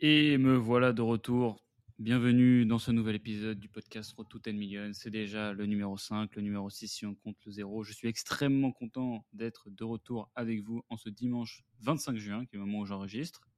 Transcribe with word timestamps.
Et 0.00 0.38
me 0.38 0.54
voilà 0.54 0.92
de 0.92 1.02
retour. 1.02 1.60
Bienvenue 1.98 2.64
dans 2.64 2.78
ce 2.78 2.92
nouvel 2.92 3.16
épisode 3.16 3.58
du 3.58 3.68
podcast 3.68 4.12
Road 4.12 4.28
to 4.28 4.38
10 4.38 4.52
Million. 4.52 4.92
C'est 4.92 5.10
déjà 5.10 5.52
le 5.52 5.66
numéro 5.66 5.96
5, 5.96 6.36
le 6.36 6.42
numéro 6.42 6.70
6 6.70 6.86
si 6.86 7.04
on 7.04 7.16
compte 7.16 7.36
le 7.44 7.50
0. 7.50 7.82
Je 7.82 7.92
suis 7.92 8.06
extrêmement 8.06 8.70
content 8.70 9.26
d'être 9.32 9.70
de 9.70 9.82
retour 9.82 10.30
avec 10.36 10.62
vous 10.62 10.84
en 10.88 10.96
ce 10.96 11.08
dimanche 11.08 11.64
25 11.80 12.16
juin, 12.16 12.46
qui 12.46 12.54
est 12.54 12.60
le 12.60 12.64
moment 12.64 12.78
où 12.78 12.86
j'enregistre. 12.86 13.48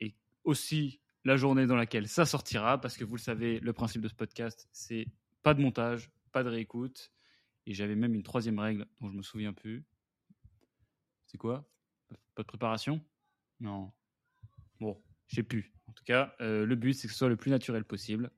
Et 0.00 0.14
aussi 0.44 1.02
la 1.26 1.36
journée 1.36 1.66
dans 1.66 1.76
laquelle 1.76 2.08
ça 2.08 2.24
sortira, 2.24 2.80
parce 2.80 2.96
que 2.96 3.04
vous 3.04 3.16
le 3.16 3.20
savez, 3.20 3.60
le 3.60 3.74
principe 3.74 4.00
de 4.00 4.08
ce 4.08 4.14
podcast, 4.14 4.70
c'est 4.72 5.06
pas 5.42 5.52
de 5.52 5.60
montage, 5.60 6.10
pas 6.32 6.42
de 6.42 6.48
réécoute. 6.48 7.12
Et 7.66 7.74
j'avais 7.74 7.94
même 7.94 8.14
une 8.14 8.22
troisième 8.22 8.58
règle 8.58 8.86
dont 9.02 9.10
je 9.10 9.16
me 9.18 9.22
souviens 9.22 9.52
plus. 9.52 9.84
C'est 11.26 11.36
quoi? 11.36 11.70
Pas 12.34 12.42
de 12.42 12.48
préparation? 12.48 13.04
Non. 13.60 13.92
Bon, 14.80 14.98
je 15.30 15.36
sais 15.36 15.42
plus. 15.42 15.72
En 15.86 15.92
tout 15.92 16.04
cas, 16.04 16.34
euh, 16.40 16.66
le 16.66 16.74
but, 16.74 16.92
c'est 16.92 17.06
que 17.06 17.12
ce 17.12 17.18
soit 17.18 17.28
le 17.28 17.36
plus 17.36 17.50
naturel 17.50 17.84
possible. 17.84 18.30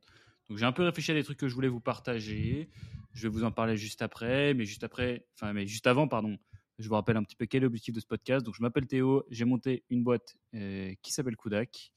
Donc, 0.49 0.59
j'ai 0.59 0.67
un 0.67 0.73
peu 0.73 0.83
réfléchi 0.83 1.11
à 1.11 1.15
des 1.15 1.25
trucs 1.25 1.39
que 1.39 1.49
je 1.49 1.55
voulais 1.55 1.69
vous 1.69 1.81
partager. 1.81 2.69
Je 3.15 3.23
vais 3.23 3.29
vous 3.29 3.45
en 3.45 3.51
parler 3.51 3.77
juste 3.77 4.03
après, 4.03 4.55
mais 4.55 4.67
juste 4.67 4.85
après, 4.85 5.27
enfin, 5.35 5.53
mais 5.53 5.67
juste 5.67 5.87
avant, 5.87 6.07
pardon. 6.07 6.39
Je 6.79 6.89
vous 6.89 6.95
rappelle 6.95 7.17
un 7.17 7.25
petit 7.25 7.37
peu 7.37 7.47
quel 7.47 7.63
est 7.63 7.65
l'objectif 7.65 7.95
de 7.95 8.01
ce 8.01 8.07
podcast. 8.07 8.45
Donc, 8.45 8.55
je 8.55 8.63
m'appelle 8.63 8.87
Théo. 8.87 9.25
J'ai 9.31 9.45
monté 9.45 9.85
une 9.89 10.03
boîte 10.03 10.37
euh, 10.55 10.93
qui 11.03 11.13
s'appelle 11.13 11.37
Kudak, 11.37 11.93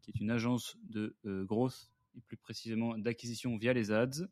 qui 0.00 0.10
est 0.10 0.20
une 0.20 0.30
agence 0.30 0.76
de 0.82 1.16
euh, 1.26 1.44
growth 1.44 1.90
et 2.16 2.20
plus 2.22 2.36
précisément 2.36 2.96
d'acquisition 2.96 3.56
via 3.58 3.72
les 3.72 3.92
ads. 3.92 4.26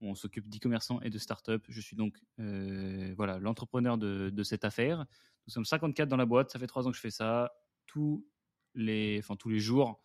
On 0.00 0.14
s'occupe 0.14 0.48
d'e-commerçants 0.48 1.00
et 1.02 1.10
de 1.10 1.18
startups. 1.18 1.62
Je 1.68 1.80
suis 1.80 1.94
donc 1.94 2.16
euh, 2.38 3.12
voilà 3.16 3.38
l'entrepreneur 3.38 3.98
de, 3.98 4.42
cette 4.42 4.64
affaire. 4.64 5.04
Nous 5.46 5.52
sommes 5.52 5.64
54 5.64 6.08
dans 6.08 6.16
la 6.16 6.26
boîte. 6.26 6.50
Ça 6.50 6.58
fait 6.58 6.66
trois 6.66 6.88
ans 6.88 6.90
que 6.90 6.96
je 6.96 7.02
fais 7.02 7.10
ça. 7.10 7.52
Tous 7.86 8.26
les, 8.74 9.22
tous 9.38 9.48
les 9.48 9.60
jours, 9.60 10.04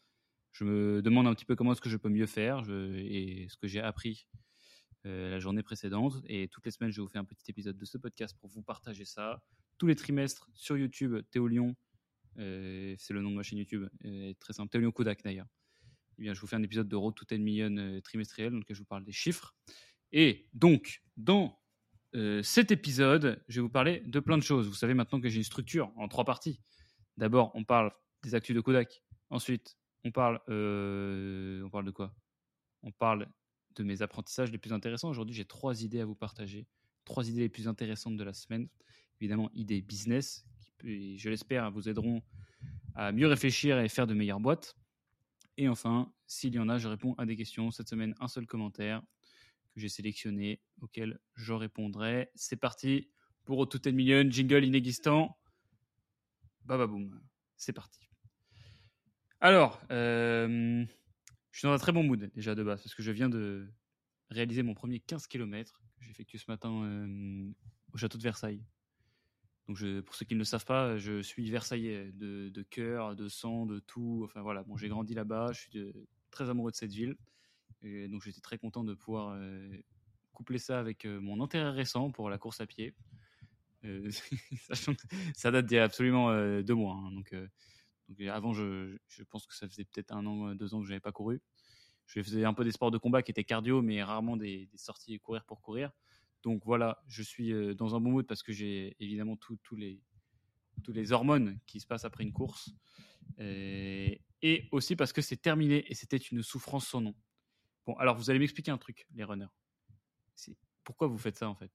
je 0.52 0.64
me 0.64 1.02
demande 1.02 1.28
un 1.28 1.34
petit 1.34 1.46
peu 1.46 1.56
comment 1.56 1.74
est-ce 1.74 1.82
que 1.82 1.90
je 1.90 1.98
peux 1.98 2.10
mieux 2.10 2.26
faire 2.26 2.64
et 2.70 3.48
ce 3.50 3.58
que 3.58 3.68
j'ai 3.68 3.82
appris 3.82 4.28
euh, 5.06 5.30
la 5.30 5.40
journée 5.40 5.62
précédente. 5.62 6.14
Et 6.28 6.48
toutes 6.48 6.66
les 6.66 6.72
semaines, 6.72 6.92
je 6.92 7.00
vous 7.00 7.08
fais 7.08 7.20
un 7.20 7.26
petit 7.26 7.44
épisode 7.50 7.78
de 7.78 7.86
ce 7.86 7.98
podcast 7.98 8.36
pour 8.40 8.50
vous 8.50 8.64
partager 8.64 9.06
ça. 9.06 9.44
Tous 9.78 9.86
les 9.86 9.96
trimestres 9.96 10.50
sur 10.56 10.78
YouTube, 10.78 11.18
Théo 11.30 11.48
Lyon, 11.48 11.76
euh, 12.40 12.96
c'est 12.98 13.14
le 13.14 13.22
nom 13.22 13.30
de 13.30 13.36
ma 13.36 13.44
chaîne 13.44 13.60
YouTube, 13.60 13.88
euh, 14.06 14.34
très 14.40 14.54
simple, 14.54 14.70
Théo 14.70 14.82
Lyon 14.82 14.92
Kodak 14.92 15.24
d'ailleurs. 15.24 15.46
Eh 16.18 16.24
bien, 16.24 16.34
je 16.34 16.40
vous 16.40 16.48
fais 16.48 16.56
un 16.56 16.64
épisode 16.64 16.88
de 16.88 16.96
Road 16.96 17.14
to 17.14 17.26
10 17.26 17.40
Million 17.40 18.02
trimestriel 18.02 18.52
dans 18.52 18.58
lequel 18.58 18.76
je 18.76 18.82
vous 18.82 18.88
parle 18.88 19.04
des 19.04 19.12
chiffres. 19.12 19.54
Et 20.12 20.48
donc, 20.54 21.04
dans 21.18 21.60
cet 22.42 22.72
épisode, 22.72 23.44
je 23.50 23.56
vais 23.56 23.62
vous 23.62 23.70
parler 23.70 24.02
de 24.06 24.22
plein 24.22 24.38
de 24.38 24.44
choses. 24.44 24.70
Vous 24.70 24.76
savez 24.76 24.94
maintenant 24.94 25.20
que 25.20 25.28
j'ai 25.28 25.36
une 25.36 25.44
structure 25.44 25.92
en 25.98 26.08
trois 26.08 26.24
parties. 26.24 26.62
D'abord, 27.18 27.52
on 27.54 27.66
parle 27.66 27.92
des 28.26 28.36
actus 28.36 28.56
de 28.56 28.62
Kodak. 28.62 29.04
Ensuite, 29.30 29.78
on 30.04 30.12
parle, 30.12 30.42
euh, 30.50 31.64
on 31.64 31.70
parle 31.70 31.86
de 31.86 31.92
quoi? 31.92 32.16
On 32.82 32.92
parle 32.92 33.28
de 33.76 33.84
mes 33.84 34.02
apprentissages 34.02 34.52
les 34.52 34.58
plus 34.58 34.74
intéressants. 34.74 35.10
Aujourd'hui, 35.10 35.36
j'ai 35.36 35.46
trois 35.46 35.84
idées 35.84 36.00
à 36.00 36.06
vous 36.06 36.16
partager. 36.16 36.68
Trois 37.06 37.30
idées 37.30 37.42
les 37.42 37.50
plus 37.50 37.68
intéressantes 37.68 38.18
de 38.18 38.24
la 38.24 38.34
semaine. 38.34 38.68
Évidemment, 39.22 39.50
idées 39.54 39.82
business 39.82 40.46
qui, 40.80 41.18
je 41.18 41.30
l'espère, 41.30 41.72
vous 41.72 41.88
aideront 41.88 42.22
à 42.96 43.12
mieux 43.12 43.28
réfléchir 43.28 43.80
et 43.80 43.88
faire 43.90 44.08
de 44.08 44.14
meilleures 44.14 44.40
boîtes. 44.40 44.76
Et 45.58 45.70
enfin, 45.70 46.12
s'il 46.26 46.54
y 46.56 46.60
en 46.60 46.68
a, 46.68 46.78
je 46.78 46.88
réponds 46.88 47.14
à 47.18 47.26
des 47.26 47.36
questions. 47.36 47.70
Cette 47.70 47.90
semaine, 47.90 48.16
un 48.20 48.28
seul 48.28 48.48
commentaire 48.48 49.02
que 49.74 49.80
j'ai 49.80 49.90
sélectionné 49.90 50.62
auquel 50.82 51.20
je 51.36 51.54
répondrai. 51.54 52.32
C'est 52.34 52.58
parti 52.58 53.12
pour 53.44 53.70
tout 53.70 53.88
est 53.88 53.92
million, 53.92 54.30
jingle 54.30 54.66
inexistant. 54.66 55.38
Bababoum, 56.64 57.22
c'est 57.56 57.74
parti. 57.74 58.05
Alors, 59.46 59.80
euh, 59.92 60.84
je 61.52 61.60
suis 61.60 61.68
dans 61.68 61.72
un 61.72 61.78
très 61.78 61.92
bon 61.92 62.02
mood 62.02 62.32
déjà 62.34 62.56
de 62.56 62.64
base 62.64 62.82
parce 62.82 62.96
que 62.96 63.04
je 63.04 63.12
viens 63.12 63.30
de 63.30 63.72
réaliser 64.32 64.64
mon 64.64 64.74
premier 64.74 65.00
15 65.00 65.28
km 65.28 65.84
que 66.00 66.04
j'ai 66.04 66.10
effectué 66.10 66.40
ce 66.40 66.46
matin 66.50 66.82
euh, 66.84 67.52
au 67.94 67.98
château 67.98 68.18
de 68.18 68.24
Versailles. 68.24 68.64
Donc, 69.68 69.78
pour 70.02 70.16
ceux 70.16 70.26
qui 70.26 70.34
ne 70.34 70.40
le 70.40 70.46
savent 70.46 70.66
pas, 70.66 70.98
je 70.98 71.22
suis 71.22 71.48
versaillais 71.52 72.12
de, 72.14 72.64
cœur, 72.72 73.16
de 73.16 73.30
sang, 73.30 73.68
de 73.68 73.78
tout. 73.78 74.24
Enfin 74.26 74.42
voilà, 74.42 74.64
bon, 74.64 74.78
j'ai 74.78 74.90
grandi 74.90 75.14
là-bas, 75.14 75.52
je 75.52 75.60
suis 75.60 75.70
de- 75.70 75.94
très 76.32 76.50
amoureux 76.50 76.72
de 76.72 76.76
cette 76.76 76.94
ville. 76.94 77.16
Et 77.84 78.08
donc, 78.08 78.24
j'étais 78.24 78.42
très 78.42 78.58
content 78.58 78.84
de 78.84 78.96
pouvoir 78.96 79.36
euh, 79.38 79.70
coupler 80.34 80.58
ça 80.58 80.80
avec 80.80 81.06
euh, 81.06 81.22
mon 81.22 81.40
intérêt 81.44 81.70
récent 81.70 82.10
pour 82.10 82.32
la 82.32 82.40
course 82.40 82.62
à 82.62 82.66
pied. 82.66 82.96
Euh, 83.84 84.10
ça 85.36 85.52
date 85.52 85.68
d'il 85.68 85.76
y 85.76 85.78
a 85.78 85.84
absolument 85.84 86.32
euh, 86.32 86.64
deux 86.64 86.74
mois. 86.74 86.96
hein, 86.96 87.12
donc, 87.12 87.32
euh, 87.34 87.48
euh, 88.22 88.32
avant, 88.32 88.54
je, 88.54 88.98
pense 89.30 89.46
que 89.46 89.56
ça 89.56 89.68
faisait 89.68 89.86
peut-être 89.86 90.12
un 90.12 90.26
an, 90.26 90.50
euh, 90.50 90.56
deux 90.56 90.74
ans 90.74 90.80
que 90.80 90.86
je 90.86 90.92
n'avais 90.92 91.02
pas 91.02 91.12
couru. 91.12 91.42
Je 92.06 92.22
faisais 92.22 92.46
un 92.46 92.54
peu 92.54 92.64
des 92.64 92.72
sports 92.72 92.92
de 92.92 92.98
combat 92.98 93.24
qui 93.24 93.32
étaient 93.32 93.44
cardio, 93.44 93.82
mais 93.82 94.04
rarement 94.04 94.38
des, 94.38 94.68
des 94.68 94.78
sorties 94.78 95.20
courir 95.20 95.44
pour 95.46 95.62
courir. 95.62 95.92
Donc 96.44 96.64
voilà, 96.66 97.04
je 97.08 97.24
suis 97.24 97.52
euh, 97.52 97.74
dans 97.74 97.96
un 97.96 98.00
bon 98.00 98.12
mood 98.12 98.28
parce 98.28 98.44
que 98.44 98.54
j'ai 98.54 98.96
évidemment 99.00 99.36
tous 99.36 99.76
les, 99.76 100.02
hormones 101.12 101.60
qui 101.66 101.80
se 101.80 101.88
passent 101.88 102.06
après 102.06 102.24
une 102.24 102.34
course. 102.34 102.72
Et, 103.40 104.22
et 104.44 104.70
aussi 104.72 104.96
parce 104.96 105.12
que 105.12 105.22
c'est 105.22 105.38
terminé 105.38 105.84
et 105.90 105.96
c'était 105.96 106.18
une 106.18 106.44
souffrance 106.44 106.88
sans 106.88 107.02
nom. 107.02 107.16
Bon, 107.88 107.96
alors 107.96 108.16
vous 108.16 108.30
allez 108.30 108.38
m'expliquer 108.38 108.70
un 108.70 108.78
truc, 108.78 109.08
les 109.14 109.24
runners. 109.24 109.48
Pourquoi 110.84 111.08
vous 111.08 111.18
faites 111.18 111.38
ça 111.38 111.50
en 111.50 111.56
fait? 111.56 111.72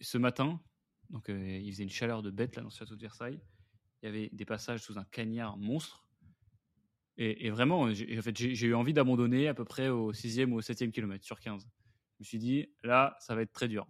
Ce 0.00 0.18
matin, 0.18 0.60
donc 1.10 1.28
euh, 1.28 1.58
il 1.58 1.70
faisait 1.72 1.84
une 1.84 1.90
chaleur 1.90 2.22
de 2.22 2.30
bête 2.30 2.56
là 2.56 2.62
dans 2.62 2.70
ce 2.70 2.78
château 2.78 2.96
de 2.96 3.00
Versailles. 3.00 3.40
Il 4.02 4.06
y 4.06 4.08
avait 4.08 4.30
des 4.32 4.44
passages 4.44 4.82
sous 4.82 4.98
un 4.98 5.04
cagnard 5.04 5.56
monstre. 5.56 6.04
Et, 7.18 7.50
vraiment, 7.50 7.92
j'ai 7.92 8.18
en 8.18 8.22
fait, 8.22 8.40
eu 8.40 8.74
envie 8.74 8.94
d'abandonner 8.94 9.46
à 9.46 9.54
peu 9.54 9.64
près 9.64 9.88
au 9.88 10.12
6e 10.12 10.52
ou 10.52 10.56
au 10.56 10.60
7e 10.60 10.90
kilomètre 10.90 11.24
sur 11.24 11.38
15. 11.38 11.62
Je 11.64 12.16
me 12.20 12.24
suis 12.24 12.38
dit, 12.38 12.68
là, 12.82 13.16
ça 13.20 13.34
va 13.34 13.42
être 13.42 13.52
très 13.52 13.68
dur. 13.68 13.86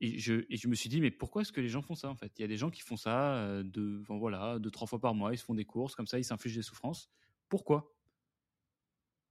Et 0.00 0.18
je, 0.18 0.68
me 0.68 0.74
suis 0.74 0.88
dit, 0.88 1.00
mais 1.00 1.10
pourquoi 1.10 1.42
est-ce 1.42 1.52
que 1.52 1.60
les 1.60 1.68
gens 1.68 1.82
font 1.82 1.94
ça 1.94 2.08
en 2.08 2.16
fait? 2.16 2.32
Il 2.38 2.42
y 2.42 2.44
a 2.44 2.48
des 2.48 2.56
gens 2.56 2.70
qui 2.70 2.82
font 2.82 2.96
ça 2.96 3.36
euh, 3.36 3.64
enfin, 4.02 4.18
voilà, 4.18 4.58
deux, 4.58 4.70
trois 4.70 4.86
fois 4.86 5.00
par 5.00 5.14
mois, 5.14 5.32
ils 5.32 5.38
se 5.38 5.44
font 5.44 5.54
des 5.54 5.64
courses, 5.64 5.94
comme 5.94 6.06
ça, 6.06 6.18
ils 6.18 6.24
s'infligent 6.24 6.56
des 6.56 6.62
souffrances. 6.62 7.10
Pourquoi? 7.48 7.94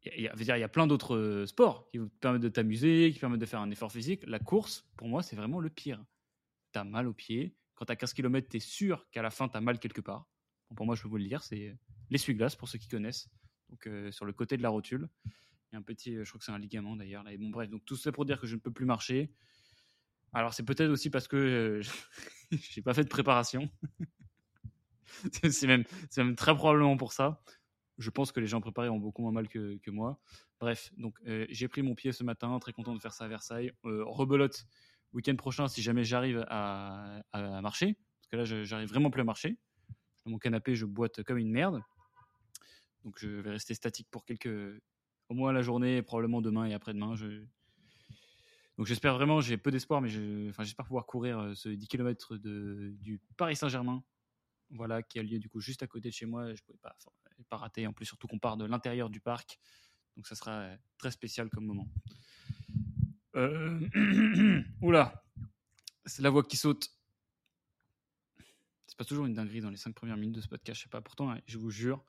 Il 0.03 0.22
y, 0.22 0.27
a, 0.27 0.33
il 0.38 0.45
y 0.45 0.63
a- 0.63 0.69
plein 0.69 0.85
d'autres 0.85 1.16
euh, 1.16 1.45
sports 1.47 1.89
qui 1.89 1.97
vous 1.97 2.09
permettent 2.09 2.44
de 2.44 2.50
t'amuser, 2.50 3.12
qui 3.12 3.19
permettent 3.19 3.41
de 3.41 3.45
faire 3.45 3.62
un 3.62 3.72
effort 3.72 3.91
physique. 3.91 4.23
La 4.27 4.39
course, 4.39 4.88
pour 4.97 5.07
moi, 5.07 5.23
c'est 5.23 5.35
vraiment 5.35 5.59
le 5.59 5.69
pire. 5.69 6.03
Tu 6.73 6.79
as 6.79 6.83
mal 6.83 7.07
aux 7.07 7.13
pieds. 7.13 7.56
Quand 7.75 7.90
as 7.90 7.96
15 7.96 8.13
km, 8.13 8.47
tu 8.50 8.58
es 8.58 8.59
sûr 8.59 9.08
qu'à 9.12 9.22
la 9.22 9.31
fin, 9.31 9.47
tu 9.47 9.58
as 9.58 9.62
mal 9.62 9.80
quelque 9.80 10.02
part. 10.02 10.28
Bon, 10.69 10.75
pour 10.75 10.86
moi, 10.86 10.96
je 10.96 11.03
peux 11.03 11.09
vous 11.09 11.18
le 11.18 11.25
dire, 11.25 11.44
c'est 11.44 11.78
l'essuie-glace 12.09 12.56
pour 12.56 12.69
ceux 12.69 12.80
qui 12.80 12.88
connaissent. 12.88 13.30
Donc, 13.69 13.88
euh, 13.88 14.12
sur 14.12 14.25
le 14.25 14.34
côté 14.34 14.58
de 14.58 14.63
la 14.63 14.69
rotule. 14.69 15.09
Il 15.25 15.31
y 15.74 15.75
a 15.75 15.80
un 15.80 15.81
petit, 15.81 16.16
euh, 16.16 16.24
je 16.24 16.30
crois 16.30 16.40
que 16.40 16.46
c'est 16.46 16.52
un 16.52 16.59
ligament 16.59 16.96
d'ailleurs. 16.96 17.24
Là. 17.24 17.31
Bon, 17.38 17.50
bref, 17.50 17.69
donc 17.69 17.84
tout 17.86 17.96
ça 17.96 18.12
pour 18.12 18.25
dire 18.25 18.40
que 18.40 18.47
je 18.47 18.56
ne 18.56 18.59
peux 18.59 18.72
plus 18.72 18.86
marcher. 18.86 19.34
Alors, 20.34 20.53
c'est 20.53 20.63
peut-être 20.63 20.90
aussi 20.90 21.09
parce 21.09 21.28
que 21.28 21.38
euh, 21.38 21.81
j'ai 22.52 22.81
pas 22.81 22.94
fait 22.94 23.03
de 23.03 23.09
préparation. 23.09 23.69
c'est 25.50 25.68
même, 25.68 25.86
très 26.36 26.56
probablement 26.56 26.97
pour 26.97 27.13
ça. 27.13 27.42
Je 27.97 28.09
pense 28.09 28.31
que 28.31 28.42
les 28.42 28.47
gens 28.47 28.59
préparés 28.59 28.90
ont 28.90 29.00
beaucoup 29.00 29.22
moins 29.22 29.31
mal 29.31 29.47
que, 29.47 29.90
moi. 29.90 30.19
Bref, 30.59 30.92
donc 30.97 31.18
euh, 31.28 31.46
j'ai 31.50 31.68
pris 31.68 31.81
mon 31.81 31.96
pied 31.96 32.12
ce 32.12 32.24
matin, 32.24 32.57
très 32.59 32.74
content 32.74 32.94
de 32.94 33.00
faire 33.00 33.13
ça 33.13 33.25
à 33.25 33.28
Versailles. 33.28 33.72
Rebelote 33.84 34.66
week-end 35.16 35.36
prochain 35.36 35.68
si 35.68 35.81
jamais 35.81 36.03
j'arrive 36.03 36.46
à, 36.50 37.22
marcher. 37.62 37.94
Parce 37.94 38.28
que 38.31 38.36
là, 38.38 38.64
j'arrive 38.64 38.90
vraiment 38.90 39.09
plus 39.09 39.22
à 39.22 39.26
marcher. 39.26 39.58
Dans 40.26 40.31
mon 40.31 40.40
canapé, 40.40 40.76
je 40.76 40.86
boite 40.86 41.24
comme 41.24 41.38
une 41.38 41.52
merde. 41.52 41.81
Donc 43.03 43.20
je 43.20 43.28
vais 43.28 43.52
rester 43.52 43.74
statique 43.74 44.08
pour 44.09 44.25
quelques. 44.25 44.81
Au 45.28 45.34
moins 45.34 45.52
la 45.52 45.64
journée, 45.64 46.04
probablement 46.04 46.42
demain 46.42 46.66
et 46.66 46.74
après-demain. 46.74 47.16
Donc 48.78 48.86
j'espère 48.86 49.16
vraiment, 49.16 49.42
j'ai 49.42 49.58
peu 49.58 49.72
d'espoir, 49.72 50.02
mais 50.02 50.09
enfin, 50.50 50.64
j'espère 50.64 50.86
pouvoir 50.86 51.06
courir 51.06 51.40
euh, 51.40 51.54
ce 51.56 51.70
10 51.70 51.88
km 51.88 52.36
du 52.38 53.20
Paris 53.38 53.56
Saint-Germain. 53.56 54.04
Voilà, 54.72 55.02
qui 55.02 55.20
a 55.20 55.24
lieu 55.24 55.39
du 55.39 55.48
coup 55.48 55.62
juste 55.62 55.81
à 55.84 55.88
côté 55.88 56.10
de 56.10 56.13
chez 56.13 56.25
moi. 56.25 56.48
Je 56.48 56.62
ne 56.62 56.66
pouvais 56.66 56.80
pas, 56.80 56.95
pas 57.50 57.57
rater. 57.57 57.88
En 57.88 57.94
plus, 57.94 58.06
surtout 58.06 58.28
qu'on 58.28 58.39
part 58.39 58.57
de 58.57 58.66
l'intérieur 58.66 59.10
du 59.10 59.19
parc. 59.19 59.60
Donc 60.16 60.28
ça 60.28 60.36
sera 60.36 60.51
euh, 60.51 60.78
très 60.98 61.12
spécial 61.12 61.50
comme 61.50 61.66
moment. 61.66 61.88
Euh... 63.36 64.62
Oula, 64.82 65.24
c'est 66.06 66.22
la 66.22 66.30
voix 66.30 66.44
qui 66.44 66.58
saute. 66.58 66.90
C'est 68.88 68.98
pas 68.98 69.06
toujours 69.06 69.26
une 69.26 69.34
dinguerie 69.34 69.62
dans 69.62 69.70
les 69.70 69.78
cinq 69.78 69.94
premières 69.94 70.18
minutes 70.18 70.36
de 70.36 70.42
ce 70.42 70.48
podcast, 70.48 70.80
je 70.80 70.84
sais 70.84 70.90
pas. 70.90 71.02
Pourtant, 71.02 71.32
hein, 71.32 71.42
je 71.48 71.58
vous 71.58 71.70
jure, 71.70 72.06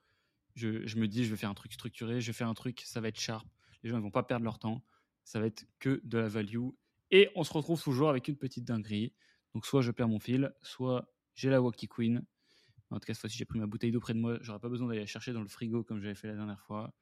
je, 0.55 0.97
me 0.97 1.07
dis, 1.07 1.25
je 1.25 1.31
vais 1.31 1.37
faire 1.37 1.51
un 1.51 1.55
truc 1.55 1.73
structuré, 1.73 2.21
je 2.21 2.29
vais 2.29 2.33
faire 2.33 2.49
un 2.49 2.55
truc, 2.55 2.81
ça 2.83 3.01
va 3.01 3.09
être 3.09 3.19
sharp. 3.19 3.47
Les 3.83 3.91
gens 3.91 3.97
ne 3.97 4.03
vont 4.03 4.11
pas 4.11 4.23
perdre 4.23 4.45
leur 4.45 4.59
temps. 4.59 4.85
Ça 5.25 5.41
va 5.41 5.47
être 5.47 5.67
que 5.81 6.01
de 6.05 6.19
la 6.19 6.29
value. 6.29 6.69
Et 7.11 7.31
on 7.35 7.43
se 7.43 7.53
retrouve 7.53 7.83
toujours 7.83 8.09
avec 8.09 8.29
une 8.29 8.37
petite 8.37 8.65
dinguerie. 8.65 9.13
Donc, 9.55 9.67
soit 9.67 9.83
je 9.83 9.91
perds 9.91 10.09
mon 10.09 10.21
fil, 10.21 10.55
soit 10.63 11.13
j'ai 11.35 11.51
la 11.51 11.61
Wacky 11.61 11.89
Queen. 11.89 12.25
En 12.91 13.01
tout 13.01 13.07
cas, 13.07 13.15
cette 13.15 13.21
fois-ci, 13.21 13.37
j'ai 13.37 13.45
pris 13.45 13.59
ma 13.59 13.67
bouteille 13.67 13.91
d'eau 13.91 14.01
près 14.01 14.15
de 14.15 14.21
moi. 14.21 14.39
J'aurais 14.41 14.61
pas 14.61 14.69
besoin 14.69 14.87
d'aller 14.87 15.01
la 15.01 15.07
chercher 15.07 15.33
dans 15.33 15.43
le 15.43 15.49
frigo 15.49 15.83
comme 15.83 16.01
j'avais 16.01 16.15
fait 16.15 16.29
la 16.29 16.35
dernière 16.37 16.61
fois. 16.61 16.95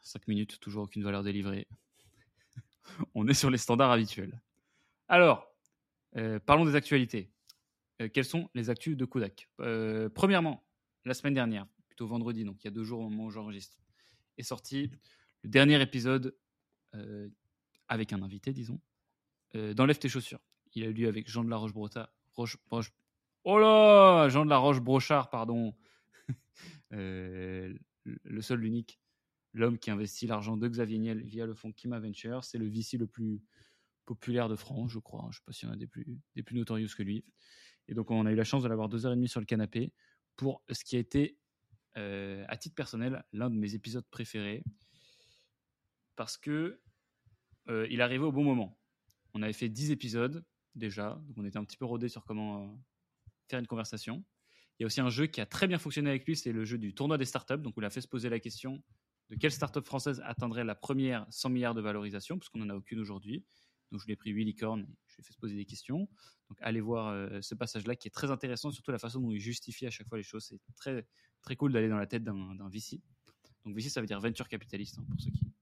5 0.00 0.28
minutes, 0.28 0.60
toujours 0.60 0.84
aucune 0.84 1.02
valeur 1.02 1.22
délivrée. 1.22 1.66
on 3.14 3.26
est 3.28 3.34
sur 3.34 3.50
les 3.50 3.58
standards 3.58 3.90
habituels. 3.90 4.40
Alors, 5.08 5.46
euh, 6.16 6.38
parlons 6.38 6.64
des 6.64 6.74
actualités. 6.74 7.30
quelles 8.12 8.24
sont 8.24 8.48
les 8.54 8.70
actus 8.70 8.96
de 8.96 9.04
Kodak? 9.04 9.48
Premièrement, 10.14 10.64
la 11.04 11.14
semaine 11.14 11.34
dernière, 11.34 11.66
plutôt 11.86 12.06
vendredi, 12.06 12.44
donc 12.44 12.62
il 12.62 12.66
y 12.66 12.68
a 12.68 12.70
deux 12.70 12.84
jours 12.84 13.00
au 13.00 13.08
moment 13.08 13.24
où 13.24 13.30
j'enregistre, 13.30 13.78
est 14.36 14.42
sorti 14.42 14.90
le 15.42 15.50
dernier 15.50 15.80
épisode 15.82 16.36
avec 17.88 18.12
un 18.12 18.22
invité, 18.22 18.52
disons, 18.52 18.80
dans 19.54 19.86
Lève 19.86 19.98
tes 19.98 20.08
chaussures. 20.08 20.40
Il 20.74 20.84
a 20.84 20.86
eu 20.86 20.92
lieu 20.92 21.08
avec 21.08 21.28
Jean 21.28 21.42
de 21.42 21.50
la 21.50 21.56
Roche-Brochard. 21.56 22.08
Roche, 22.34 22.56
oh 23.44 23.58
là 23.58 24.28
Jean 24.28 24.44
de 24.44 24.50
la 24.50 24.58
Roche-Brochard, 24.58 25.30
pardon. 25.30 25.74
le 26.90 28.40
seul, 28.40 28.60
l'unique, 28.60 29.00
l'homme 29.58 29.78
qui 29.78 29.90
investit 29.90 30.26
l'argent 30.26 30.56
de 30.56 30.68
Xavier 30.68 30.98
Niel 30.98 31.22
via 31.22 31.46
le 31.46 31.54
fonds 31.54 31.72
Kima 31.72 31.98
Venture. 31.98 32.44
C'est 32.44 32.58
le 32.58 32.68
VC 32.68 32.96
le 32.96 33.06
plus 33.06 33.42
populaire 34.06 34.48
de 34.48 34.56
France, 34.56 34.90
je 34.90 34.98
crois. 34.98 35.22
Je 35.24 35.26
ne 35.28 35.32
sais 35.32 35.42
pas 35.44 35.52
s'il 35.52 35.68
y 35.68 35.70
en 35.70 35.74
a 35.74 35.76
des 35.76 35.86
plus, 35.86 36.06
des 36.34 36.42
que 36.42 37.02
lui. 37.02 37.24
Et 37.88 37.94
donc, 37.94 38.10
on 38.10 38.24
a 38.26 38.32
eu 38.32 38.34
la 38.34 38.44
chance 38.44 38.62
de 38.62 38.68
l'avoir 38.68 38.88
deux 38.88 39.04
heures 39.04 39.12
et 39.12 39.16
demie 39.16 39.28
sur 39.28 39.40
le 39.40 39.46
canapé 39.46 39.92
pour 40.36 40.62
ce 40.70 40.84
qui 40.84 40.96
a 40.96 40.98
été, 40.98 41.38
euh, 41.96 42.44
à 42.48 42.56
titre 42.56 42.74
personnel, 42.74 43.24
l'un 43.32 43.50
de 43.50 43.56
mes 43.56 43.74
épisodes 43.74 44.06
préférés. 44.10 44.62
Parce 46.16 46.36
que 46.36 46.80
euh, 47.68 47.86
il 47.90 48.00
arrivait 48.00 48.24
au 48.24 48.32
bon 48.32 48.44
moment. 48.44 48.78
On 49.34 49.42
avait 49.42 49.52
fait 49.52 49.68
10 49.68 49.90
épisodes 49.90 50.44
déjà, 50.74 51.20
donc 51.26 51.36
on 51.38 51.44
était 51.44 51.58
un 51.58 51.64
petit 51.64 51.76
peu 51.76 51.84
rodé 51.84 52.08
sur 52.08 52.24
comment 52.24 52.64
euh, 52.64 52.76
faire 53.48 53.58
une 53.58 53.66
conversation. 53.66 54.24
Il 54.78 54.82
y 54.82 54.84
a 54.84 54.86
aussi 54.86 55.00
un 55.00 55.10
jeu 55.10 55.26
qui 55.26 55.40
a 55.40 55.46
très 55.46 55.66
bien 55.66 55.78
fonctionné 55.78 56.08
avec 56.08 56.24
lui, 56.24 56.36
c'est 56.36 56.52
le 56.52 56.64
jeu 56.64 56.78
du 56.78 56.94
tournoi 56.94 57.18
des 57.18 57.24
startups. 57.24 57.58
Donc, 57.58 57.76
on 57.76 57.80
l'a 57.80 57.90
fait 57.90 58.00
se 58.00 58.08
poser 58.08 58.28
la 58.28 58.38
question 58.38 58.82
de 59.30 59.36
quelle 59.36 59.52
startup 59.52 59.84
française 59.84 60.22
atteindrait 60.24 60.64
la 60.64 60.74
première 60.74 61.26
100 61.30 61.50
milliards 61.50 61.74
de 61.74 61.80
valorisation, 61.80 62.38
parce 62.38 62.48
qu'on 62.48 62.58
n'en 62.60 62.70
a 62.70 62.74
aucune 62.74 62.98
aujourd'hui. 62.98 63.44
Donc, 63.90 64.00
je 64.00 64.06
lui 64.06 64.12
ai 64.12 64.16
pris 64.16 64.30
8 64.30 64.44
licornes 64.44 64.82
et 64.82 64.96
je 65.06 65.14
lui 65.14 65.20
ai 65.20 65.22
fait 65.22 65.32
se 65.32 65.38
poser 65.38 65.56
des 65.56 65.64
questions. 65.64 66.08
Donc, 66.48 66.58
allez 66.60 66.80
voir 66.80 67.08
euh, 67.08 67.40
ce 67.40 67.54
passage-là 67.54 67.96
qui 67.96 68.08
est 68.08 68.10
très 68.10 68.30
intéressant, 68.30 68.70
surtout 68.70 68.90
la 68.90 68.98
façon 68.98 69.20
dont 69.20 69.30
il 69.30 69.40
justifie 69.40 69.86
à 69.86 69.90
chaque 69.90 70.08
fois 70.08 70.18
les 70.18 70.24
choses. 70.24 70.44
C'est 70.44 70.60
très, 70.76 71.06
très 71.42 71.56
cool 71.56 71.72
d'aller 71.72 71.88
dans 71.88 71.96
la 71.96 72.06
tête 72.06 72.22
d'un 72.24 72.68
VC. 72.68 73.00
Donc, 73.64 73.74
VC, 73.76 73.88
ça 73.88 74.00
veut 74.00 74.06
dire 74.06 74.20
venture 74.20 74.48
capitaliste, 74.48 74.98
hein, 74.98 75.06
pour 75.10 75.20
ceux 75.20 75.30
qui 75.30 75.52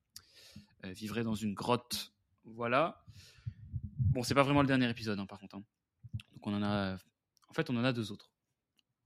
euh, 0.84 0.92
vivraient 0.92 1.24
dans 1.24 1.34
une 1.34 1.54
grotte. 1.54 2.12
Voilà. 2.44 3.04
Bon, 3.98 4.22
c'est 4.22 4.34
pas 4.34 4.42
vraiment 4.42 4.62
le 4.62 4.68
dernier 4.68 4.88
épisode, 4.88 5.18
hein, 5.18 5.26
par 5.26 5.38
contre. 5.38 5.56
Hein. 5.56 5.64
Donc, 6.32 6.46
on 6.46 6.54
en 6.54 6.62
a. 6.62 6.98
En 7.48 7.52
fait, 7.52 7.70
on 7.70 7.76
en 7.76 7.84
a 7.84 7.92
deux 7.92 8.12
autres. 8.12 8.30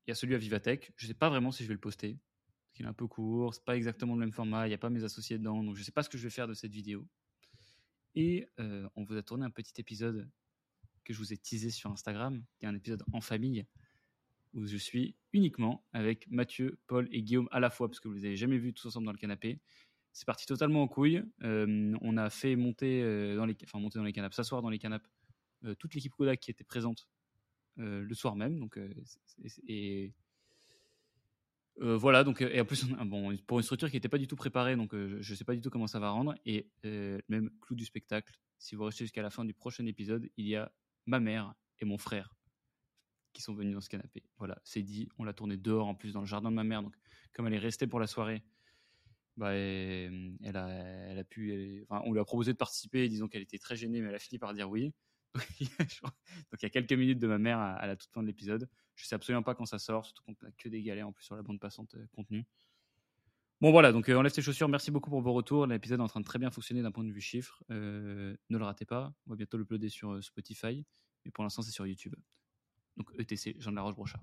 Il 0.07 0.11
y 0.11 0.13
a 0.13 0.15
celui 0.15 0.35
à 0.35 0.39
Vivatech. 0.39 0.93
Je 0.97 1.07
ne 1.07 1.09
sais 1.09 1.15
pas 1.15 1.29
vraiment 1.29 1.53
si 1.53 1.63
je 1.63 1.69
vais 1.69 1.75
le 1.75 1.81
poster. 1.81 2.19
Un 2.85 2.93
peu 2.93 3.07
court, 3.07 3.55
c'est 3.55 3.65
pas 3.65 3.77
exactement 3.77 4.15
le 4.15 4.21
même 4.21 4.33
format, 4.33 4.67
il 4.67 4.71
n'y 4.71 4.75
a 4.75 4.79
pas 4.79 4.91
mes 4.91 5.05
associés 5.05 5.39
dedans, 5.39 5.63
donc 5.63 5.75
je 5.75 5.81
ne 5.81 5.85
sais 5.85 5.93
pas 5.93 6.03
ce 6.03 6.09
que 6.09 6.17
je 6.17 6.23
vais 6.23 6.31
faire 6.31 6.49
de 6.49 6.55
cette 6.55 6.73
vidéo. 6.73 7.07
Et 8.15 8.49
euh, 8.59 8.89
on 8.97 9.05
vous 9.05 9.17
a 9.17 9.23
tourné 9.23 9.45
un 9.45 9.51
petit 9.51 9.79
épisode 9.79 10.29
que 11.05 11.13
je 11.13 11.19
vous 11.19 11.33
ai 11.33 11.37
teasé 11.37 11.71
sur 11.71 11.91
Instagram, 11.91 12.43
qui 12.59 12.65
est 12.65 12.69
un 12.69 12.75
épisode 12.75 13.05
en 13.13 13.21
famille, 13.21 13.67
où 14.55 14.67
je 14.67 14.77
suis 14.77 15.15
uniquement 15.33 15.85
avec 15.93 16.29
Mathieu, 16.31 16.79
Paul 16.87 17.09
et 17.13 17.23
Guillaume 17.23 17.49
à 17.53 17.61
la 17.61 17.71
fois, 17.71 17.89
parce 17.89 18.01
que 18.01 18.09
vous 18.09 18.15
les 18.15 18.25
avez 18.25 18.37
jamais 18.37 18.59
vus 18.59 18.73
tous 18.73 18.87
ensemble 18.89 19.07
dans 19.07 19.13
le 19.13 19.19
canapé. 19.19 19.61
C'est 20.13 20.27
parti 20.27 20.47
totalement 20.47 20.83
en 20.83 20.89
couille. 20.89 21.23
Euh, 21.43 21.97
on 22.01 22.17
a 22.17 22.31
fait 22.31 22.57
monter, 22.57 23.03
euh, 23.03 23.37
dans 23.37 23.47
les, 23.47 23.57
enfin, 23.63 23.79
monter 23.79 23.99
dans 23.99 24.05
les 24.05 24.13
canapes, 24.13 24.35
s'asseoir 24.35 24.63
dans 24.63 24.71
les 24.71 24.79
canapes, 24.79 25.07
toute 25.79 25.95
l'équipe 25.95 26.15
Kodak 26.15 26.41
qui 26.41 26.51
était 26.51 26.65
présente 26.65 27.07
le 27.77 28.15
soir 28.15 28.35
même. 28.35 28.59
Donc, 28.59 28.81
et 29.67 30.15
euh, 31.81 31.97
voilà, 31.97 32.25
donc, 32.25 32.43
et 32.43 32.61
en 32.61 32.65
plus, 32.65 32.85
bon, 33.07 33.37
pour 33.47 33.59
une 33.59 33.63
structure 33.63 33.89
qui 33.89 33.97
n'était 33.97 34.09
pas 34.09 34.19
du 34.19 34.27
tout 34.27 34.37
préparée, 34.37 34.77
donc 34.77 34.95
euh, 34.95 35.19
je 35.21 35.33
ne 35.33 35.37
sais 35.37 35.45
pas 35.45 35.55
du 35.55 35.61
tout 35.61 35.71
comment 35.71 35.87
ça 35.87 35.99
va 35.99 36.11
rendre. 36.11 36.35
Et 36.45 36.69
euh, 36.85 37.19
même 37.29 37.51
clou 37.61 37.75
du 37.75 37.85
spectacle, 37.85 38.39
si 38.59 38.75
vous 38.75 38.85
restez 38.85 39.05
jusqu'à 39.05 39.23
la 39.23 39.31
fin 39.31 39.45
du 39.45 39.55
prochain 39.55 39.87
épisode, 39.87 40.29
il 40.37 40.47
y 40.47 40.57
a 40.57 40.71
ma 41.07 41.21
mère 41.21 41.55
et 41.79 41.85
mon 41.85 41.99
frère 41.99 42.35
qui 43.33 43.43
sont 43.43 43.55
venus 43.55 43.75
dans 43.75 43.81
ce 43.81 43.89
canapé. 43.89 44.25
Voilà, 44.39 44.59
c'est 44.65 44.83
dit, 44.83 45.09
on 45.19 45.25
l'a 45.25 45.33
tourné 45.33 45.57
dehors 45.57 45.87
en 45.87 45.95
plus 45.95 46.13
dans 46.13 46.21
le 46.21 46.27
jardin 46.27 46.51
de 46.51 46.57
ma 46.57 46.65
mère. 46.65 46.83
Donc, 46.83 46.95
comme 47.33 47.47
elle 47.47 47.55
est 47.55 47.59
restée 47.59 47.87
pour 47.87 48.01
la 48.01 48.07
soirée, 48.07 48.43
bah, 49.37 49.55
elle, 49.55 50.57
a, 50.57 50.69
elle 50.69 51.19
a 51.19 51.25
pu. 51.25 51.87
on 51.89 52.13
lui 52.13 52.21
a 52.21 52.25
proposé 52.25 52.53
de 52.53 52.59
participer, 52.59 53.09
disons 53.09 53.29
qu'elle 53.29 53.43
était 53.43 53.59
très 53.59 53.77
gênée, 53.77 54.01
mais 54.01 54.09
elle 54.09 54.15
a 54.15 54.19
fini 54.19 54.39
par 54.39 54.53
dire 54.53 54.69
oui. 54.69 54.93
donc, 56.03 56.13
il 56.55 56.63
y 56.63 56.67
a 56.67 56.71
quelques 56.71 56.93
minutes 56.93 57.19
de 57.19 57.27
ma 57.27 57.39
mère 57.39 57.59
à 57.59 57.87
la 57.87 57.97
toute 57.97 58.11
fin 58.11 58.23
de 58.23 58.27
l'épisode. 58.27 58.69
Je 58.97 59.07
sais 59.07 59.15
absolument 59.15 59.43
pas 59.43 59.55
quand 59.55 59.67
ça 59.67 59.79
sort, 59.79 60.05
surtout 60.05 60.23
qu'on 60.25 60.35
n'a 60.43 60.51
que 60.53 60.69
des 60.69 60.83
galères 60.83 61.09
en 61.09 61.13
plus 61.13 61.25
sur 61.25 61.37
la 61.37 61.43
bande 61.43 61.61
passante 61.61 61.95
euh, 61.95 62.07
contenu. 62.13 62.45
Bon 63.61 63.71
voilà, 63.71 63.93
donc 63.93 64.09
euh, 64.09 64.17
enlève 64.17 64.33
tes 64.33 64.43
chaussures. 64.43 64.69
Merci 64.69 64.91
beaucoup 64.91 65.11
pour 65.11 65.21
vos 65.21 65.33
retours. 65.33 65.67
L'épisode 65.67 66.01
est 66.01 66.03
en 66.03 66.09
train 66.09 66.21
de 66.21 66.25
très 66.25 66.39
bien 66.39 66.51
fonctionner 66.51 66.83
d'un 66.83 66.91
point 66.91 67.05
de 67.05 67.13
vue 67.13 67.21
chiffre. 67.21 67.63
Euh, 67.71 68.37
ne 68.49 68.59
le 68.59 68.65
ratez 68.65 68.85
pas. 68.85 69.15
On 69.27 69.31
va 69.31 69.37
bientôt 69.37 69.59
le 69.59 69.89
sur 69.89 70.23
Spotify. 70.23 70.85
Mais 71.25 71.31
pour 71.31 71.45
l'instant, 71.45 71.63
c'est 71.63 71.71
sur 71.71 71.87
YouTube. 71.87 72.15
Donc 72.97 73.11
ETC, 73.19 73.57
Jean 73.59 73.71
de 73.71 73.77
la 73.77 73.83
Roche-Brochard. 73.83 74.23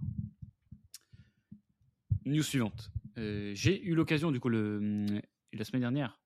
News 2.25 2.44
suivante. 2.44 2.92
J'ai 3.15 3.81
eu 3.83 3.95
l'occasion, 3.95 4.31
du 4.31 4.39
coup, 4.39 4.50
le, 4.50 5.21
la 5.54 5.63
semaine 5.63 5.81
dernière, 5.81 6.19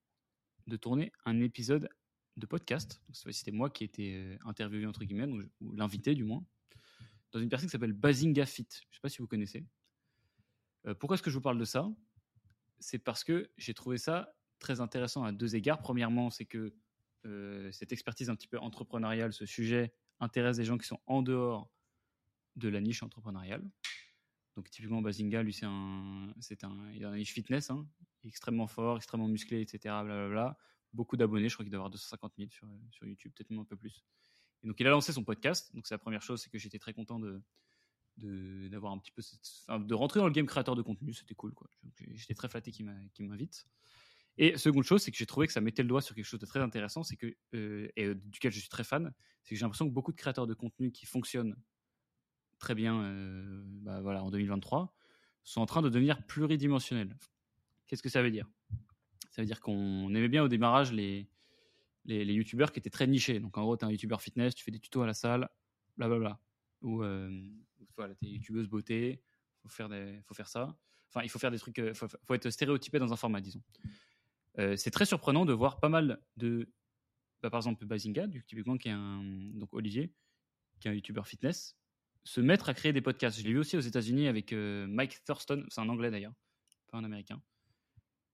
de 0.67 0.75
tourner 0.75 1.11
un 1.25 1.39
épisode 1.39 1.89
de 2.37 2.45
podcast. 2.45 3.01
C'était 3.13 3.51
moi 3.51 3.69
qui 3.69 3.83
étais 3.83 4.37
interviewé, 4.45 4.85
entre 4.85 5.03
guillemets, 5.03 5.27
ou 5.61 5.73
l'invité 5.73 6.15
du 6.15 6.23
moins, 6.23 6.45
dans 7.31 7.39
une 7.39 7.49
personne 7.49 7.67
qui 7.67 7.71
s'appelle 7.71 7.93
Bazinga 7.93 8.45
Fit. 8.45 8.67
Je 8.71 8.77
ne 8.87 8.93
sais 8.93 8.99
pas 9.01 9.09
si 9.09 9.19
vous 9.19 9.27
connaissez. 9.27 9.65
Euh, 10.87 10.95
pourquoi 10.95 11.15
est-ce 11.15 11.23
que 11.23 11.29
je 11.29 11.35
vous 11.35 11.41
parle 11.41 11.57
de 11.57 11.65
ça? 11.65 11.89
C'est 12.79 12.99
parce 12.99 13.23
que 13.23 13.51
j'ai 13.57 13.73
trouvé 13.73 13.97
ça 13.97 14.35
très 14.59 14.81
intéressant 14.81 15.23
à 15.23 15.31
deux 15.31 15.55
égards. 15.55 15.81
Premièrement, 15.81 16.29
c'est 16.29 16.45
que 16.45 16.73
euh, 17.25 17.71
cette 17.71 17.91
expertise 17.91 18.29
un 18.29 18.35
petit 18.35 18.47
peu 18.47 18.57
entrepreneuriale, 18.59 19.33
ce 19.33 19.45
sujet 19.45 19.93
intéresse 20.19 20.57
des 20.57 20.65
gens 20.65 20.77
qui 20.77 20.87
sont 20.87 20.99
en 21.05 21.21
dehors 21.21 21.71
de 22.55 22.67
la 22.69 22.81
niche 22.81 23.03
entrepreneuriale. 23.03 23.63
Donc 24.55 24.69
typiquement 24.69 25.01
Bazinga, 25.01 25.43
lui 25.43 25.53
c'est 25.53 25.65
un, 25.65 26.33
un, 26.63 26.91
une 26.91 27.15
niche 27.15 27.33
fitness, 27.33 27.69
hein, 27.69 27.87
extrêmement 28.23 28.67
fort, 28.67 28.97
extrêmement 28.97 29.27
musclé, 29.27 29.61
etc. 29.61 29.79
Blablabla. 30.03 30.57
Beaucoup 30.93 31.17
d'abonnés, 31.17 31.49
je 31.49 31.55
crois 31.55 31.63
qu'il 31.63 31.71
doit 31.71 31.79
avoir 31.79 31.89
250 31.89 32.33
000 32.37 32.49
sur, 32.49 32.67
sur 32.91 33.05
YouTube, 33.05 33.31
peut-être 33.35 33.49
même 33.49 33.59
un 33.59 33.65
peu 33.65 33.77
plus. 33.77 34.03
Et 34.63 34.67
donc 34.67 34.79
il 34.79 34.87
a 34.87 34.89
lancé 34.89 35.13
son 35.13 35.23
podcast. 35.23 35.73
Donc 35.73 35.87
c'est 35.87 35.93
la 35.93 35.99
première 35.99 36.21
chose, 36.21 36.41
c'est 36.41 36.49
que 36.49 36.57
j'étais 36.57 36.79
très 36.79 36.93
content 36.93 37.19
de 37.19 37.41
d'avoir 38.17 38.91
un 38.91 38.99
petit 38.99 39.11
peu 39.11 39.23
de 39.79 39.93
rentrer 39.95 40.19
dans 40.19 40.27
le 40.27 40.31
game 40.33 40.45
créateur 40.45 40.75
de 40.75 40.81
contenu, 40.81 41.13
c'était 41.13 41.33
cool 41.33 41.53
quoi. 41.53 41.67
J'étais 42.13 42.35
très 42.35 42.49
flatté 42.49 42.71
qu'il 42.71 42.85
m'invite. 42.85 43.65
Et 44.37 44.57
seconde 44.57 44.83
chose, 44.83 45.01
c'est 45.01 45.11
que 45.11 45.17
j'ai 45.17 45.25
trouvé 45.25 45.47
que 45.47 45.53
ça 45.53 45.61
mettait 45.61 45.81
le 45.81 45.89
doigt 45.89 46.01
sur 46.01 46.15
quelque 46.15 46.25
chose 46.25 46.39
de 46.39 46.45
très 46.45 46.59
intéressant, 46.59 47.03
c'est 47.03 47.15
que 47.15 47.35
euh, 47.53 47.89
et 47.95 48.05
euh, 48.05 48.15
duquel 48.15 48.51
je 48.51 48.59
suis 48.59 48.69
très 48.69 48.83
fan, 48.83 49.13
c'est 49.43 49.49
que 49.49 49.55
j'ai 49.55 49.63
l'impression 49.63 49.87
que 49.87 49.93
beaucoup 49.93 50.11
de 50.11 50.17
créateurs 50.17 50.47
de 50.47 50.53
contenu 50.53 50.91
qui 50.91 51.05
fonctionnent 51.05 51.55
très 52.59 52.75
bien, 52.75 53.01
euh, 53.03 53.61
bah, 53.65 54.01
voilà, 54.01 54.23
en 54.23 54.31
2023, 54.31 54.95
sont 55.43 55.61
en 55.61 55.65
train 55.65 55.81
de 55.81 55.89
devenir 55.89 56.25
pluridimensionnels. 56.25 57.17
Qu'est-ce 57.87 58.03
que 58.03 58.09
ça 58.09 58.21
veut 58.21 58.31
dire? 58.31 58.47
Ça 59.31 59.41
veut 59.41 59.45
dire 59.47 59.59
qu'on 59.59 60.13
aimait 60.13 60.27
bien 60.27 60.43
au 60.43 60.47
démarrage 60.47 60.93
les 60.93 61.27
les, 62.05 62.25
les 62.25 62.33
youtubeurs 62.33 62.71
qui 62.71 62.79
étaient 62.79 62.89
très 62.89 63.07
nichés. 63.07 63.39
Donc 63.39 63.57
en 63.57 63.63
gros, 63.63 63.77
tu 63.77 63.85
es 63.85 63.87
un 63.87 63.91
youtubeur 63.91 64.21
fitness, 64.21 64.55
tu 64.55 64.63
fais 64.63 64.71
des 64.71 64.79
tutos 64.79 65.01
à 65.01 65.07
la 65.07 65.13
salle, 65.13 65.49
blablabla. 65.97 66.39
Ou 66.81 67.03
euh, 67.03 67.41
voilà, 67.95 68.15
tu 68.15 68.25
es 68.25 68.29
youtubeuse 68.29 68.67
beauté, 68.67 69.21
faut 69.61 69.69
faire, 69.69 69.89
faut 70.25 70.33
faire 70.33 70.47
ça. 70.47 70.75
Enfin, 71.09 71.23
il 71.23 71.29
faut 71.29 71.39
faire 71.39 71.51
des 71.51 71.59
trucs, 71.59 71.77
euh, 71.79 71.93
faut, 71.93 72.07
faut, 72.07 72.33
être 72.33 72.49
stéréotypé 72.49 72.99
dans 72.99 73.11
un 73.11 73.15
format, 73.15 73.41
disons. 73.41 73.61
Euh, 74.59 74.75
c'est 74.75 74.91
très 74.91 75.05
surprenant 75.05 75.45
de 75.45 75.53
voir 75.53 75.79
pas 75.79 75.89
mal 75.89 76.21
de. 76.37 76.69
Bah, 77.41 77.49
par 77.49 77.59
exemple, 77.59 77.85
Bazinga, 77.85 78.27
typiquement, 78.47 78.77
qui 78.77 78.87
est 78.87 78.91
un. 78.91 79.21
Donc 79.53 79.73
Olivier, 79.73 80.13
qui 80.79 80.87
est 80.87 80.91
un 80.91 80.93
youtubeur 80.93 81.27
fitness, 81.27 81.77
se 82.23 82.41
mettre 82.41 82.69
à 82.69 82.73
créer 82.73 82.93
des 82.93 83.01
podcasts. 83.01 83.37
Je 83.37 83.43
l'ai 83.43 83.51
vu 83.51 83.59
aussi 83.59 83.77
aux 83.77 83.81
États-Unis 83.81 84.27
avec 84.27 84.53
Mike 84.53 85.23
Thurston, 85.25 85.65
c'est 85.69 85.81
un 85.81 85.89
anglais 85.89 86.11
d'ailleurs, 86.11 86.33
pas 86.91 86.97
un 86.97 87.03
américain. 87.03 87.41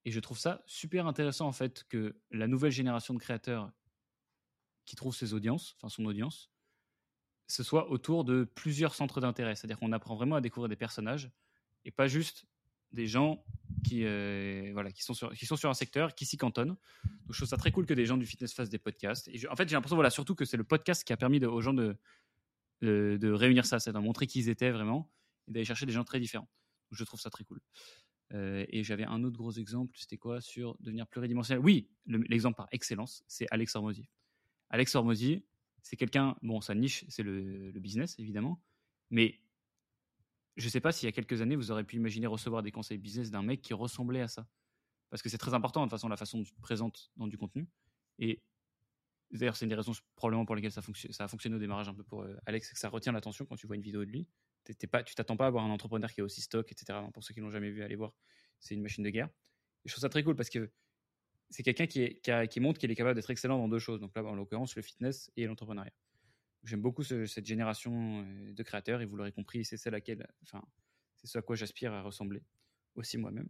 Et 0.05 0.11
je 0.11 0.19
trouve 0.19 0.37
ça 0.37 0.63
super 0.65 1.07
intéressant 1.07 1.47
en 1.47 1.51
fait 1.51 1.85
que 1.89 2.15
la 2.31 2.47
nouvelle 2.47 2.71
génération 2.71 3.13
de 3.13 3.19
créateurs 3.19 3.71
qui 4.85 4.95
trouve 4.95 5.15
ses 5.15 5.33
audiences, 5.33 5.75
enfin 5.77 5.89
son 5.89 6.05
audience, 6.05 6.49
ce 7.47 7.63
soit 7.63 7.89
autour 7.89 8.23
de 8.23 8.43
plusieurs 8.43 8.95
centres 8.95 9.21
d'intérêt. 9.21 9.55
C'est-à-dire 9.55 9.79
qu'on 9.79 9.91
apprend 9.91 10.15
vraiment 10.15 10.35
à 10.35 10.41
découvrir 10.41 10.69
des 10.69 10.75
personnages 10.75 11.29
et 11.85 11.91
pas 11.91 12.07
juste 12.07 12.45
des 12.91 13.07
gens 13.07 13.43
qui, 13.85 14.05
euh, 14.05 14.69
voilà, 14.73 14.91
qui, 14.91 15.03
sont 15.03 15.13
sur, 15.13 15.33
qui 15.33 15.45
sont 15.45 15.55
sur 15.55 15.69
un 15.69 15.73
secteur, 15.73 16.15
qui 16.15 16.25
s'y 16.25 16.37
cantonnent. 16.37 16.75
Donc 17.05 17.31
je 17.31 17.37
trouve 17.37 17.49
ça 17.49 17.57
très 17.57 17.71
cool 17.71 17.85
que 17.85 17.93
des 17.93 18.05
gens 18.05 18.17
du 18.17 18.25
fitness 18.25 18.53
fassent 18.53 18.69
des 18.69 18.77
podcasts. 18.77 19.27
Et 19.27 19.47
en 19.49 19.55
fait, 19.55 19.67
j'ai 19.67 19.75
l'impression 19.75 19.95
voilà, 19.95 20.09
surtout 20.09 20.35
que 20.35 20.45
c'est 20.45 20.57
le 20.57 20.63
podcast 20.63 21.03
qui 21.03 21.13
a 21.13 21.17
permis 21.17 21.43
aux 21.43 21.61
gens 21.61 21.73
de, 21.73 21.97
de, 22.81 23.31
réunir 23.31 23.65
ça, 23.65 23.79
c'est 23.79 23.91
de 23.91 23.99
montrer 23.99 24.27
qui 24.27 24.39
ils 24.39 24.49
étaient 24.49 24.71
vraiment 24.71 25.11
et 25.47 25.51
d'aller 25.51 25.65
chercher 25.65 25.85
des 25.85 25.93
gens 25.93 26.03
très 26.03 26.19
différents. 26.19 26.49
Donc 26.89 26.97
je 26.99 27.03
trouve 27.03 27.19
ça 27.19 27.29
très 27.29 27.43
cool. 27.43 27.59
Euh, 28.33 28.65
et 28.69 28.83
j'avais 28.83 29.05
un 29.05 29.23
autre 29.23 29.37
gros 29.37 29.51
exemple, 29.51 29.95
c'était 29.97 30.17
quoi? 30.17 30.41
Sur 30.41 30.77
devenir 30.79 31.07
pluridimensionnel. 31.07 31.63
Oui, 31.63 31.89
l'exemple 32.05 32.57
par 32.57 32.67
excellence, 32.71 33.23
c'est 33.27 33.47
Alex 33.51 33.75
Hormozy. 33.75 34.09
Alex 34.69 34.95
Hormozy, 34.95 35.45
c'est 35.81 35.95
quelqu'un, 35.95 36.35
bon, 36.41 36.59
sa 36.59 36.75
niche, 36.75 37.05
c'est 37.07 37.23
le, 37.23 37.71
business, 37.79 38.19
évidemment, 38.19 38.61
mais 39.09 39.39
je 40.57 40.65
ne 40.65 40.69
sais 40.69 40.81
pas 40.81 40.91
s'il 40.91 41.07
y 41.07 41.09
a 41.09 41.11
quelques 41.11 41.41
années, 41.41 41.55
vous 41.55 41.71
aurez 41.71 41.83
pu 41.83 41.95
imaginer 41.95 42.27
recevoir 42.27 42.63
des 42.63 42.71
conseils 42.71 42.97
business 42.97 43.31
d'un 43.31 43.43
mec 43.43 43.61
qui 43.61 43.73
ressemblait 43.73 44.21
à 44.21 44.27
ça. 44.27 44.47
Parce 45.09 45.21
que 45.21 45.29
c'est 45.29 45.37
très 45.37 45.53
important, 45.53 45.81
de 45.81 45.85
toute 45.85 45.91
façon, 45.91 46.09
la 46.09 46.17
façon 46.17 46.39
dont 46.39 46.43
tu 46.43 46.53
te 46.53 46.59
présentes 46.59 47.11
dans 47.15 47.27
du 47.27 47.37
contenu. 47.37 47.67
Et 48.19 48.43
D'ailleurs, 49.31 49.57
c'est 49.57 49.65
une 49.65 49.69
des 49.69 49.75
raisons 49.75 49.91
probablement 50.15 50.45
pour 50.45 50.55
lesquelles 50.55 50.71
ça, 50.71 50.81
ça 51.09 51.25
a 51.25 51.27
fonctionné 51.27 51.57
au 51.57 51.59
démarrage 51.59 51.89
un 51.89 51.93
peu 51.93 52.03
pour 52.03 52.25
Alex, 52.45 52.69
c'est 52.69 52.73
que 52.75 52.79
ça 52.79 52.87
retient 52.87 53.11
l'attention 53.11 53.45
quand 53.45 53.57
tu 53.57 53.67
vois 53.67 53.75
une 53.75 53.81
vidéo 53.81 54.05
de 54.05 54.09
lui. 54.09 54.25
Pas, 54.91 55.03
tu 55.03 55.15
t'attends 55.15 55.37
pas 55.37 55.47
à 55.47 55.49
voir 55.49 55.63
un 55.63 55.69
entrepreneur 55.69 56.11
qui 56.11 56.21
est 56.21 56.23
aussi 56.23 56.41
stock, 56.41 56.71
etc. 56.71 56.99
Pour 57.13 57.23
ceux 57.23 57.33
qui 57.33 57.39
l'ont 57.39 57.51
jamais 57.51 57.69
vu, 57.69 57.83
allez 57.83 57.95
voir. 57.95 58.13
C'est 58.59 58.75
une 58.75 58.81
machine 58.81 59.03
de 59.03 59.09
guerre. 59.09 59.29
Je 59.85 59.91
trouve 59.91 60.01
ça 60.01 60.09
très 60.09 60.23
cool 60.23 60.35
parce 60.35 60.49
que 60.49 60.71
c'est 61.49 61.63
quelqu'un 61.63 61.87
qui, 61.87 62.59
montre 62.59 62.79
qu'il 62.79 62.91
est 62.91 62.95
capable 62.95 63.15
d'être 63.15 63.29
excellent 63.29 63.57
dans 63.57 63.69
deux 63.69 63.79
choses. 63.79 63.99
Donc 63.99 64.15
là, 64.15 64.23
en 64.23 64.35
l'occurrence, 64.35 64.75
le 64.75 64.81
fitness 64.81 65.31
et 65.37 65.45
l'entrepreneuriat. 65.45 65.93
J'aime 66.63 66.81
beaucoup 66.81 67.03
cette 67.03 67.45
génération 67.45 68.25
de 68.51 68.63
créateurs 68.63 69.01
et 69.01 69.05
vous 69.05 69.15
l'aurez 69.15 69.31
compris, 69.31 69.63
c'est 69.63 69.77
celle 69.77 69.93
à 69.93 69.97
laquelle, 69.97 70.27
enfin, 70.43 70.61
c'est 71.15 71.27
ce 71.27 71.37
à 71.37 71.41
quoi 71.41 71.55
j'aspire 71.55 71.93
à 71.93 72.01
ressembler 72.01 72.43
aussi 72.95 73.17
moi-même. 73.17 73.47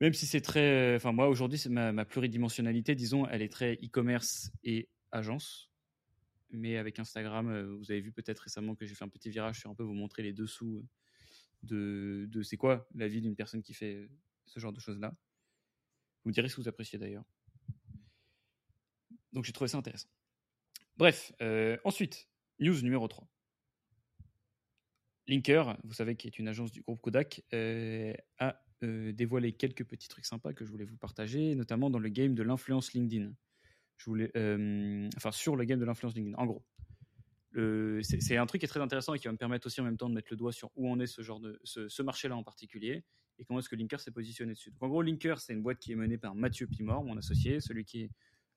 Même 0.00 0.14
si 0.14 0.26
c'est 0.26 0.40
très, 0.40 0.96
enfin 0.96 1.12
moi 1.12 1.28
aujourd'hui, 1.28 1.60
ma, 1.68 1.92
ma, 1.92 2.04
pluridimensionnalité, 2.04 2.94
disons, 2.94 3.26
elle 3.26 3.42
est 3.42 3.52
très 3.52 3.74
e-commerce 3.74 4.50
et 4.62 4.88
agence. 5.12 5.70
Mais 6.54 6.76
avec 6.76 6.98
Instagram, 6.98 7.76
vous 7.76 7.90
avez 7.90 8.00
vu 8.00 8.12
peut-être 8.12 8.40
récemment 8.40 8.74
que 8.74 8.86
j'ai 8.86 8.94
fait 8.94 9.04
un 9.04 9.08
petit 9.08 9.30
virage 9.30 9.60
sur 9.60 9.70
un 9.70 9.74
peu 9.74 9.82
vous 9.82 9.94
montrer 9.94 10.22
les 10.22 10.32
dessous 10.32 10.86
de, 11.62 12.26
de 12.30 12.42
c'est 12.42 12.56
quoi 12.56 12.88
la 12.94 13.08
vie 13.08 13.20
d'une 13.20 13.36
personne 13.36 13.62
qui 13.62 13.74
fait 13.74 14.08
ce 14.46 14.60
genre 14.60 14.72
de 14.72 14.80
choses-là. 14.80 15.14
Vous 16.24 16.30
me 16.30 16.32
direz 16.32 16.48
ce 16.48 16.56
que 16.56 16.60
vous 16.60 16.68
appréciez 16.68 16.98
d'ailleurs. 16.98 17.24
Donc 19.32 19.44
j'ai 19.44 19.52
trouvé 19.52 19.68
ça 19.68 19.78
intéressant. 19.78 20.08
Bref, 20.96 21.32
euh, 21.42 21.76
ensuite, 21.84 22.28
news 22.60 22.80
numéro 22.82 23.08
3. 23.08 23.28
Linker, 25.26 25.76
vous 25.84 25.94
savez, 25.94 26.16
qui 26.16 26.28
est 26.28 26.38
une 26.38 26.48
agence 26.48 26.70
du 26.70 26.82
groupe 26.82 27.00
Kodak, 27.00 27.42
euh, 27.52 28.14
a 28.38 28.62
euh, 28.82 29.12
dévoilé 29.12 29.52
quelques 29.52 29.84
petits 29.84 30.08
trucs 30.08 30.26
sympas 30.26 30.52
que 30.52 30.64
je 30.64 30.70
voulais 30.70 30.84
vous 30.84 30.96
partager, 30.96 31.54
notamment 31.54 31.90
dans 31.90 31.98
le 31.98 32.10
game 32.10 32.34
de 32.34 32.42
l'influence 32.42 32.92
LinkedIn. 32.92 33.32
Je 34.04 34.10
voulais, 34.10 34.30
enfin, 35.16 35.32
sur 35.32 35.56
le 35.56 35.64
game 35.64 35.78
de 35.78 35.86
l'influence 35.86 36.14
LinkedIn. 36.14 36.36
En 36.36 36.44
gros, 36.44 36.62
c'est 38.02 38.36
un 38.36 38.44
truc 38.44 38.60
qui 38.60 38.66
est 38.66 38.68
très 38.68 38.80
intéressant 38.80 39.14
et 39.14 39.18
qui 39.18 39.28
va 39.28 39.32
me 39.32 39.38
permettre 39.38 39.66
aussi 39.66 39.80
en 39.80 39.84
même 39.84 39.96
temps 39.96 40.10
de 40.10 40.14
mettre 40.14 40.28
le 40.30 40.36
doigt 40.36 40.52
sur 40.52 40.70
où 40.76 40.88
on 40.90 41.00
est 41.00 41.06
ce 41.06 41.22
genre 41.22 41.40
de 41.40 41.58
ce, 41.64 42.02
marché-là 42.02 42.36
en 42.36 42.42
particulier 42.42 43.02
et 43.38 43.44
comment 43.44 43.60
est-ce 43.60 43.68
que 43.70 43.76
Linker 43.76 44.00
s'est 44.00 44.10
positionné 44.10 44.52
dessus. 44.52 44.72
En 44.80 44.88
gros, 44.88 45.00
Linker, 45.00 45.40
c'est 45.40 45.54
une 45.54 45.62
boîte 45.62 45.78
qui 45.78 45.92
est 45.92 45.96
menée 45.96 46.18
par 46.18 46.34
Mathieu 46.34 46.66
Pimor, 46.66 47.02
mon 47.02 47.16
associé, 47.16 47.60
celui 47.60 47.84
qui 47.84 48.02
est 48.02 48.10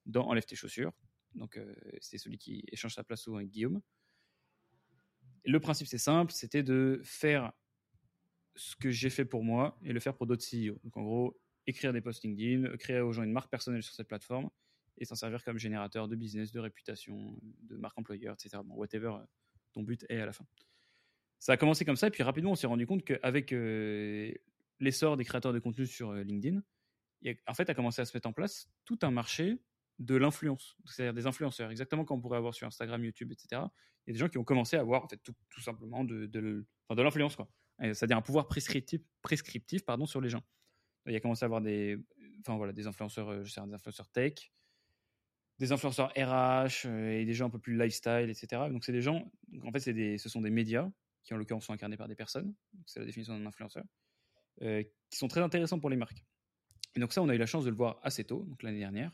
dans 0.05 0.27
Enlève 0.27 0.45
tes 0.45 0.55
chaussures. 0.55 0.91
Donc 1.33 1.57
euh, 1.57 1.73
c'est 2.01 2.17
celui 2.17 2.37
qui 2.37 2.65
échange 2.69 2.93
sa 2.93 3.03
place 3.03 3.21
souvent 3.21 3.37
avec 3.37 3.49
Guillaume. 3.49 3.81
le 5.45 5.59
principe, 5.61 5.87
c'est 5.87 5.97
simple, 5.97 6.33
c'était 6.33 6.63
de 6.63 6.99
faire 7.03 7.53
ce 8.55 8.75
que 8.75 8.91
j'ai 8.91 9.09
fait 9.09 9.25
pour 9.25 9.45
moi 9.45 9.79
et 9.81 9.93
le 9.93 9.99
faire 10.01 10.13
pour 10.13 10.27
d'autres 10.27 10.45
CEO. 10.45 10.77
Donc 10.83 10.97
en 10.97 11.03
gros, 11.03 11.39
écrire 11.67 11.93
des 11.93 12.01
posts 12.01 12.23
LinkedIn, 12.23 12.75
créer 12.75 12.99
aux 12.99 13.13
gens 13.13 13.23
une 13.23 13.31
marque 13.31 13.49
personnelle 13.49 13.81
sur 13.81 13.93
cette 13.93 14.09
plateforme 14.09 14.49
et 14.97 15.05
s'en 15.05 15.15
servir 15.15 15.43
comme 15.43 15.57
générateur 15.57 16.07
de 16.07 16.15
business, 16.15 16.51
de 16.51 16.59
réputation, 16.59 17.37
de 17.63 17.77
marque 17.77 17.97
employeur, 17.97 18.33
etc. 18.33 18.61
Bon, 18.65 18.75
whatever 18.75 19.07
euh, 19.07 19.25
ton 19.73 19.83
but 19.83 20.05
est 20.09 20.19
à 20.19 20.25
la 20.25 20.33
fin. 20.33 20.45
Ça 21.39 21.53
a 21.53 21.57
commencé 21.57 21.85
comme 21.85 21.95
ça, 21.95 22.07
et 22.07 22.11
puis 22.11 22.23
rapidement, 22.23 22.51
on 22.51 22.55
s'est 22.55 22.67
rendu 22.67 22.87
compte 22.87 23.03
qu'avec 23.03 23.53
euh, 23.53 24.33
l'essor 24.79 25.17
des 25.17 25.25
créateurs 25.25 25.53
de 25.53 25.59
contenu 25.59 25.85
sur 25.85 26.11
euh, 26.11 26.23
LinkedIn, 26.23 26.61
en 27.47 27.53
fait, 27.53 27.69
a 27.69 27.73
commencé 27.73 28.01
à 28.01 28.05
se 28.05 28.15
mettre 28.15 28.27
en 28.27 28.33
place 28.33 28.69
tout 28.85 28.99
un 29.01 29.11
marché 29.11 29.59
de 29.99 30.15
l'influence, 30.15 30.77
c'est-à-dire 30.85 31.13
des 31.13 31.25
influenceurs, 31.25 31.71
exactement 31.71 32.05
comme 32.05 32.19
on 32.19 32.21
pourrait 32.21 32.37
avoir 32.37 32.53
sur 32.53 32.67
Instagram, 32.67 33.03
YouTube, 33.03 33.31
etc. 33.31 33.61
Il 34.05 34.09
y 34.09 34.11
a 34.11 34.13
des 34.13 34.19
gens 34.19 34.29
qui 34.29 34.37
ont 34.37 34.43
commencé 34.43 34.77
à 34.77 34.81
avoir 34.81 35.03
en 35.03 35.07
fait, 35.07 35.17
tout, 35.17 35.61
simplement 35.61 36.03
de, 36.03 36.65
l'influence, 36.89 37.35
quoi. 37.35 37.49
C'est-à-dire 37.79 38.17
un 38.17 38.21
pouvoir 38.21 38.47
prescriptif, 38.47 39.01
prescriptif 39.21 39.83
pardon, 39.85 40.05
sur 40.05 40.21
les 40.21 40.29
gens. 40.29 40.43
Il 41.07 41.13
y 41.13 41.15
a 41.15 41.19
commencé 41.19 41.43
à 41.43 41.47
avoir 41.47 41.61
des, 41.61 41.97
enfin, 42.41 42.57
voilà, 42.57 42.73
des 42.73 42.87
influenceurs, 42.87 43.43
je 43.43 43.51
sais, 43.51 43.61
des 43.65 43.73
influenceurs 43.73 44.07
tech, 44.09 44.51
des 45.59 45.71
influenceurs 45.71 46.09
RH 46.15 46.85
euh, 46.85 47.19
et 47.19 47.25
des 47.25 47.33
gens 47.33 47.47
un 47.47 47.49
peu 47.49 47.59
plus 47.59 47.77
lifestyle, 47.77 48.29
etc. 48.29 48.63
Donc 48.69 48.83
c'est 48.83 48.91
des 48.91 49.01
gens, 49.01 49.31
en 49.63 49.71
fait, 49.71 49.89
des, 49.89 50.17
ce 50.17 50.29
sont 50.29 50.41
des 50.41 50.49
médias 50.49 50.89
qui 51.23 51.33
en 51.33 51.37
l'occurrence 51.37 51.65
sont 51.65 51.73
incarnés 51.73 51.97
par 51.97 52.07
des 52.07 52.15
personnes, 52.15 52.53
c'est 52.85 52.99
la 52.99 53.05
définition 53.05 53.37
d'un 53.37 53.45
influenceur, 53.45 53.83
euh, 54.61 54.81
qui 55.09 55.17
sont 55.17 55.27
très 55.27 55.41
intéressants 55.41 55.79
pour 55.79 55.89
les 55.89 55.97
marques. 55.97 56.23
Et 56.95 57.01
donc 57.01 57.11
ça, 57.11 57.21
on 57.21 57.27
a 57.27 57.35
eu 57.35 57.37
la 57.37 57.45
chance 57.45 57.65
de 57.65 57.69
le 57.69 57.75
voir 57.75 57.99
assez 58.01 58.23
tôt, 58.23 58.45
donc 58.45 58.63
l'année 58.63 58.79
dernière, 58.79 59.11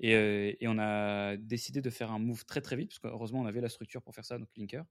et, 0.00 0.14
euh, 0.14 0.52
et, 0.60 0.68
on 0.68 0.78
a 0.78 1.36
décidé 1.36 1.80
de 1.80 1.90
faire 1.90 2.10
un 2.10 2.18
move 2.18 2.44
très 2.44 2.60
très 2.60 2.76
vite, 2.76 2.90
parce 2.90 2.98
qu'heureusement 2.98 3.40
on 3.40 3.46
avait 3.46 3.60
la 3.60 3.68
structure 3.68 4.02
pour 4.02 4.14
faire 4.14 4.24
ça, 4.24 4.38
donc 4.38 4.48
Linker, 4.56 4.84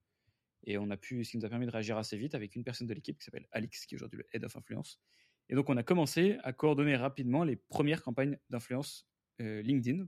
et 0.63 0.77
on 0.79 0.89
a 0.89 0.97
pu, 0.97 1.23
ce 1.23 1.31
qui 1.31 1.37
nous 1.37 1.45
a 1.45 1.49
permis 1.49 1.67
de 1.67 1.71
réagir 1.71 1.97
assez 1.97 2.17
vite 2.17 2.33
avec 2.33 2.55
une 2.55 2.63
personne 2.63 2.87
de 2.87 2.93
l'équipe 2.93 3.17
qui 3.17 3.25
s'appelle 3.25 3.47
Alix, 3.51 3.85
qui 3.85 3.93
est 3.93 3.97
aujourd'hui 3.97 4.19
le 4.19 4.25
Head 4.33 4.43
of 4.43 4.55
Influence. 4.55 4.99
Et 5.49 5.55
donc 5.55 5.69
on 5.69 5.77
a 5.77 5.83
commencé 5.83 6.37
à 6.43 6.51
coordonner 6.51 6.95
rapidement 6.95 7.43
les 7.43 7.55
premières 7.55 8.03
campagnes 8.03 8.37
d'influence 8.49 9.07
LinkedIn 9.39 10.05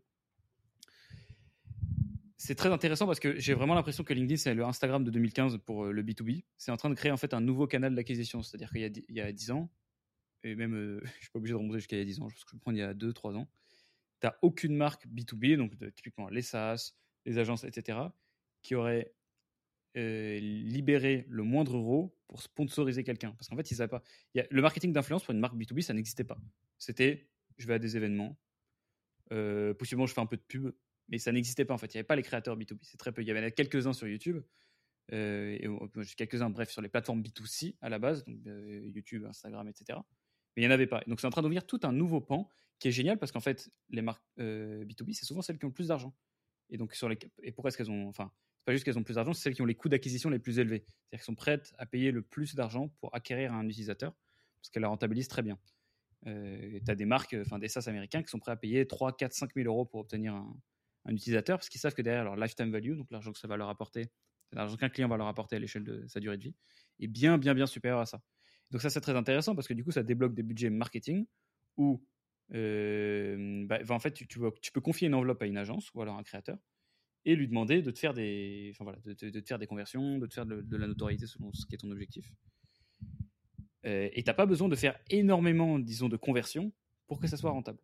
c'est 2.42 2.56
très 2.56 2.70
intéressant 2.70 3.06
parce 3.06 3.20
que 3.20 3.40
j'ai 3.40 3.54
vraiment 3.54 3.76
l'impression 3.76 4.04
que 4.04 4.16
LinkedIn, 4.16 4.38
c'est 4.38 4.56
le 4.56 4.66
Instagram 4.66 5.04
de 5.04 5.12
2015 5.12 5.60
pour 5.60 5.86
euh, 5.86 5.92
le 5.92 6.02
B2B. 6.02 6.44
C'est 6.58 6.72
en 6.72 6.78
train 6.78 6.90
de 6.90 6.96
créer 6.96 7.12
en 7.12 7.18
fait 7.18 7.36
un 7.36 7.40
nouveau 7.40 7.68
canal 7.68 7.94
d'acquisition. 7.94 8.42
C'est-à-dire 8.42 8.72
qu'il 8.72 9.06
y, 9.10 9.22
a 9.22 9.32
10 9.32 9.52
ans, 9.52 9.70
et 10.42 10.56
même, 10.56 10.74
euh, 10.74 11.00
je 11.04 11.08
ne 11.08 11.22
suis 11.22 11.30
pas 11.30 11.38
obligé 11.38 11.54
de 11.54 11.58
remonter 11.60 11.78
jusqu'à 11.78 11.98
il 11.98 12.00
y 12.00 12.02
a 12.02 12.06
10 12.06 12.20
ans, 12.22 12.28
parce 12.30 12.44
que 12.44 12.52
je 12.54 12.58
prends 12.58 12.72
il 12.72 12.80
y 12.80 12.82
a 12.82 12.96
2-3 12.96 13.36
ans, 13.36 13.48
tu 14.22 14.28
n'as 14.28 14.34
aucune 14.42 14.76
marque 14.76 15.06
B2B, 15.06 15.56
donc 15.56 15.74
typiquement 15.94 16.30
les 16.30 16.42
SaaS, 16.42 16.94
les 17.26 17.38
agences, 17.38 17.64
etc., 17.64 18.00
qui 18.64 18.74
aurait 18.74 19.14
euh, 19.98 20.40
libéré 20.40 21.28
le 21.30 21.44
moindre 21.44 21.78
euro 21.78 22.18
pour 22.28 22.42
sponsoriser 22.42 23.04
quelqu'un. 23.04 23.34
Parce 23.34 23.50
qu'en 23.50 23.56
fait, 23.56 23.70
ils 23.70 24.48
le 24.50 24.62
marketing 24.64 24.94
d'influence 24.94 25.24
pour 25.24 25.36
une 25.36 25.40
marque 25.40 25.56
B2B, 25.56 25.82
ça 25.82 25.94
n'existait 25.94 26.24
pas. 26.24 26.40
C'était 26.80 27.30
je 27.60 27.68
vais 27.68 27.76
à 27.76 27.80
des 27.80 27.98
événements, 27.98 28.36
possiblement 29.78 30.08
je 30.08 30.14
fais 30.16 30.22
un 30.22 30.26
peu 30.26 30.38
de 30.38 30.42
pub, 30.42 30.72
mais 31.12 31.20
ça 31.20 31.32
n'existait 31.32 31.66
pas 31.66 31.74
en 31.74 31.78
fait. 31.78 31.94
Il 31.94 31.98
n'y 31.98 32.00
avait 32.00 32.08
pas 32.08 32.16
les 32.16 32.24
créateurs 32.24 32.58
B2B, 32.58 32.80
c'est 32.82 32.98
très 32.98 33.12
peu. 33.12 33.22
Il 33.22 33.28
y 33.28 33.32
avait 33.32 33.52
quelques-uns 33.52 33.94
sur 33.94 34.08
YouTube, 34.08 34.42
euh, 35.14 35.58
et 35.60 36.16
quelques-uns, 36.16 36.50
bref, 36.50 36.72
sur 36.72 36.82
les 36.82 36.90
plateformes 36.90 37.22
B2C 37.22 37.76
à 37.82 37.90
la 37.90 38.00
base, 38.00 38.24
donc 38.26 38.40
euh, 38.48 38.82
YouTube, 38.96 39.26
Instagram, 39.26 39.68
etc. 39.68 40.00
Mais 40.56 40.64
il 40.64 40.68
n'y 40.68 40.68
en 40.68 40.74
avait 40.74 40.88
pas. 40.88 41.02
Donc 41.08 41.20
c'est 41.20 41.28
en 41.28 41.32
train 41.32 41.42
d'ouvrir 41.42 41.66
tout 41.66 41.80
un 41.84 41.92
nouveau 41.92 42.22
pan 42.22 42.50
qui 42.80 42.88
est 42.88 42.92
génial 42.92 43.20
parce 43.20 43.32
qu'en 43.32 43.42
fait, 43.42 43.70
les 43.90 44.02
marques 44.02 44.24
euh, 44.40 44.86
B2B, 44.86 45.14
c'est 45.14 45.26
souvent 45.26 45.42
celles 45.42 45.60
qui 45.60 45.66
ont 45.66 45.70
le 45.70 45.74
plus 45.74 45.90
d'argent. 45.90 46.16
Et 46.70 46.78
donc 46.78 46.94
sur 46.96 47.10
les 47.10 47.18
et 47.44 47.52
pourquoi 47.52 47.70
est-ce 47.70 47.78
qu'elles 47.78 47.92
ont, 47.92 48.08
enfin, 48.08 48.32
c'est 48.58 48.66
pas 48.66 48.72
juste 48.72 48.86
qu'elles 48.86 48.98
ont 48.98 49.04
plus 49.04 49.16
d'argent, 49.16 49.34
c'est 49.34 49.44
celles 49.44 49.56
qui 49.56 49.62
ont 49.62 49.66
les 49.66 49.76
coûts 49.76 49.90
d'acquisition 49.90 50.30
les 50.30 50.40
plus 50.40 50.60
élevés. 50.60 50.86
C'est-à-dire 50.86 51.10
qu'elles 51.10 51.22
sont 51.22 51.36
prêtes 51.36 51.74
à 51.78 51.86
payer 51.86 52.12
le 52.12 52.22
plus 52.22 52.56
d'argent 52.56 52.88
pour 53.00 53.14
acquérir 53.14 53.54
un 53.54 53.68
utilisateur 53.68 54.14
parce 54.62 54.70
qu'elles 54.70 54.84
la 54.84 54.88
rentabilisent 54.88 55.28
très 55.28 55.42
bien. 55.42 55.60
Euh, 56.28 56.80
tu 56.86 56.92
as 56.92 56.96
des 56.96 57.06
marques, 57.06 57.36
enfin 57.42 57.60
des 57.60 57.68
SaaS 57.68 57.86
américains 57.88 58.22
qui 58.22 58.30
sont 58.30 58.40
prêts 58.40 58.52
à 58.52 58.56
payer 58.56 58.88
3, 58.88 59.18
4, 59.18 59.34
5 59.34 59.56
000 59.56 59.68
euros 59.68 59.86
pour 59.86 60.02
obtenir 60.02 60.36
un, 60.36 60.56
un 61.06 61.14
utilisateur 61.14 61.58
parce 61.58 61.70
qu'ils 61.70 61.82
savent 61.82 61.94
que 61.94 62.02
derrière 62.02 62.24
leur 62.24 62.36
lifetime 62.36 62.72
value, 62.72 62.96
donc 62.96 63.10
l'argent 63.12 63.32
que 63.32 63.40
ça 63.40 63.48
va 63.48 63.58
leur 63.58 63.70
apporter, 63.70 64.12
l'argent 64.52 64.78
qu'un 64.78 64.90
client 64.90 65.08
va 65.08 65.18
leur 65.18 65.28
apporter 65.28 65.56
à 65.56 65.60
l'échelle 65.60 65.84
de 65.84 66.06
sa 66.08 66.20
durée 66.20 66.38
de 66.38 66.44
vie, 66.44 66.56
est 67.00 67.08
bien, 67.08 67.38
bien, 67.38 67.54
bien 67.54 67.68
supérieur 67.68 68.00
à 68.00 68.06
ça. 68.06 68.22
Donc 68.72 68.82
ça, 68.82 68.90
c'est 68.90 69.02
très 69.02 69.16
intéressant 69.16 69.56
parce 69.56 69.68
que 69.68 69.74
du 69.74 69.84
coup, 69.84 69.92
ça 69.92 70.04
débloque 70.04 70.34
des 70.34 70.44
budgets 70.44 70.70
marketing 70.70 71.26
où, 71.78 72.04
euh, 72.54 73.66
bah, 73.68 73.80
en 73.90 74.00
fait, 74.00 74.12
tu, 74.12 74.28
tu, 74.28 74.40
peux 74.72 74.82
confier 74.82 75.08
une 75.08 75.14
enveloppe 75.14 75.42
à 75.42 75.46
une 75.46 75.58
agence 75.58 75.92
ou 75.94 76.02
alors 76.02 76.18
un 76.18 76.24
créateur 76.24 76.58
et 77.26 77.36
lui 77.36 77.48
demander 77.48 77.82
de 77.82 77.92
te 77.92 78.00
faire 78.00 78.14
des, 78.14 78.74
de, 79.06 79.14
te 79.14 79.48
faire 79.48 79.60
des 79.60 79.68
conversions, 79.68 80.18
de 80.18 80.26
te 80.26 80.34
faire 80.34 80.46
de, 80.46 80.78
la 80.78 80.88
notoriété 80.88 81.28
selon 81.28 81.52
ce 81.54 81.66
qui 81.66 81.76
est 81.76 81.78
ton 81.78 81.92
objectif. 81.92 82.32
Euh, 83.86 84.10
et 84.14 84.24
tu 84.24 84.28
n'as 84.28 84.34
pas 84.34 84.46
besoin 84.46 84.70
de 84.70 84.76
faire 84.76 84.98
énormément, 85.10 85.80
disons, 85.80 86.10
de 86.10 86.18
conversions 86.18 86.72
pour 87.08 87.20
que 87.20 87.28
ça 87.28 87.38
soit 87.38 87.52
rentable. 87.52 87.80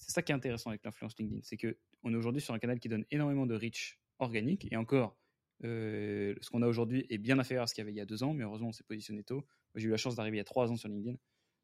C'est 0.00 0.12
ça 0.12 0.22
qui 0.22 0.32
est 0.32 0.34
intéressant 0.34 0.70
avec 0.70 0.84
l'influence 0.84 1.16
LinkedIn, 1.18 1.40
c'est 1.42 1.56
que 1.56 1.76
on 2.02 2.12
est 2.12 2.16
aujourd'hui 2.16 2.40
sur 2.40 2.54
un 2.54 2.58
canal 2.58 2.80
qui 2.80 2.88
donne 2.88 3.04
énormément 3.10 3.46
de 3.46 3.54
reach 3.54 4.00
organique. 4.18 4.66
Et 4.72 4.76
encore, 4.76 5.16
euh, 5.64 6.34
ce 6.40 6.48
qu'on 6.50 6.62
a 6.62 6.66
aujourd'hui 6.66 7.06
est 7.10 7.18
bien 7.18 7.38
inférieur 7.38 7.64
à 7.64 7.66
ce 7.66 7.74
qu'il 7.74 7.82
y 7.82 7.84
avait 7.84 7.92
il 7.92 7.96
y 7.96 8.00
a 8.00 8.06
deux 8.06 8.22
ans, 8.22 8.32
mais 8.32 8.44
heureusement, 8.44 8.68
on 8.68 8.72
s'est 8.72 8.84
positionné 8.84 9.22
tôt. 9.22 9.46
J'ai 9.74 9.88
eu 9.88 9.90
la 9.90 9.98
chance 9.98 10.16
d'arriver 10.16 10.38
il 10.38 10.40
y 10.40 10.42
a 10.42 10.44
trois 10.44 10.70
ans 10.72 10.76
sur 10.76 10.88
LinkedIn. 10.88 11.16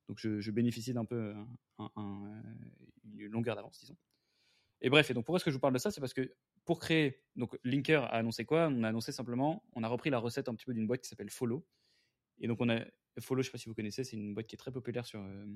Donc, 0.09 0.19
je, 0.21 0.50
bénéficie 0.50 0.93
d'un 0.93 1.05
peu 1.05 1.35
un, 1.78 2.43
une 3.05 3.26
longueur 3.26 3.57
d'avance, 3.57 3.81
disons. 3.81 3.97
Et 4.81 4.90
bref, 4.90 5.11
et 5.11 5.14
donc 5.14 5.25
pourquoi 5.25 5.38
est-ce 5.38 5.45
que 5.45 5.50
je 5.50 5.57
vous 5.57 5.61
parle 5.61 5.73
de 5.73 5.78
ça? 5.78 5.90
C'est 5.90 6.00
parce 6.00 6.12
que 6.14 6.35
pour 6.64 6.78
créer, 6.78 7.23
donc 7.35 7.59
Linker 7.64 8.05
a 8.05 8.19
annoncé 8.19 8.45
quoi? 8.45 8.69
On 8.69 8.83
a 8.83 8.88
annoncé 8.88 9.11
simplement, 9.11 9.64
on 9.73 9.83
a 9.83 9.88
repris 9.88 10.11
la 10.11 10.19
recette 10.19 10.49
un 10.49 10.55
petit 10.55 10.66
peu 10.66 10.75
d'une 10.75 10.87
boîte 10.87 11.00
qui 11.00 11.09
s'appelle 11.09 11.31
Follow. 11.31 11.66
Et 12.38 12.47
donc 12.47 12.61
on 12.61 12.69
a 12.69 12.85
Follow, 13.19 13.43
je 13.43 13.49
ne 13.49 13.50
sais 13.50 13.52
pas 13.52 13.59
si 13.59 13.69
vous 13.69 13.75
connaissez, 13.75 14.05
c'est 14.05 14.16
une 14.16 14.35
boîte 14.35 14.47
qui 14.47 14.55
est 14.55 14.59
très 14.59 14.73
populaire 14.73 15.07
sur, 15.07 15.21
euh, 15.21 15.47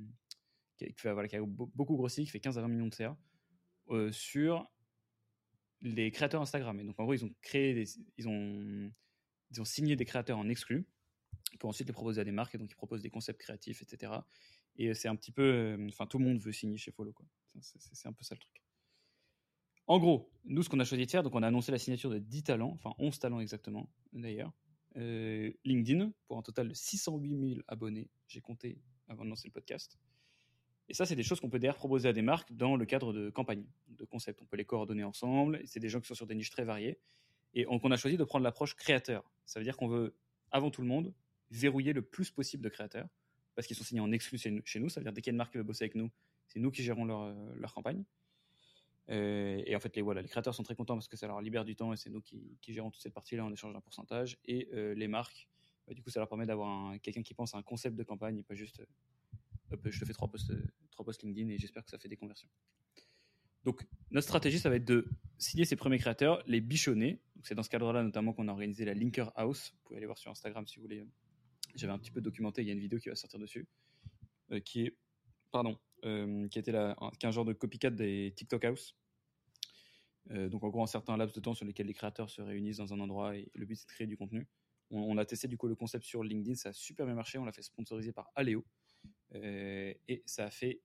qui, 0.88 1.00
fait, 1.00 1.12
voilà, 1.12 1.28
qui, 1.28 1.36
a 1.36 1.42
beaucoup 1.44 1.96
grossi, 1.96 2.24
qui 2.24 2.30
fait 2.30 2.40
15 2.40 2.58
à 2.58 2.62
20 2.62 2.68
millions 2.68 2.86
de 2.86 2.94
CA. 2.94 3.16
Euh, 3.90 4.12
sur 4.12 4.70
les 5.80 6.12
créateurs 6.12 6.40
Instagram. 6.40 6.78
Et 6.78 6.84
donc, 6.84 6.98
en 7.00 7.04
gros, 7.04 7.14
ils 7.14 7.24
ont 7.24 7.34
créé, 7.42 7.84
ils, 8.18 8.28
ont, 8.28 8.92
signé 9.64 9.96
des 9.96 10.04
créateurs 10.04 10.38
en 10.38 10.48
exclu 10.48 10.86
pour 11.58 11.70
ensuite 11.70 11.88
les 11.88 11.92
proposer 11.92 12.20
à 12.20 12.24
des 12.24 12.32
marques. 12.32 12.54
Et 12.54 12.58
donc, 12.58 12.70
ils 12.70 12.76
proposent 12.76 13.02
des 13.02 13.10
concepts 13.10 13.40
créatifs, 13.40 13.82
etc. 13.82 14.12
Et 14.76 14.94
c'est 14.94 15.08
un 15.08 15.16
petit 15.16 15.32
peu. 15.32 15.42
Euh, 15.42 15.88
enfin, 15.88 16.06
tout 16.06 16.18
le 16.18 16.24
monde 16.24 16.38
veut 16.40 16.52
signer 16.52 16.76
chez 16.76 16.92
Follow. 16.92 17.14
C'est 17.60 18.08
un 18.08 18.12
peu 18.12 18.22
ça 18.22 18.34
le 18.34 18.40
truc. 18.40 18.62
En 19.86 19.98
gros, 19.98 20.30
nous, 20.44 20.62
ce 20.62 20.68
qu'on 20.68 20.78
a 20.78 20.84
choisi 20.84 21.06
de 21.06 21.10
faire, 21.10 21.24
donc 21.24 21.34
on 21.34 21.42
a 21.42 21.48
annoncé 21.48 21.72
la 21.72 21.78
signature 21.78 22.10
de 22.10 22.18
10 22.18 22.44
talents, 22.44 22.70
enfin 22.74 22.94
11 22.98 23.18
talents 23.18 23.40
exactement, 23.40 23.90
d'ailleurs. 24.12 24.52
Euh, 24.96 25.52
LinkedIn, 25.64 26.12
pour 26.28 26.38
un 26.38 26.42
total 26.42 26.68
de 26.68 26.74
608 26.74 27.54
000 27.54 27.60
abonnés, 27.66 28.08
j'ai 28.28 28.40
compté 28.40 28.80
avant 29.08 29.24
de 29.24 29.30
lancer 29.30 29.48
le 29.48 29.52
podcast. 29.52 29.98
Et 30.90 30.94
ça, 30.94 31.06
c'est 31.06 31.14
des 31.14 31.22
choses 31.22 31.38
qu'on 31.38 31.48
peut 31.48 31.60
d'ailleurs 31.60 31.76
proposer 31.76 32.08
à 32.08 32.12
des 32.12 32.20
marques 32.20 32.52
dans 32.52 32.74
le 32.74 32.84
cadre 32.84 33.12
de 33.12 33.30
campagnes, 33.30 33.64
de 33.86 34.04
concepts. 34.04 34.42
On 34.42 34.44
peut 34.44 34.56
les 34.56 34.64
coordonner 34.64 35.04
ensemble. 35.04 35.60
C'est 35.64 35.78
des 35.78 35.88
gens 35.88 36.00
qui 36.00 36.08
sont 36.08 36.16
sur 36.16 36.26
des 36.26 36.34
niches 36.34 36.50
très 36.50 36.64
variées. 36.64 36.98
Et 37.54 37.64
on, 37.68 37.78
on 37.80 37.90
a 37.92 37.96
choisi 37.96 38.16
de 38.16 38.24
prendre 38.24 38.42
l'approche 38.42 38.74
créateur. 38.74 39.30
Ça 39.46 39.60
veut 39.60 39.64
dire 39.64 39.76
qu'on 39.76 39.86
veut, 39.86 40.16
avant 40.50 40.68
tout 40.72 40.82
le 40.82 40.88
monde, 40.88 41.14
verrouiller 41.52 41.92
le 41.92 42.02
plus 42.02 42.32
possible 42.32 42.64
de 42.64 42.68
créateurs 42.68 43.08
parce 43.54 43.68
qu'ils 43.68 43.76
sont 43.76 43.84
signés 43.84 44.00
en 44.00 44.10
exclu 44.10 44.36
chez 44.36 44.80
nous. 44.80 44.88
Ça 44.88 44.98
veut 44.98 45.04
dire 45.04 45.12
dès 45.12 45.20
qu'il 45.20 45.30
y 45.30 45.32
a 45.32 45.34
une 45.34 45.38
marque 45.38 45.52
qui 45.52 45.58
veut 45.58 45.64
bosser 45.64 45.84
avec 45.84 45.94
nous, 45.94 46.10
c'est 46.48 46.58
nous 46.58 46.72
qui 46.72 46.82
gérons 46.82 47.04
leur, 47.04 47.22
euh, 47.22 47.66
campagne. 47.72 48.02
Euh, 49.10 49.62
et 49.66 49.76
en 49.76 49.80
fait, 49.80 49.94
les, 49.94 50.02
créateurs 50.24 50.56
sont 50.56 50.64
très 50.64 50.74
contents 50.74 50.94
parce 50.94 51.06
que 51.06 51.16
ça 51.16 51.28
leur 51.28 51.40
libère 51.40 51.64
du 51.64 51.76
temps 51.76 51.92
et 51.92 51.96
c'est 51.96 52.10
nous 52.10 52.20
qui, 52.20 52.58
qui, 52.60 52.72
gérons 52.72 52.90
toute 52.90 53.02
cette 53.02 53.14
partie-là 53.14 53.44
en 53.44 53.52
échange 53.52 53.72
d'un 53.72 53.80
pourcentage. 53.80 54.38
Et 54.44 54.68
euh, 54.72 54.94
les 54.94 55.06
marques, 55.06 55.48
bah, 55.86 55.94
du 55.94 56.02
coup, 56.02 56.10
ça 56.10 56.18
leur 56.18 56.28
permet 56.28 56.46
d'avoir 56.46 56.98
quelqu'un 57.00 57.22
qui 57.22 57.34
pense 57.34 57.54
à 57.54 57.58
un 57.58 57.62
concept 57.62 57.94
de 57.94 58.02
campagne 58.02 58.38
et 58.38 58.42
pas 58.42 58.54
juste 58.54 58.82
je 59.84 60.00
te 60.00 60.04
fais 60.04 60.12
trois 60.12 60.28
posts, 60.28 61.22
LinkedIn 61.22 61.48
et 61.48 61.58
j'espère 61.58 61.84
que 61.84 61.90
ça 61.90 61.98
fait 61.98 62.08
des 62.08 62.16
conversions. 62.16 62.48
Donc, 63.64 63.86
notre 64.10 64.26
stratégie, 64.26 64.58
ça 64.58 64.70
va 64.70 64.76
être 64.76 64.86
de 64.86 65.06
signer 65.38 65.64
ces 65.64 65.76
premiers 65.76 65.98
créateurs, 65.98 66.42
les 66.46 66.60
bichonner. 66.60 67.20
C'est 67.42 67.54
dans 67.54 67.62
ce 67.62 67.68
cadre-là 67.68 68.02
notamment 68.02 68.32
qu'on 68.32 68.48
a 68.48 68.52
organisé 68.52 68.84
la 68.84 68.94
Linker 68.94 69.32
House. 69.36 69.72
Vous 69.72 69.78
pouvez 69.84 69.96
aller 69.98 70.06
voir 70.06 70.18
sur 70.18 70.30
Instagram 70.30 70.66
si 70.66 70.76
vous 70.76 70.82
voulez. 70.82 71.06
J'avais 71.74 71.92
un 71.92 71.98
petit 71.98 72.10
peu 72.10 72.20
documenté, 72.20 72.62
il 72.62 72.68
y 72.68 72.70
a 72.70 72.72
une 72.72 72.80
vidéo 72.80 72.98
qui 72.98 73.10
va 73.10 73.14
sortir 73.14 73.38
dessus, 73.38 73.68
euh, 74.50 74.60
qui 74.60 74.86
est, 74.86 74.96
pardon, 75.52 75.78
euh, 76.04 76.48
qui 76.48 76.58
était 76.58 76.72
est 76.72 77.24
un 77.24 77.30
genre 77.30 77.44
de 77.44 77.52
copycat 77.52 77.90
des 77.90 78.32
TikTok 78.34 78.64
House. 78.64 78.96
Euh, 80.30 80.48
donc 80.48 80.64
en 80.64 80.68
gros, 80.68 80.82
un 80.82 80.88
certain 80.88 81.16
laps 81.16 81.34
de 81.34 81.40
temps 81.40 81.54
sur 81.54 81.64
lesquels 81.64 81.86
les 81.86 81.94
créateurs 81.94 82.30
se 82.30 82.42
réunissent 82.42 82.78
dans 82.78 82.92
un 82.92 83.00
endroit 83.00 83.36
et 83.36 83.50
le 83.54 83.66
but 83.66 83.76
c'est 83.76 83.86
de 83.86 83.92
créer 83.92 84.06
du 84.06 84.16
contenu. 84.16 84.48
On, 84.90 85.00
on, 85.00 85.18
a 85.18 85.24
testé 85.24 85.46
du 85.46 85.56
coup 85.56 85.68
le 85.68 85.76
concept 85.76 86.04
sur 86.04 86.24
LinkedIn, 86.24 86.56
ça 86.56 86.70
a 86.70 86.72
super 86.72 87.06
bien 87.06 87.14
marché. 87.14 87.38
On 87.38 87.44
l'a 87.44 87.52
fait 87.52 87.62
sponsoriser 87.62 88.12
par 88.12 88.30
Aléo 88.34 88.64
et 89.32 90.22
ça 90.26 90.46
a 90.46 90.50
fait 90.50 90.82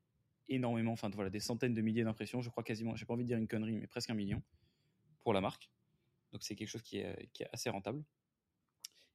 énormément, 0.49 0.91
enfin 0.91 1.09
voilà, 1.09 1.29
des 1.29 1.39
centaines 1.39 1.73
de 1.73 1.81
milliers 1.81 2.03
d'impressions. 2.03 2.41
Je 2.41 2.49
crois 2.49 2.63
quasiment, 2.63 2.95
j'ai 2.95 3.05
pas 3.05 3.13
envie 3.13 3.23
de 3.23 3.27
dire 3.27 3.37
une 3.37 3.47
connerie, 3.47 3.77
mais 3.77 3.87
presque 3.87 4.09
un 4.09 4.13
million 4.15 4.41
pour 5.21 5.33
la 5.33 5.41
marque. 5.41 5.69
Donc 6.31 6.43
c'est 6.43 6.55
quelque 6.55 6.69
chose 6.69 6.81
qui 6.81 6.97
est, 6.97 7.29
qui 7.33 7.43
est, 7.43 7.49
assez 7.51 7.69
rentable. 7.69 8.03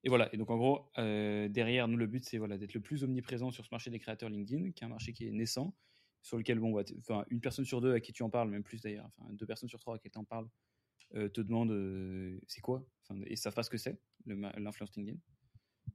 Et 0.02 0.09
voilà, 0.09 0.33
et 0.35 0.38
donc 0.38 0.50
en 0.50 0.57
gros, 0.57 0.90
euh, 0.99 1.49
derrière 1.49 1.87
nous, 1.87 1.97
le 1.97 2.07
but 2.07 2.25
c'est 2.25 2.38
voilà, 2.38 2.57
d'être 2.57 2.73
le 2.73 2.80
plus 2.80 3.04
omniprésent 3.04 3.50
sur 3.50 3.64
ce 3.64 3.69
marché 3.71 3.90
des 3.90 3.99
créateurs 3.99 4.30
LinkedIn, 4.30 4.73
qui 4.73 4.83
est 4.83 4.87
un 4.87 4.90
marché 4.90 5.12
qui 5.12 5.26
est 5.26 5.30
naissant, 5.30 5.76
sur 6.23 6.38
lequel 6.38 6.59
bon, 6.59 6.73
bah, 6.73 6.83
enfin, 7.00 7.25
une 7.28 7.40
personne 7.40 7.64
sur 7.64 7.80
deux 7.80 7.92
à 7.92 8.00
qui 8.00 8.12
tu 8.12 8.23
en 8.23 8.30
parles, 8.30 8.49
même 8.49 8.62
plus 8.62 8.80
d'ailleurs, 8.80 9.11
enfin, 9.19 9.30
deux 9.33 9.47
personnes 9.47 9.69
sur 9.69 9.78
trois 9.78 9.97
à 9.97 9.99
qui 9.99 10.11
tu 10.11 10.19
en 10.19 10.25
parles, 10.25 10.49
euh, 11.14 11.28
te 11.28 11.40
demandent 11.40 11.73
euh, 11.73 12.40
c'est 12.47 12.62
quoi, 12.62 12.87
enfin, 13.02 13.21
et 13.26 13.37
savent 13.37 13.54
pas 13.54 13.62
ce 13.62 13.71
que 13.71 13.78
c'est, 13.78 14.00
l'influence 14.26 14.97
LinkedIn. 14.97 15.19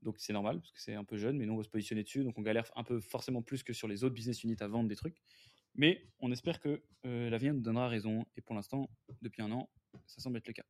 Donc 0.05 0.15
c'est 0.19 0.33
normal 0.33 0.59
parce 0.61 0.71
que 0.71 0.79
c'est 0.79 0.93
un 0.93 1.03
peu 1.03 1.17
jeune, 1.17 1.35
mais 1.37 1.47
nous 1.47 1.53
on 1.53 1.57
va 1.57 1.63
se 1.63 1.69
positionner 1.69 2.03
dessus, 2.03 2.23
donc 2.23 2.37
on 2.37 2.43
galère 2.43 2.71
un 2.75 2.83
peu 2.83 2.99
forcément 3.01 3.41
plus 3.41 3.63
que 3.63 3.73
sur 3.73 3.87
les 3.87 4.03
autres 4.03 4.13
business 4.13 4.43
units 4.43 4.55
à 4.59 4.67
vendre 4.67 4.87
des 4.87 4.95
trucs. 4.95 5.19
Mais 5.73 6.07
on 6.19 6.31
espère 6.31 6.59
que 6.59 6.83
euh, 7.05 7.29
l'avenir 7.31 7.55
nous 7.55 7.61
donnera 7.61 7.89
raison, 7.89 8.25
et 8.37 8.41
pour 8.41 8.55
l'instant, 8.55 8.89
depuis 9.23 9.41
un 9.41 9.51
an, 9.51 9.67
ça 10.05 10.21
semble 10.21 10.37
être 10.37 10.47
le 10.47 10.53
cas. 10.53 10.65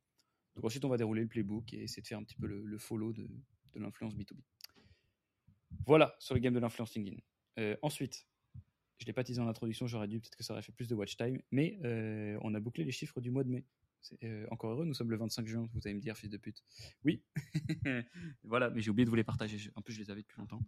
Donc 0.56 0.64
ensuite 0.64 0.84
on 0.86 0.88
va 0.88 0.96
dérouler 0.96 1.20
le 1.20 1.28
playbook 1.28 1.74
et 1.74 1.82
essayer 1.82 2.00
de 2.02 2.06
faire 2.06 2.18
un 2.18 2.24
petit 2.24 2.34
peu 2.34 2.46
le, 2.46 2.78
follow 2.78 3.12
de, 3.12 3.28
de 3.74 3.78
l'influence 3.78 4.14
B2B. 4.14 4.40
Voilà 5.84 6.16
sur 6.18 6.34
le 6.34 6.40
game 6.40 6.54
de 6.54 6.58
l'influence 6.58 6.94
LinkedIn. 6.94 7.20
Euh, 7.58 7.76
ensuite, 7.82 8.26
je 8.98 9.04
ne 9.04 9.06
l'ai 9.08 9.12
pas 9.12 9.22
teasé 9.22 9.40
en 9.40 9.48
introduction, 9.48 9.86
j'aurais 9.86 10.08
dû, 10.08 10.18
peut-être 10.18 10.36
que 10.36 10.44
ça 10.44 10.54
aurait 10.54 10.62
fait 10.62 10.72
plus 10.72 10.88
de 10.88 10.94
watch 10.94 11.18
time, 11.18 11.42
mais 11.50 11.78
euh, 11.84 12.38
on 12.40 12.54
a 12.54 12.60
bouclé 12.60 12.84
les 12.84 12.92
chiffres 12.92 13.20
du 13.20 13.30
mois 13.30 13.44
de 13.44 13.50
mai. 13.50 13.64
Euh, 14.22 14.46
encore 14.50 14.70
heureux, 14.70 14.84
nous 14.84 14.94
sommes 14.94 15.10
le 15.10 15.16
25 15.16 15.46
juin, 15.46 15.68
vous 15.72 15.80
allez 15.84 15.94
me 15.94 16.00
dire, 16.00 16.16
fils 16.16 16.30
de 16.30 16.36
pute. 16.36 16.62
Oui, 17.04 17.22
voilà, 18.44 18.70
mais 18.70 18.80
j'ai 18.80 18.90
oublié 18.90 19.04
de 19.04 19.10
vous 19.10 19.16
les 19.16 19.24
partager. 19.24 19.70
En 19.74 19.82
plus, 19.82 19.94
je 19.94 20.00
les 20.00 20.10
avais 20.10 20.22
depuis 20.22 20.38
longtemps. 20.38 20.62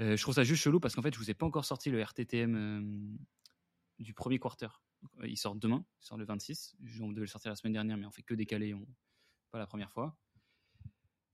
Euh, 0.00 0.16
je 0.16 0.22
trouve 0.22 0.34
ça 0.34 0.44
juste 0.44 0.62
chelou 0.62 0.80
parce 0.80 0.94
qu'en 0.94 1.02
fait, 1.02 1.14
je 1.14 1.18
vous 1.18 1.30
ai 1.30 1.34
pas 1.34 1.46
encore 1.46 1.64
sorti 1.64 1.90
le 1.90 2.00
RTTM 2.02 2.56
euh, 2.56 3.16
du 3.98 4.14
premier 4.14 4.38
quarter. 4.38 4.68
Il 5.22 5.36
sort 5.36 5.54
demain, 5.54 5.84
il 6.00 6.06
sort 6.06 6.18
le 6.18 6.24
26. 6.24 6.76
On 7.00 7.10
devait 7.10 7.20
le 7.20 7.26
sortir 7.26 7.50
la 7.50 7.56
semaine 7.56 7.74
dernière, 7.74 7.96
mais 7.96 8.06
on 8.06 8.10
fait 8.10 8.22
que 8.22 8.34
décaler, 8.34 8.74
on... 8.74 8.86
pas 9.50 9.58
la 9.58 9.66
première 9.66 9.92
fois. 9.92 10.16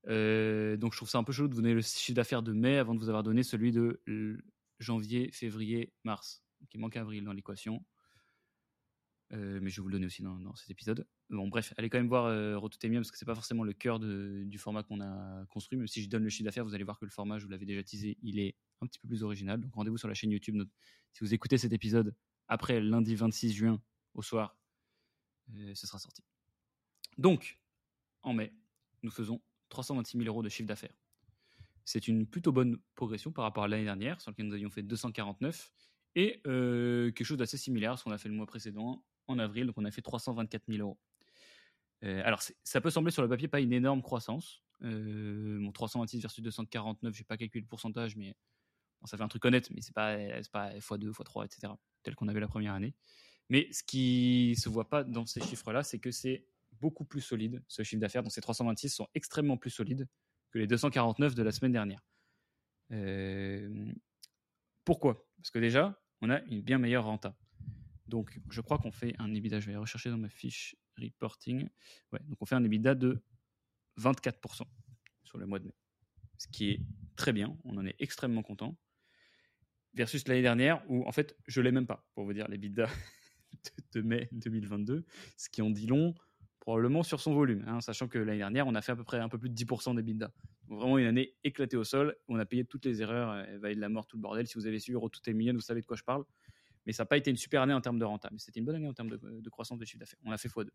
Donc 0.06 0.92
je 0.92 0.96
trouve 0.96 1.08
ça 1.08 1.18
un 1.18 1.25
peu 1.25 1.32
chelou 1.32 1.46
de 1.46 1.54
vous 1.54 1.60
donner 1.60 1.75
le 1.75 1.82
chiffre 1.82 2.16
d'affaires 2.16 2.42
de 2.42 2.52
mai 2.52 2.78
avant 2.78 2.94
de 2.94 2.99
vous 2.99 3.08
avoir 3.08 3.22
donné 3.22 3.44
celui 3.44 3.70
de 3.70 4.02
janvier, 4.81 5.31
février, 5.31 5.92
mars. 6.02 6.42
Donc 6.61 6.74
il 6.74 6.81
manque 6.81 6.96
avril 6.96 7.24
dans 7.24 7.33
l'équation. 7.33 7.85
Euh, 9.33 9.61
mais 9.62 9.71
je 9.71 9.77
vais 9.77 9.83
vous 9.83 9.88
le 9.88 9.93
donner 9.93 10.07
aussi 10.07 10.23
dans, 10.23 10.55
cet 10.57 10.71
épisode. 10.71 11.07
Bon, 11.29 11.49
bref, 11.49 11.73
allez 11.77 11.88
quand 11.88 11.99
même 11.99 12.09
voir 12.09 12.27
euh, 12.27 12.59
Rototemia 12.59 12.99
parce 12.99 13.12
que 13.12 13.19
c'est 13.19 13.25
pas 13.25 13.35
forcément 13.35 13.62
le 13.62 13.73
cœur 13.73 14.01
du 14.01 14.59
format 14.59 14.83
qu'on 14.83 15.01
a 15.01 15.47
construit. 15.47 15.79
Même 15.79 15.87
si 15.87 16.03
je 16.03 16.09
donne 16.09 16.25
le 16.25 16.31
chiffre 16.31 16.45
d'affaires, 16.45 16.64
vous 16.64 16.75
allez 16.75 16.85
voir 16.85 16.99
que 16.99 17.05
le 17.05 17.11
format, 17.11 17.38
je 17.38 17.45
vous 17.45 17.51
l'avais 17.51 17.66
déjà 17.66 17.83
teasé, 17.83 18.19
il 18.23 18.40
est 18.40 18.57
un 18.81 18.87
petit 18.87 18.99
peu 18.99 19.07
plus 19.07 19.23
original. 19.23 19.61
Donc 19.61 19.75
rendez-vous 19.75 19.99
sur 19.99 20.09
la 20.09 20.14
chaîne 20.14 20.33
YouTube. 20.33 20.61
Si 21.12 21.21
vous 21.21 21.33
écoutez 21.33 21.59
cet 21.59 21.73
épisode 21.73 22.14
après 22.49 22.81
lundi 22.81 23.14
26 23.14 23.53
juin 23.53 23.81
au 24.14 24.23
soir, 24.23 24.57
euh, 25.55 25.75
ce 25.75 25.87
sera 25.87 25.99
sorti. 25.99 26.25
Donc, 27.16 27.61
en 28.23 28.33
mai, 28.33 28.53
nous 29.03 29.11
faisons 29.11 29.40
326 29.69 30.19
000 30.19 30.29
euros 30.29 30.43
de 30.43 30.49
chiffre 30.49 30.66
d'affaires. 30.66 30.95
C'est 31.85 32.09
une 32.09 32.27
plutôt 32.27 32.53
bonne 32.53 32.79
progression 32.97 33.31
par 33.31 33.45
rapport 33.45 33.64
à 33.64 33.69
l'année 33.69 33.85
dernière, 33.85 34.21
sur 34.21 34.31
laquelle 34.31 34.47
nous 34.47 34.55
avions 34.55 34.71
fait 34.71 34.83
249, 34.83 35.73
et 36.16 36.40
quelque 36.43 37.25
chose 37.25 37.38
d'assez 37.38 37.57
similaire 37.57 37.93
à 37.93 37.97
ce 37.97 38.05
qu'on 38.05 38.11
a 38.11 38.19
fait 38.19 38.29
le 38.29 38.35
mois 38.35 38.47
précédent, 38.47 39.05
en 39.31 39.38
avril, 39.38 39.66
donc 39.66 39.79
on 39.79 39.85
a 39.85 39.90
fait 39.90 40.03
324 40.03 40.64
000 40.69 40.81
euros. 40.81 40.99
Euh, 42.05 42.23
alors, 42.25 42.40
ça 42.64 42.81
peut 42.81 42.90
sembler 42.90 43.12
sur 43.12 43.23
le 43.23 43.29
papier 43.29 43.49
pas 43.49 43.61
une 43.61 43.73
énorme 43.73 44.03
croissance. 44.03 44.62
Euh, 44.83 45.59
mon 45.59 45.73
326 45.73 46.21
versus 46.21 46.43
249, 46.43 47.14
j'ai 47.14 47.25
pas 47.25 47.37
calculé 47.37 47.61
le 47.61 47.69
pourcentage, 47.69 48.16
mais 48.16 48.35
bon, 49.01 49.07
ça 49.07 49.16
fait 49.16 49.23
un 49.23 49.29
truc 49.29 49.45
honnête, 49.45 49.71
mais 49.71 49.83
c'est 49.83 49.95
pas, 49.95 50.16
pas 50.53 50.73
x2, 50.75 51.11
x3, 51.11 51.45
etc., 51.45 51.73
tel 52.03 52.14
qu'on 52.14 52.29
avait 52.29 52.40
la 52.40 52.49
première 52.49 52.73
année. 52.73 52.95
Mais 53.51 53.69
ce 53.73 53.83
qui 53.83 54.55
se 54.57 54.69
voit 54.69 54.88
pas 54.88 55.05
dans 55.05 55.27
ces 55.27 55.40
chiffres-là, 55.40 55.83
c'est 55.83 55.99
que 55.99 56.11
c'est 56.11 56.47
beaucoup 56.81 57.05
plus 57.05 57.21
solide, 57.21 57.62
ce 57.69 57.83
chiffre 57.83 58.01
d'affaires. 58.01 58.23
Donc 58.23 58.33
ces 58.33 58.40
326 58.40 58.90
sont 58.90 59.09
extrêmement 59.14 59.57
plus 59.57 59.71
solides 59.71 60.09
que 60.51 60.59
les 60.59 60.66
249 60.66 61.35
de 61.35 61.43
la 61.43 61.53
semaine 61.53 61.73
dernière. 61.73 62.01
Euh, 62.93 63.93
pourquoi? 64.85 65.27
Parce 65.37 65.51
que 65.51 65.59
déjà, 65.59 66.01
on 66.23 66.31
a 66.31 66.40
une 66.43 66.62
bien 66.62 66.79
meilleure 66.79 67.05
renta. 67.05 67.37
Donc, 68.11 68.40
je 68.51 68.61
crois 68.61 68.77
qu'on 68.79 68.90
fait 68.90 69.14
un 69.20 69.33
EBITDA, 69.33 69.61
je 69.61 69.66
vais 69.66 69.73
aller 69.73 69.81
rechercher 69.81 70.11
dans 70.11 70.18
ma 70.18 70.29
fiche 70.29 70.75
reporting. 70.99 71.68
Ouais, 72.12 72.18
donc 72.27 72.37
on 72.40 72.44
fait 72.44 72.57
un 72.57 72.64
EBITDA 72.64 72.96
de 72.96 73.23
24% 73.99 74.62
sur 75.23 75.38
le 75.38 75.46
mois 75.46 75.61
de 75.61 75.66
mai. 75.66 75.75
Ce 76.37 76.49
qui 76.49 76.70
est 76.70 76.81
très 77.14 77.33
bien, 77.33 77.57
on 77.64 77.79
en 77.79 77.87
est 77.87 77.94
extrêmement 78.01 78.42
content. 78.42 78.77
Versus 79.94 80.27
l'année 80.27 80.42
dernière, 80.42 80.83
où 80.88 81.07
en 81.07 81.12
fait, 81.12 81.37
je 81.46 81.61
ne 81.61 81.64
l'ai 81.64 81.73
même 81.73 81.87
pas, 81.87 82.05
pour 82.14 82.25
vous 82.25 82.33
dire, 82.33 82.49
l'EBITDA 82.49 82.88
de 83.92 84.03
mai 84.03 84.29
2022, 84.33 85.05
ce 85.37 85.49
qui 85.49 85.62
en 85.62 85.70
dit 85.70 85.87
long, 85.87 86.14
probablement 86.59 87.05
sur 87.05 87.20
son 87.20 87.33
volume, 87.33 87.64
hein, 87.68 87.81
sachant 87.81 88.09
que 88.09 88.18
l'année 88.18 88.38
dernière, 88.38 88.66
on 88.66 88.75
a 88.75 88.83
fait 88.83 88.92
à 88.92 88.96
peu 88.96 89.05
près 89.05 89.18
un 89.18 89.29
peu 89.29 89.38
plus 89.38 89.51
de 89.51 89.55
10% 89.55 89.94
d'EBITDA. 89.94 90.33
Donc 90.68 90.79
vraiment 90.81 90.99
une 90.99 91.07
année 91.07 91.37
éclatée 91.44 91.77
au 91.77 91.85
sol, 91.85 92.16
on 92.27 92.38
a 92.40 92.44
payé 92.44 92.64
toutes 92.64 92.85
les 92.87 93.03
erreurs, 93.03 93.31
euh, 93.31 93.59
vaille 93.59 93.77
de 93.77 93.81
la 93.81 93.88
mort, 93.88 94.07
tout 94.07 94.16
le 94.16 94.23
bordel. 94.23 94.49
Si 94.49 94.55
vous 94.55 94.66
avez 94.66 94.81
suivi 94.81 94.99
tout 95.12 95.31
est 95.31 95.33
million, 95.33 95.55
vous 95.55 95.61
savez 95.61 95.81
de 95.81 95.87
quoi 95.87 95.96
je 95.96 96.05
parle 96.05 96.25
mais 96.87 96.93
ça 96.93 97.03
n'a 97.03 97.07
pas 97.07 97.16
été 97.16 97.31
une 97.31 97.37
super 97.37 97.62
année 97.62 97.75
en 97.75 97.81
termes 97.81 97.99
de 97.99 98.05
rentable. 98.05 98.38
C'était 98.38 98.61
une 98.61 98.66
bonne 98.66 98.77
année 98.77 98.88
en 98.88 98.95
termes 98.95 99.11
de, 99.11 99.51
croissance 99.51 99.79
de 99.79 99.85
chiffre 99.85 99.99
d'affaires. 99.99 100.19
On 100.25 100.33
a 100.33 100.38
fait 100.38 100.49
x2. 100.49 100.71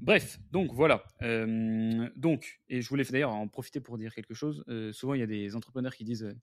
Bref, 0.00 0.38
donc 0.50 0.72
voilà. 0.72 1.04
Euh, 1.22 2.10
donc, 2.16 2.60
et 2.68 2.82
je 2.82 2.88
voulais 2.88 3.04
d'ailleurs 3.04 3.32
en 3.32 3.48
profiter 3.48 3.80
pour 3.80 3.96
dire 3.96 4.14
quelque 4.14 4.34
chose. 4.34 4.64
Euh, 4.68 4.92
souvent, 4.92 5.14
il 5.14 5.20
y 5.20 5.22
a 5.22 5.26
des 5.26 5.56
entrepreneurs 5.56 5.94
qui 5.94 6.04
disent 6.04 6.24
euh, 6.24 6.34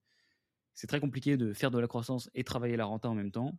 c'est 0.74 0.88
très 0.88 1.00
compliqué 1.00 1.38
de 1.38 1.54
faire 1.54 1.70
de 1.70 1.78
la 1.78 1.88
croissance 1.88 2.30
et 2.34 2.44
travailler 2.44 2.76
la 2.78 2.86
renta 2.86 3.10
en 3.10 3.16
même 3.16 3.32
temps. 3.32 3.58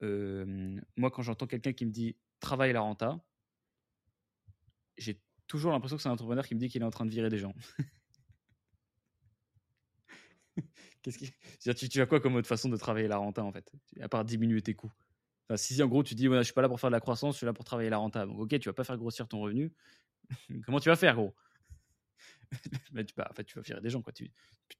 Moi, 0.00 1.10
quand 1.10 1.22
j'entends 1.22 1.46
quelqu'un 1.46 1.72
qui 1.72 1.86
me 1.86 1.90
dit 1.90 2.16
travaille 2.40 2.72
la 2.72 2.80
renta, 2.80 3.18
j'ai 4.98 5.20
toujours 5.46 5.72
l'impression 5.72 5.96
que 5.96 6.02
c'est 6.02 6.08
un 6.08 6.12
entrepreneur 6.12 6.46
qui 6.46 6.54
me 6.54 6.60
dit 6.60 6.68
qu'il 6.68 6.82
est 6.82 6.84
en 6.84 6.90
train 6.90 7.06
de 7.06 7.10
virer 7.10 7.28
des 7.28 7.38
gens. 7.38 7.54
Tu, 11.76 11.88
tu 11.88 12.00
as 12.00 12.06
quoi 12.06 12.20
comme 12.20 12.34
autre 12.36 12.48
façon 12.48 12.68
de 12.68 12.76
travailler 12.76 13.08
la 13.08 13.16
renta 13.16 13.42
en 13.42 13.52
fait? 13.52 13.70
À 14.00 14.08
part 14.08 14.24
diminuer 14.24 14.62
tes 14.62 14.74
coûts? 14.74 14.92
Si 15.54 15.80
en 15.82 15.86
gros 15.86 16.02
tu 16.02 16.14
dis 16.14 16.28
ouais, 16.28 16.38
je 16.38 16.42
suis 16.42 16.52
pas 16.52 16.62
là 16.62 16.68
pour 16.68 16.80
faire 16.80 16.90
de 16.90 16.94
la 16.94 17.00
croissance, 17.00 17.34
je 17.34 17.38
suis 17.38 17.46
là 17.46 17.52
pour 17.52 17.64
travailler 17.64 17.90
la 17.90 17.98
renta. 17.98 18.26
Donc 18.26 18.40
ok, 18.40 18.58
tu 18.58 18.68
vas 18.68 18.72
pas 18.72 18.84
faire 18.84 18.96
grossir 18.96 19.28
ton 19.28 19.40
revenu. 19.40 19.72
Comment 20.66 20.80
tu 20.80 20.88
vas 20.88 20.96
faire 20.96 21.14
gros? 21.14 21.34
Tu, 23.06 23.14
en 23.20 23.34
fait, 23.34 23.44
tu 23.44 23.54
vas 23.56 23.62
virer 23.62 23.80
des 23.80 23.90
gens 23.90 24.02
quoi. 24.02 24.12
Tu, 24.12 24.30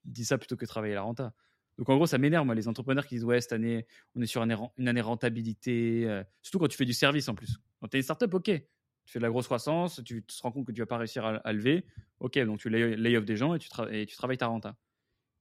dis 0.04 0.24
ça 0.24 0.38
plutôt 0.38 0.56
que 0.56 0.64
travailler 0.64 0.94
la 0.94 1.02
renta. 1.02 1.34
Donc 1.78 1.88
en 1.88 1.96
gros, 1.96 2.06
ça 2.06 2.16
m'énerve 2.16 2.50
les 2.54 2.68
entrepreneurs 2.68 3.06
qui 3.06 3.16
disent 3.16 3.24
ouais 3.24 3.40
cette 3.40 3.52
année 3.52 3.86
on 4.14 4.22
est 4.22 4.26
sur 4.26 4.42
une 4.42 4.88
année 4.88 5.00
rentabilité. 5.00 6.04
Euh, 6.06 6.24
surtout 6.42 6.58
quand 6.58 6.68
tu 6.68 6.76
fais 6.76 6.84
du 6.84 6.94
service 6.94 7.28
en 7.28 7.34
plus. 7.34 7.58
Quand 7.80 7.88
tu 7.88 7.96
es 7.96 8.00
une 8.00 8.04
startup, 8.04 8.32
ok. 8.32 8.44
Tu 8.44 9.12
fais 9.12 9.20
de 9.20 9.22
la 9.22 9.28
grosse 9.28 9.46
croissance, 9.46 10.02
tu 10.04 10.24
te 10.24 10.42
rends 10.42 10.50
compte 10.50 10.66
que 10.66 10.72
tu 10.72 10.80
vas 10.80 10.86
pas 10.86 10.98
réussir 10.98 11.24
à, 11.24 11.36
à 11.36 11.52
lever. 11.52 11.84
Ok, 12.18 12.38
donc 12.40 12.58
tu 12.58 12.70
lay 12.70 13.16
off 13.16 13.24
des 13.24 13.36
gens 13.36 13.54
et 13.54 13.58
tu, 13.60 13.68
et 13.92 14.06
tu 14.06 14.16
travailles 14.16 14.38
ta 14.38 14.48
renta. 14.48 14.76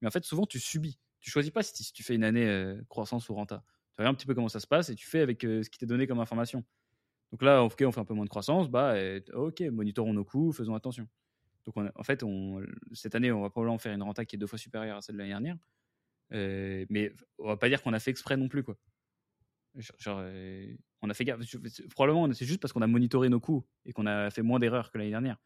Mais 0.02 0.08
en 0.08 0.12
fait, 0.12 0.24
souvent, 0.24 0.46
tu 0.46 0.60
subis. 0.60 1.00
Tu 1.20 1.32
choisis 1.32 1.52
pas 1.52 1.64
si, 1.64 1.92
tu 1.92 2.04
fais 2.04 2.16
une 2.16 2.24
année 2.24 2.46
euh, 2.46 2.82
croissance 2.90 3.30
ou 3.30 3.34
renta. 3.34 3.64
Tu 3.94 4.02
regardes 4.02 4.16
un 4.16 4.18
petit 4.18 4.28
peu 4.28 4.36
comment 4.36 4.50
ça 4.50 4.60
se 4.60 4.68
passe 4.68 4.90
et 4.90 4.96
tu 4.96 5.08
fais 5.08 5.22
avec 5.22 5.44
euh, 5.44 5.64
ce 5.64 5.70
qui 5.70 5.80
t'est 5.80 5.86
donné 5.86 6.06
comme 6.08 6.20
information. 6.20 6.64
Donc 7.32 7.42
là, 7.42 7.64
ok, 7.64 7.84
on 7.86 7.92
fait 7.92 8.00
un 8.00 8.06
peu 8.06 8.14
moins 8.14 8.26
de 8.26 8.30
croissance, 8.30 8.70
bah, 8.70 8.96
ok, 9.34 9.62
monitorons 9.62 10.14
nos 10.14 10.24
coûts, 10.24 10.52
faisons 10.52 10.76
attention. 10.76 11.08
Donc 11.66 11.78
on, 11.78 11.90
en 11.96 12.04
fait, 12.04 12.24
cette 12.94 13.16
année, 13.16 13.32
on 13.32 13.42
va 13.42 13.50
probablement 13.50 13.80
faire 13.80 13.94
une 13.94 14.04
renta 14.04 14.24
qui 14.26 14.36
est 14.36 14.40
deux 14.40 14.48
fois 14.48 14.60
supérieure 14.60 14.98
à 14.98 15.02
celle 15.02 15.16
de 15.16 15.20
l'année 15.20 15.32
dernière. 15.32 15.58
Euh, 16.34 16.86
mais 16.90 17.14
on 17.40 17.48
va 17.48 17.58
pas 17.58 17.70
dire 17.70 17.82
qu'on 17.82 17.94
a 17.94 18.00
fait 18.00 18.12
exprès 18.12 18.38
non 18.38 18.48
plus, 18.48 18.64
quoi. 18.64 18.78
On 21.02 21.10
a 21.10 21.14
fait 21.14 21.26
gaffe. 21.26 21.42
Probablement, 21.90 22.32
c'est 22.34 22.46
juste 22.46 22.62
parce 22.62 22.72
qu'on 22.72 22.82
a 22.82 22.88
monitoré 22.88 23.30
nos 23.30 23.40
coûts 23.40 23.66
et 23.86 23.92
qu'on 23.92 24.06
a 24.06 24.30
fait 24.30 24.42
moins 24.42 24.60
d'erreurs 24.60 24.92
que 24.92 24.98
l'année 24.98 25.10
dernière. 25.10 25.38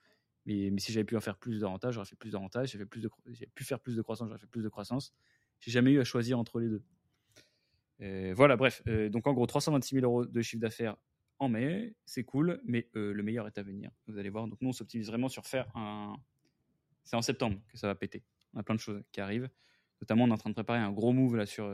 Mais, 0.50 0.80
si 0.80 0.92
j'avais 0.92 1.04
pu 1.04 1.16
en 1.16 1.22
faire 1.22 1.38
plus 1.38 1.62
d'avantages, 1.62 1.94
j'aurais 1.94 2.06
fait 2.06 2.16
plus 2.16 2.32
d'avantages. 2.32 2.72
J'ai 2.72 2.86
plus 2.86 3.02
de, 3.02 3.10
pu 3.54 3.64
faire 3.64 3.80
plus 3.80 3.96
de 3.96 4.02
croissance, 4.02 4.28
j'aurais 4.28 4.40
fait 4.40 4.48
plus 4.48 4.64
de 4.64 4.70
croissance. 4.70 5.14
J'ai 5.60 5.72
jamais 5.72 5.92
eu 5.92 6.00
à 6.00 6.04
choisir 6.04 6.40
entre 6.40 6.60
les 6.60 6.70
deux. 6.70 8.34
voilà, 8.34 8.56
bref. 8.56 8.84
donc 9.12 9.28
en 9.28 9.34
gros, 9.34 9.46
326 9.46 9.96
000 9.96 10.06
euros 10.06 10.26
de 10.26 10.42
chiffre 10.42 10.62
d'affaires 10.62 10.96
en 11.38 11.48
mai, 11.48 11.96
c'est 12.06 12.24
cool, 12.24 12.60
mais 12.66 12.90
le 12.94 13.22
meilleur 13.22 13.48
est 13.48 13.58
à 13.58 13.64
venir. 13.64 13.92
Vous 14.08 14.18
allez 14.18 14.30
voir. 14.30 14.48
Donc 14.48 14.60
nous, 14.62 14.70
on 14.70 14.74
s'optimise 14.74 15.08
vraiment 15.08 15.30
sur 15.30 15.46
faire 15.46 15.70
un. 15.76 16.16
C'est 17.04 17.16
en 17.16 17.22
septembre 17.22 17.60
que 17.68 17.78
ça 17.78 17.88
va 17.88 17.96
péter. 17.96 18.24
On 18.54 18.60
a 18.60 18.64
plein 18.64 18.76
de 18.76 18.80
choses 18.80 19.04
qui 19.12 19.22
arrivent. 19.22 19.50
Notamment, 20.02 20.26
on 20.26 20.30
est 20.30 20.34
en 20.34 20.38
train 20.38 20.50
de 20.50 20.56
préparer 20.56 20.80
un 20.80 20.92
gros 20.92 21.14
move 21.14 21.36
là 21.36 21.46
sur. 21.46 21.66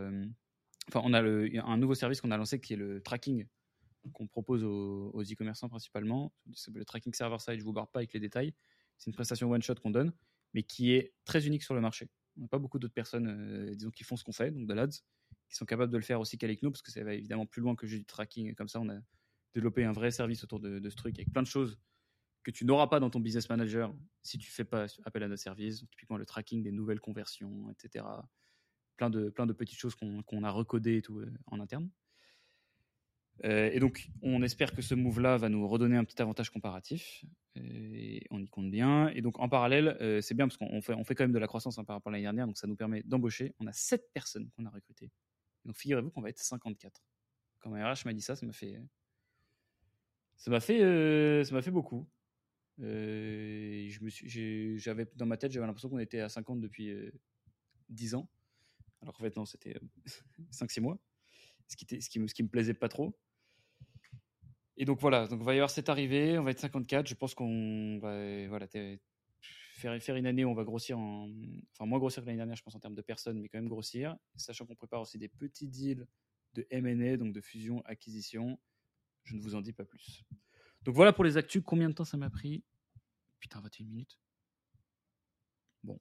Enfin, 0.89 1.01
on 1.03 1.13
a 1.13 1.21
le, 1.21 1.49
un 1.63 1.77
nouveau 1.77 1.95
service 1.95 2.21
qu'on 2.21 2.31
a 2.31 2.37
lancé 2.37 2.59
qui 2.59 2.73
est 2.73 2.77
le 2.77 3.01
tracking 3.01 3.45
qu'on 4.11 4.27
propose 4.27 4.63
aux, 4.63 5.21
e-commerçants 5.21 5.69
principalement. 5.69 6.33
Le 6.73 6.85
tracking 6.85 7.13
server-side, 7.13 7.59
je 7.59 7.63
vous 7.63 7.73
barre 7.73 7.89
pas 7.89 7.99
avec 7.99 8.13
les 8.13 8.19
détails. 8.19 8.53
C'est 8.97 9.07
une 9.07 9.13
prestation 9.13 9.51
one-shot 9.51 9.75
qu'on 9.75 9.91
donne, 9.91 10.13
mais 10.53 10.63
qui 10.63 10.93
est 10.93 11.13
très 11.25 11.45
unique 11.47 11.63
sur 11.63 11.73
le 11.73 11.81
marché. 11.81 12.09
On 12.37 12.41
n'a 12.41 12.47
pas 12.47 12.59
beaucoup 12.59 12.79
d'autres 12.79 12.93
personnes, 12.93 13.27
euh, 13.27 13.75
disons, 13.75 13.91
qui 13.91 14.03
font 14.03 14.15
ce 14.15 14.23
qu'on 14.23 14.33
fait, 14.33 14.51
donc 14.51 14.67
de 14.67 14.73
l'ADS, 14.73 15.03
qui 15.49 15.55
sont 15.55 15.65
capables 15.65 15.91
de 15.91 15.97
le 15.97 16.03
faire 16.03 16.19
aussi 16.19 16.37
qu'avec 16.37 16.61
nous, 16.63 16.71
parce 16.71 16.81
que 16.81 16.91
ça 16.91 17.03
va 17.03 17.13
évidemment 17.13 17.45
plus 17.45 17.61
loin 17.61 17.75
que 17.75 17.87
juste 17.87 18.01
du 18.01 18.05
tracking. 18.05 18.53
Comme 18.55 18.67
ça, 18.67 18.79
on 18.79 18.89
a 18.89 18.97
développé 19.53 19.85
un 19.85 19.93
vrai 19.93 20.11
service 20.11 20.43
autour 20.43 20.59
de, 20.59 20.89
ce 20.89 20.95
truc 20.95 21.17
avec 21.17 21.31
plein 21.31 21.41
de 21.41 21.47
choses 21.47 21.79
que 22.43 22.51
tu 22.51 22.65
n'auras 22.65 22.87
pas 22.87 22.99
dans 22.99 23.09
ton 23.09 23.19
business 23.19 23.49
manager 23.49 23.95
si 24.21 24.37
tu 24.37 24.51
fais 24.51 24.65
pas 24.65 24.85
appel 25.03 25.23
à 25.23 25.27
nos 25.27 25.37
services. 25.37 25.83
typiquement 25.89 26.17
le 26.17 26.25
tracking 26.25 26.61
des 26.61 26.71
nouvelles 26.71 26.99
conversions, 26.99 27.71
etc. 27.71 28.05
Plein 28.97 29.09
de, 29.09 29.53
petites 29.53 29.79
choses 29.79 29.95
qu'on 29.95 30.43
a 30.43 30.51
recodées 30.51 31.01
euh, 31.09 31.33
en 31.47 31.59
interne. 31.59 31.89
Euh, 33.43 33.69
et 33.71 33.79
donc, 33.79 34.09
on 34.21 34.41
espère 34.41 34.73
que 34.73 34.81
ce 34.81 34.95
move-là 34.95 35.37
va 35.37 35.49
nous 35.49 35.67
redonner 35.67 35.97
un 35.97 36.03
petit 36.03 36.21
avantage 36.21 36.49
comparatif. 36.49 37.25
Et 37.55 38.25
on 38.31 38.41
y 38.41 38.47
compte 38.47 38.71
bien. 38.71 39.09
Et 39.09 39.21
donc, 39.21 39.39
en 39.39 39.49
parallèle, 39.49 39.97
euh, 40.01 40.21
c'est 40.21 40.33
bien 40.33 40.47
parce 40.47 40.57
qu'on 40.57 40.81
fait, 40.81 41.15
quand 41.15 41.23
même 41.23 41.31
de 41.31 41.39
la 41.39 41.47
croissance 41.47 41.77
hein, 41.77 41.83
par 41.83 41.95
rapport 41.95 42.11
à 42.11 42.13
l'année 42.13 42.23
dernière. 42.23 42.47
Donc, 42.47 42.57
ça 42.57 42.67
nous 42.67 42.75
permet 42.75 43.03
d'embaucher. 43.03 43.53
On 43.59 43.67
a 43.67 43.73
7 43.73 44.09
personnes 44.13 44.49
qu'on 44.51 44.65
a 44.65 44.69
recrutées. 44.69 45.11
Donc, 45.65 45.77
figurez-vous 45.77 46.11
qu'on 46.11 46.21
va 46.21 46.29
être 46.29 46.39
54. 46.39 47.01
Quand 47.59 47.69
ma 47.69 47.91
RH 47.91 48.05
m'a 48.05 48.13
dit 48.13 48.21
ça, 48.21 48.35
ça 48.35 48.45
m'a 48.45 48.53
fait. 48.53 48.81
Ça 50.37 50.51
m'a 50.51 50.59
fait, 50.59 50.81
euh, 50.81 51.43
fait 51.61 51.71
beaucoup. 51.71 52.07
je 52.77 54.03
me 54.03 54.09
suis, 54.09 54.81
dans 55.15 55.25
ma 55.25 55.37
tête, 55.37 55.51
j'avais 55.51 55.65
l'impression 55.65 55.89
qu'on 55.89 55.99
était 55.99 56.19
à 56.19 56.29
50 56.29 56.59
depuis 56.59 56.93
10 57.89 58.15
ans. 58.15 58.29
Alors 59.01 59.15
en 59.19 59.23
fait, 59.23 59.35
non, 59.35 59.45
c'était 59.45 59.79
5-6 60.51 60.81
mois. 60.81 60.99
Ce 61.67 61.75
qui, 61.75 61.85
ce, 62.01 62.09
qui 62.09 62.27
ce 62.27 62.33
qui 62.33 62.43
me 62.43 62.49
plaisait 62.49 62.73
pas 62.73 62.89
trop. 62.89 63.17
Et 64.77 64.85
donc 64.85 64.99
voilà, 64.99 65.27
donc 65.27 65.41
va 65.41 65.53
y 65.53 65.57
avoir 65.57 65.69
cette 65.69 65.89
arrivée, 65.89 66.37
on 66.37 66.43
va 66.43 66.51
être 66.51 66.59
54. 66.59 67.07
Je 67.07 67.15
pense 67.15 67.33
qu'on 67.33 67.97
va 67.99 68.47
voilà, 68.47 68.67
faire, 69.75 70.15
une 70.15 70.25
année 70.25 70.43
où 70.43 70.49
on 70.49 70.53
va 70.53 70.63
grossir, 70.63 70.99
en, 70.99 71.29
enfin 71.71 71.85
moins 71.85 71.99
grossir 71.99 72.21
que 72.21 72.27
l'année 72.27 72.37
dernière, 72.37 72.55
je 72.55 72.63
pense 72.63 72.75
en 72.75 72.79
termes 72.79 72.95
de 72.95 73.01
personnes, 73.01 73.39
mais 73.39 73.47
quand 73.47 73.57
même 73.57 73.69
grossir, 73.69 74.17
sachant 74.35 74.65
qu'on 74.65 74.75
prépare 74.75 75.01
aussi 75.01 75.17
des 75.17 75.29
petits 75.29 75.67
deals 75.67 76.07
de 76.53 76.67
M&A, 76.69 77.17
donc 77.17 77.33
de 77.33 77.41
fusion 77.41 77.81
acquisition. 77.85 78.59
Je 79.23 79.35
ne 79.35 79.41
vous 79.41 79.55
en 79.55 79.61
dis 79.61 79.73
pas 79.73 79.85
plus. 79.85 80.23
Donc 80.83 80.93
voilà 80.93 81.11
pour 81.13 81.23
les 81.23 81.37
actus. 81.37 81.63
Combien 81.65 81.89
de 81.89 81.95
temps 81.95 82.05
ça 82.05 82.17
m'a 82.17 82.29
pris? 82.29 82.63
Putain, 83.39 83.59
21 83.59 83.85
minutes. 83.85 84.19
Bon, 85.83 85.99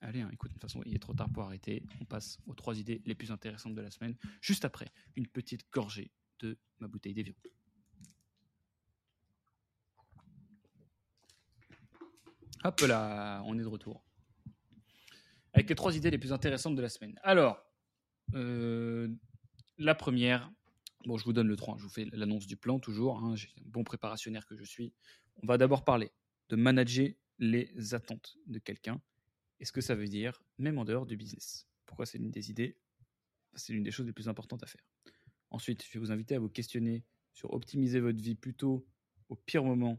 allez, 0.00 0.20
hein, 0.20 0.30
écoute, 0.32 0.50
de 0.50 0.54
toute 0.54 0.62
façon, 0.62 0.82
il 0.84 0.94
est 0.94 0.98
trop 0.98 1.14
tard 1.14 1.30
pour 1.30 1.44
arrêter. 1.44 1.84
On 2.00 2.04
passe 2.04 2.38
aux 2.46 2.54
trois 2.54 2.78
idées 2.78 3.02
les 3.06 3.14
plus 3.14 3.30
intéressantes 3.30 3.74
de 3.74 3.80
la 3.80 3.90
semaine, 3.90 4.16
juste 4.40 4.64
après 4.64 4.88
une 5.16 5.26
petite 5.26 5.70
gorgée 5.70 6.10
de 6.40 6.58
ma 6.80 6.88
bouteille 6.88 7.14
d'évian. 7.14 7.34
Hop 12.62 12.80
là, 12.82 13.42
on 13.46 13.58
est 13.58 13.62
de 13.62 13.66
retour. 13.66 14.04
Avec 15.54 15.68
les 15.68 15.74
trois 15.74 15.96
idées 15.96 16.10
les 16.10 16.18
plus 16.18 16.32
intéressantes 16.32 16.76
de 16.76 16.82
la 16.82 16.90
semaine. 16.90 17.18
Alors, 17.22 17.64
euh, 18.34 19.08
la 19.78 19.94
première, 19.94 20.52
bon, 21.06 21.16
je 21.16 21.24
vous 21.24 21.32
donne 21.32 21.48
le 21.48 21.56
3, 21.56 21.78
je 21.78 21.82
vous 21.84 21.88
fais 21.88 22.06
l'annonce 22.12 22.46
du 22.46 22.56
plan 22.56 22.78
toujours, 22.78 23.18
hein, 23.18 23.34
j'ai 23.34 23.48
un 23.58 23.68
bon 23.68 23.82
préparationnaire 23.82 24.46
que 24.46 24.56
je 24.56 24.64
suis. 24.64 24.92
On 25.42 25.46
va 25.46 25.56
d'abord 25.56 25.84
parler 25.84 26.10
de 26.50 26.56
manager 26.56 27.08
les 27.38 27.94
attentes 27.94 28.36
de 28.46 28.58
quelqu'un 28.58 29.00
et 29.58 29.64
ce 29.64 29.72
que 29.72 29.80
ça 29.80 29.94
veut 29.94 30.08
dire, 30.08 30.42
même 30.58 30.78
en 30.78 30.84
dehors 30.84 31.06
du 31.06 31.16
business? 31.16 31.66
Pourquoi 31.86 32.04
c'est 32.04 32.18
l'une 32.18 32.30
des 32.30 32.50
idées? 32.50 32.76
C'est 33.54 33.72
l'une 33.72 33.82
des 33.82 33.90
choses 33.90 34.06
les 34.06 34.12
plus 34.12 34.28
importantes 34.28 34.62
à 34.62 34.66
faire. 34.66 34.84
Ensuite, 35.50 35.84
je 35.84 35.92
vais 35.92 35.98
vous 35.98 36.12
inviter 36.12 36.34
à 36.34 36.38
vous 36.38 36.50
questionner 36.50 37.04
sur 37.32 37.52
optimiser 37.52 38.00
votre 38.00 38.20
vie 38.20 38.34
plutôt 38.34 38.86
au 39.28 39.34
pire 39.34 39.64
moment 39.64 39.98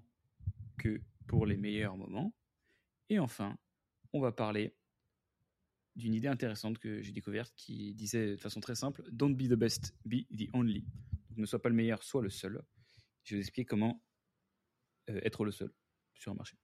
que 0.77 1.01
pour 1.27 1.45
les 1.45 1.57
meilleurs 1.57 1.97
moments. 1.97 2.33
Et 3.11 3.19
enfin, 3.19 3.57
on 4.13 4.21
va 4.21 4.31
parler 4.31 4.73
d'une 5.97 6.13
idée 6.13 6.29
intéressante 6.29 6.79
que 6.79 7.01
j'ai 7.01 7.11
découverte 7.11 7.53
qui 7.57 7.93
disait 7.93 8.31
de 8.31 8.37
façon 8.37 8.61
très 8.61 8.73
simple 8.73 9.03
Don't 9.11 9.35
be 9.35 9.49
the 9.49 9.55
best, 9.55 9.93
be 10.05 10.25
the 10.29 10.47
only. 10.53 10.85
Ne 11.35 11.45
sois 11.45 11.61
pas 11.61 11.67
le 11.67 11.75
meilleur, 11.75 12.03
sois 12.03 12.21
le 12.21 12.29
seul. 12.29 12.63
Je 13.23 13.35
vais 13.35 13.41
vous 13.41 13.41
expliquer 13.41 13.65
comment 13.65 14.01
euh, 15.09 15.19
être 15.25 15.43
le 15.43 15.51
seul 15.51 15.73
sur 16.15 16.31
un 16.31 16.35
marché. 16.35 16.55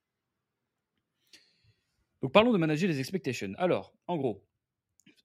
Donc 2.22 2.32
parlons 2.32 2.54
de 2.54 2.58
manager 2.58 2.88
les 2.88 3.00
expectations. 3.00 3.54
Alors, 3.58 3.94
en 4.08 4.16
gros, 4.16 4.48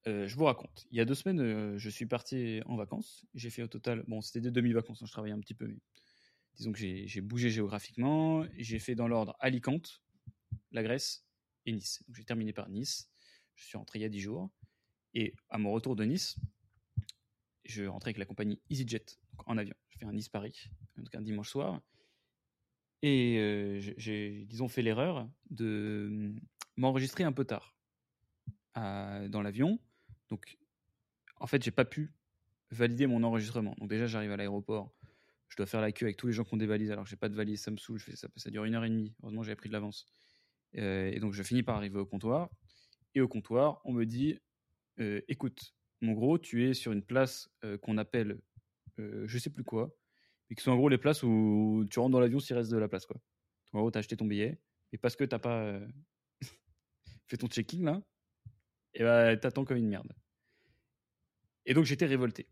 euh, 0.08 0.26
je 0.26 0.35
vous 0.35 0.46
raconte. 0.46 0.88
Il 0.90 0.96
y 0.96 1.00
a 1.00 1.04
deux 1.04 1.14
semaines, 1.14 1.38
euh, 1.38 1.78
je 1.78 1.88
suis 1.88 2.06
parti 2.06 2.62
en 2.66 2.74
vacances. 2.74 3.24
J'ai 3.37 3.50
fait 3.50 3.62
au 3.62 3.68
total, 3.68 4.02
bon, 4.08 4.22
c'était 4.22 4.40
des 4.40 4.50
demi-vacances, 4.50 5.00
hein, 5.02 5.06
je 5.06 5.12
travaillais 5.12 5.37
un 5.37 5.40
petit 5.40 5.54
peu, 5.54 5.68
mais 5.68 5.78
disons 6.56 6.72
que 6.72 6.80
j'ai 6.80 7.20
bougé 7.20 7.48
géographiquement. 7.48 8.44
J'ai 8.56 8.80
fait 8.80 8.96
dans 8.96 9.06
l'ordre 9.06 9.37
Alicante, 9.38 10.02
la 10.70 10.82
Grèce 10.82 11.26
et 11.66 11.72
Nice. 11.72 12.02
J'ai 12.12 12.24
terminé 12.24 12.52
par 12.52 12.68
Nice. 12.68 13.10
Je 13.54 13.64
suis 13.64 13.76
rentré 13.76 13.98
il 13.98 14.02
y 14.02 14.04
a 14.04 14.08
10 14.08 14.20
jours. 14.20 14.50
Et 15.14 15.34
à 15.50 15.58
mon 15.58 15.72
retour 15.72 15.96
de 15.96 16.04
Nice, 16.04 16.36
je 17.64 17.84
rentrais 17.84 18.08
avec 18.08 18.18
la 18.18 18.24
compagnie 18.24 18.60
EasyJet 18.70 19.04
en 19.46 19.58
avion. 19.58 19.74
Je 19.88 19.98
fais 19.98 20.04
un 20.04 20.12
Nice-Paris, 20.12 20.70
un 21.12 21.22
dimanche 21.22 21.50
soir. 21.50 21.80
Et 23.02 23.38
euh, 23.38 23.80
j'ai, 23.96 24.44
disons, 24.46 24.68
fait 24.68 24.82
l'erreur 24.82 25.28
de 25.50 26.08
hum, 26.10 26.40
m'enregistrer 26.76 27.24
un 27.24 27.32
peu 27.32 27.44
tard 27.44 27.76
dans 28.74 29.42
l'avion. 29.42 29.78
Donc, 30.30 30.56
en 31.36 31.46
fait, 31.46 31.62
j'ai 31.62 31.70
pas 31.70 31.84
pu 31.84 32.14
valider 32.70 33.06
mon 33.06 33.22
enregistrement. 33.22 33.74
Donc 33.78 33.90
déjà, 33.90 34.06
j'arrive 34.06 34.32
à 34.32 34.36
l'aéroport, 34.36 34.94
je 35.48 35.56
dois 35.56 35.66
faire 35.66 35.82
la 35.82 35.92
queue 35.92 36.06
avec 36.06 36.16
tous 36.16 36.26
les 36.26 36.32
gens 36.32 36.44
qui 36.44 36.54
ont 36.54 36.56
des 36.56 36.66
valises. 36.66 36.90
Alors, 36.90 37.04
j'ai 37.04 37.16
pas 37.16 37.28
de 37.28 37.34
valise, 37.34 37.60
ça 37.60 37.70
me 37.70 37.76
saoule. 37.76 37.98
Je 37.98 38.16
ça, 38.16 38.28
ça 38.36 38.50
dure 38.50 38.64
une 38.64 38.74
heure 38.74 38.84
et 38.84 38.88
demie. 38.88 39.14
Heureusement, 39.22 39.42
j'avais 39.42 39.56
pris 39.56 39.68
de 39.68 39.74
l'avance. 39.74 40.06
Euh, 40.76 41.11
et 41.12 41.20
donc, 41.20 41.32
je 41.32 41.42
finis 41.42 41.62
par 41.62 41.76
arriver 41.76 41.98
au 41.98 42.06
comptoir. 42.06 42.50
Et 43.14 43.20
au 43.20 43.28
comptoir, 43.28 43.80
on 43.85 43.92
me 43.92 44.04
dit 44.04 44.38
euh, 45.00 45.20
écoute, 45.28 45.74
mon 46.00 46.12
gros, 46.12 46.38
tu 46.38 46.68
es 46.68 46.74
sur 46.74 46.92
une 46.92 47.02
place 47.02 47.50
euh, 47.64 47.78
qu'on 47.78 47.98
appelle 47.98 48.40
je 48.98 49.38
sais 49.38 49.50
plus 49.50 49.64
quoi, 49.64 49.92
mais 50.48 50.54
qui 50.54 50.62
sont 50.62 50.70
en 50.70 50.76
gros 50.76 50.88
les 50.88 50.98
places 50.98 51.24
où 51.24 51.85
tu 51.90 51.98
rentres 51.98 52.12
dans 52.12 52.20
l'avion 52.20 52.38
s'il 52.38 52.54
reste 52.54 52.70
de 52.70 52.76
la 52.76 52.87
place. 52.87 53.04
Quoi. 53.04 53.16
En 53.72 53.80
gros, 53.80 53.90
tu 53.90 53.98
as 53.98 54.00
acheté 54.00 54.16
ton 54.16 54.26
billet, 54.26 54.61
et 54.92 54.98
parce 54.98 55.16
que 55.16 55.24
tu 55.24 55.37
pas 55.38 55.80
fait 57.26 57.37
ton 57.37 57.48
checking 57.48 57.85
là, 57.85 58.00
et 58.94 59.02
bah, 59.02 59.37
t'attends 59.37 59.64
comme 59.64 59.78
une 59.78 59.88
merde. 59.88 60.12
Et 61.66 61.74
donc, 61.74 61.85
j'étais 61.85 62.06
révolté. 62.06 62.48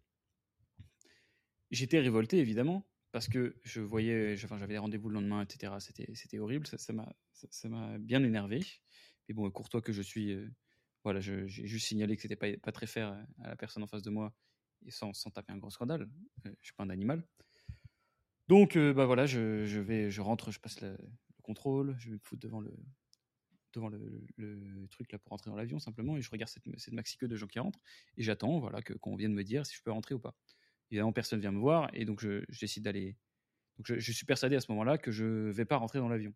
J'étais 1.70 2.00
révolté, 2.00 2.38
évidemment, 2.38 2.84
parce 3.12 3.28
que 3.28 3.56
je 3.64 3.80
voyais, 3.80 4.36
enfin, 4.44 4.58
j'avais 4.58 4.74
des 4.74 4.78
rendez-vous 4.78 5.08
le 5.08 5.14
lendemain, 5.14 5.42
etc. 5.42 5.72
C'était, 5.80 6.38
horrible, 6.38 6.66
ça, 6.66 6.92
m'a, 6.92 7.12
ça, 7.32 7.68
bien 7.98 8.22
énervé. 8.22 8.60
Mais 9.28 9.34
bon, 9.34 9.50
courtois 9.50 9.82
que 9.82 9.92
je 9.92 10.02
suis, 10.02 10.32
euh, 10.32 10.48
voilà, 11.04 11.20
j'ai 11.20 11.46
juste 11.48 11.86
signalé 11.86 12.16
que 12.16 12.22
c'était 12.22 12.36
pas, 12.36 12.56
pas 12.58 12.72
très 12.72 12.86
fair 12.86 13.08
à 13.42 13.48
la 13.48 13.56
personne 13.56 13.82
en 13.82 13.86
face 13.86 14.02
de 14.02 14.10
moi, 14.10 14.34
et 14.84 14.90
sans, 14.90 15.12
sans 15.12 15.30
taper 15.30 15.52
un 15.52 15.58
gros 15.58 15.70
scandale. 15.70 16.08
Euh, 16.46 16.52
je 16.60 16.66
suis 16.66 16.74
pas 16.74 16.84
un 16.84 16.90
animal. 16.90 17.24
Donc, 18.48 18.76
euh, 18.76 18.92
bah 18.92 19.06
voilà, 19.06 19.26
je, 19.26 19.78
vais, 19.80 20.10
je 20.10 20.20
rentre, 20.20 20.50
je 20.50 20.60
passe 20.60 20.80
le, 20.80 20.96
contrôle, 21.42 21.96
je 21.98 22.08
vais 22.08 22.14
me 22.14 22.20
foutre 22.22 22.42
devant 22.42 22.60
le, 22.60 22.72
devant 23.72 23.88
le, 23.88 24.86
truc 24.90 25.10
là 25.12 25.18
pour 25.18 25.30
rentrer 25.30 25.50
dans 25.50 25.56
l'avion 25.56 25.78
simplement, 25.78 26.16
et 26.16 26.22
je 26.22 26.30
regarde 26.30 26.50
cette, 26.50 26.64
cette 26.78 26.94
maxi 26.94 27.16
queue 27.16 27.28
de 27.28 27.36
gens 27.36 27.46
qui 27.46 27.58
rentrent, 27.58 27.80
et 28.16 28.22
j'attends, 28.22 28.60
voilà, 28.60 28.82
que, 28.82 28.92
qu'on 28.94 29.16
vienne 29.16 29.34
me 29.34 29.44
dire 29.44 29.66
si 29.66 29.76
je 29.76 29.82
peux 29.82 29.90
rentrer 29.90 30.14
ou 30.14 30.20
pas. 30.20 30.34
Évidemment, 30.90 31.12
personne 31.12 31.40
vient 31.40 31.52
me 31.52 31.58
voir 31.58 31.88
et 31.92 32.04
donc 32.04 32.20
je, 32.20 32.44
décide 32.60 32.84
d'aller. 32.84 33.16
Donc 33.78 33.86
je, 33.86 34.12
suis 34.12 34.26
persuadé 34.26 34.56
à 34.56 34.60
ce 34.60 34.70
moment-là 34.72 34.98
que 34.98 35.10
je 35.10 35.24
vais 35.24 35.64
pas 35.64 35.76
rentrer 35.76 35.98
dans 35.98 36.08
l'avion. 36.08 36.34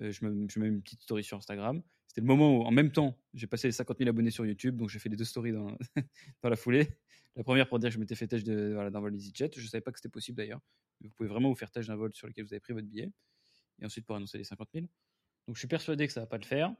Euh, 0.00 0.10
je, 0.10 0.24
me, 0.24 0.46
mets 0.56 0.68
une 0.68 0.82
petite 0.82 1.02
story 1.02 1.22
sur 1.22 1.36
Instagram. 1.36 1.82
C'était 2.08 2.22
le 2.22 2.26
moment 2.26 2.58
où, 2.58 2.62
en 2.62 2.70
même 2.70 2.90
temps, 2.90 3.18
j'ai 3.34 3.46
passé 3.46 3.68
les 3.68 3.72
50 3.72 3.98
000 3.98 4.08
abonnés 4.08 4.30
sur 4.30 4.44
YouTube, 4.44 4.76
donc 4.76 4.88
j'ai 4.88 4.98
fait 4.98 5.08
les 5.08 5.16
deux 5.16 5.24
stories 5.24 5.52
dans, 6.42 6.48
la 6.48 6.56
foulée. 6.56 6.88
La 7.36 7.44
première 7.44 7.68
pour 7.68 7.78
dire 7.78 7.88
que 7.88 7.94
je 7.94 7.98
m'étais 7.98 8.14
fait 8.14 8.26
tâche 8.26 8.44
de, 8.44 8.72
voilà, 8.74 8.90
d'un 8.90 9.00
vol 9.00 9.14
EasyJet. 9.14 9.50
Je 9.56 9.62
ne 9.62 9.66
savais 9.66 9.80
pas 9.80 9.92
que 9.92 9.98
c'était 9.98 10.10
possible 10.10 10.36
d'ailleurs. 10.36 10.60
Vous 11.00 11.10
pouvez 11.10 11.28
vraiment 11.28 11.48
vous 11.48 11.54
faire 11.54 11.70
tâche 11.70 11.86
d'un 11.86 11.96
vol 11.96 12.12
sur 12.14 12.26
lequel 12.26 12.44
vous 12.44 12.52
avez 12.52 12.60
pris 12.60 12.72
votre 12.72 12.86
billet. 12.86 13.10
Et 13.80 13.86
ensuite 13.86 14.06
pour 14.06 14.16
annoncer 14.16 14.38
les 14.38 14.44
50 14.44 14.68
000. 14.74 14.86
Donc 15.46 15.56
je 15.56 15.60
suis 15.60 15.68
persuadé 15.68 16.06
que 16.06 16.12
ça 16.12 16.20
va 16.20 16.26
pas 16.26 16.38
le 16.38 16.44
faire. 16.44 16.74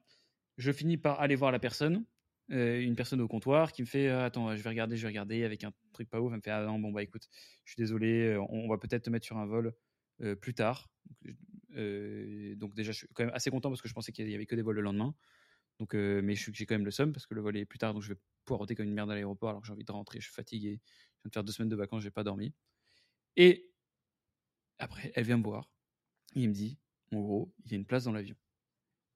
Je 0.58 0.70
finis 0.70 0.98
par 0.98 1.20
aller 1.20 1.34
voir 1.34 1.50
la 1.50 1.58
personne 1.58 2.04
une 2.48 2.96
personne 2.96 3.20
au 3.20 3.28
comptoir 3.28 3.72
qui 3.72 3.82
me 3.82 3.86
fait 3.86 4.08
Attends, 4.08 4.54
je 4.56 4.62
vais 4.62 4.68
regarder, 4.68 4.96
je 4.96 5.02
vais 5.02 5.08
regarder 5.08 5.44
avec 5.44 5.64
un 5.64 5.72
truc 5.92 6.08
pas 6.10 6.20
ouf. 6.20 6.32
Elle 6.32 6.38
me 6.38 6.42
fait 6.42 6.50
Ah 6.50 6.64
non, 6.64 6.78
bon, 6.78 6.92
bah 6.92 7.02
écoute, 7.02 7.28
je 7.64 7.72
suis 7.72 7.80
désolé, 7.80 8.36
on, 8.50 8.68
va 8.68 8.78
peut-être 8.78 9.04
te 9.04 9.10
mettre 9.10 9.24
sur 9.24 9.38
un 9.38 9.46
vol 9.46 9.74
plus 10.40 10.54
tard. 10.54 10.90
donc, 11.70 12.74
déjà, 12.74 12.92
je 12.92 12.98
suis 12.98 13.08
quand 13.14 13.24
même 13.24 13.34
assez 13.34 13.50
content 13.50 13.70
parce 13.70 13.80
que 13.80 13.88
je 13.88 13.94
pensais 13.94 14.12
qu'il 14.12 14.28
y 14.28 14.34
avait 14.34 14.46
que 14.46 14.54
des 14.54 14.62
vols 14.62 14.76
le 14.76 14.82
lendemain. 14.82 15.14
Donc, 15.78 15.94
mais 15.94 16.34
j'ai 16.34 16.66
quand 16.66 16.74
même 16.74 16.84
le 16.84 16.90
seum 16.90 17.12
parce 17.12 17.26
que 17.26 17.34
le 17.34 17.40
vol 17.40 17.56
est 17.56 17.64
plus 17.64 17.78
tard, 17.78 17.94
donc 17.94 18.02
je 18.02 18.12
vais 18.12 18.20
poireauter 18.44 18.74
comme 18.74 18.86
une 18.86 18.94
merde 18.94 19.10
à 19.10 19.14
l'aéroport 19.14 19.50
alors 19.50 19.62
que 19.62 19.66
j'ai 19.66 19.72
envie 19.72 19.84
de 19.84 19.92
rentrer. 19.92 20.20
Je 20.20 20.26
suis 20.26 20.34
fatigué. 20.34 20.80
Je 20.84 21.22
viens 21.22 21.28
de 21.28 21.32
faire 21.32 21.44
deux 21.44 21.52
semaines 21.52 21.68
de 21.68 21.76
vacances, 21.76 22.02
j'ai 22.02 22.10
pas 22.10 22.24
dormi. 22.24 22.52
Et 23.36 23.72
après, 24.78 25.12
elle 25.14 25.24
vient 25.24 25.38
me 25.38 25.44
voir. 25.44 25.70
il 26.34 26.48
me 26.48 26.54
dit, 26.54 26.78
en 27.12 27.20
gros, 27.20 27.54
il 27.64 27.70
y 27.70 27.74
a 27.74 27.76
une 27.76 27.86
place 27.86 28.04
dans 28.04 28.12
l'avion. 28.12 28.36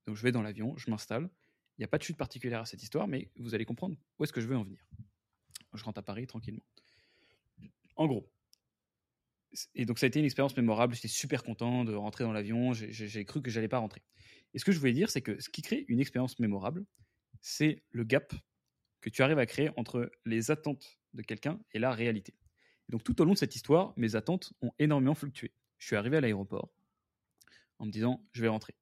Donc 0.07 0.17
je 0.17 0.23
vais 0.23 0.33
dans 0.33 0.43
l'avion, 0.43 0.77
je 0.77 0.91
m'installe. 0.91 1.29
Il 1.77 1.83
n'y 1.83 1.85
a 1.85 1.89
pas 1.89 1.99
de 1.99 2.03
chute 2.03 2.17
particulière 2.17 2.61
à 2.61 2.67
cette 2.67 2.83
histoire, 2.83 3.07
mais 3.07 3.31
vous 3.37 3.55
allez 3.55 3.65
comprendre 3.65 3.97
où 4.19 4.25
est-ce 4.25 4.33
que 4.33 4.41
je 4.41 4.47
veux 4.47 4.57
en 4.57 4.65
venir. 4.65 4.87
Je 5.75 5.85
rentre 5.85 5.99
à 5.99 6.03
Paris 6.03 6.27
tranquillement. 6.27 6.65
En 7.97 8.07
gros. 8.07 8.31
Et 9.75 9.85
donc 9.85 9.99
ça 9.99 10.07
a 10.07 10.09
été 10.09 10.19
une 10.19 10.25
expérience 10.25 10.57
mémorable. 10.57 10.95
J'étais 10.95 11.09
super 11.09 11.43
content 11.43 11.85
de 11.85 11.95
rentrer 11.95 12.25
dans 12.25 12.33
l'avion. 12.33 12.73
J'ai 12.73 13.25
cru 13.25 13.43
que 13.43 13.51
j'allais 13.51 13.69
pas 13.69 13.79
rentrer. 13.79 14.03
Et 14.55 14.59
ce 14.59 14.65
que 14.65 14.73
je 14.73 14.79
voulais 14.79 14.93
dire, 14.93 15.11
c'est 15.11 15.23
que 15.23 15.41
ce 15.41 15.49
qui 15.49 15.63
crée 15.63 15.85
une 15.89 16.01
expérience 16.01 16.39
mémorable, 16.39 16.87
c'est 17.41 17.83
le 17.91 18.05
gap 18.05 18.35
que 19.01 19.11
tu 19.11 19.23
arrives 19.23 19.39
à 19.39 19.47
créer 19.47 19.71
entre 19.77 20.11
les 20.25 20.51
attentes 20.51 20.99
de 21.15 21.23
quelqu'un 21.23 21.61
et 21.73 21.79
la 21.79 21.93
réalité. 21.93 22.35
donc 22.89 23.05
tout 23.05 23.21
au 23.21 23.25
long 23.25 23.33
de 23.33 23.39
cette 23.39 23.55
histoire, 23.55 23.93
mes 23.97 24.17
attentes 24.17 24.53
ont 24.61 24.73
énormément 24.79 25.15
fluctué. 25.15 25.53
Je 25.79 25.87
suis 25.87 25.97
arrivé 25.97 26.17
à 26.17 26.21
l'aéroport 26.21 26.73
en 27.79 27.87
me 27.87 27.91
disant 27.91 28.27
je 28.33 28.43
vais 28.43 28.49
rentrer. 28.49 28.75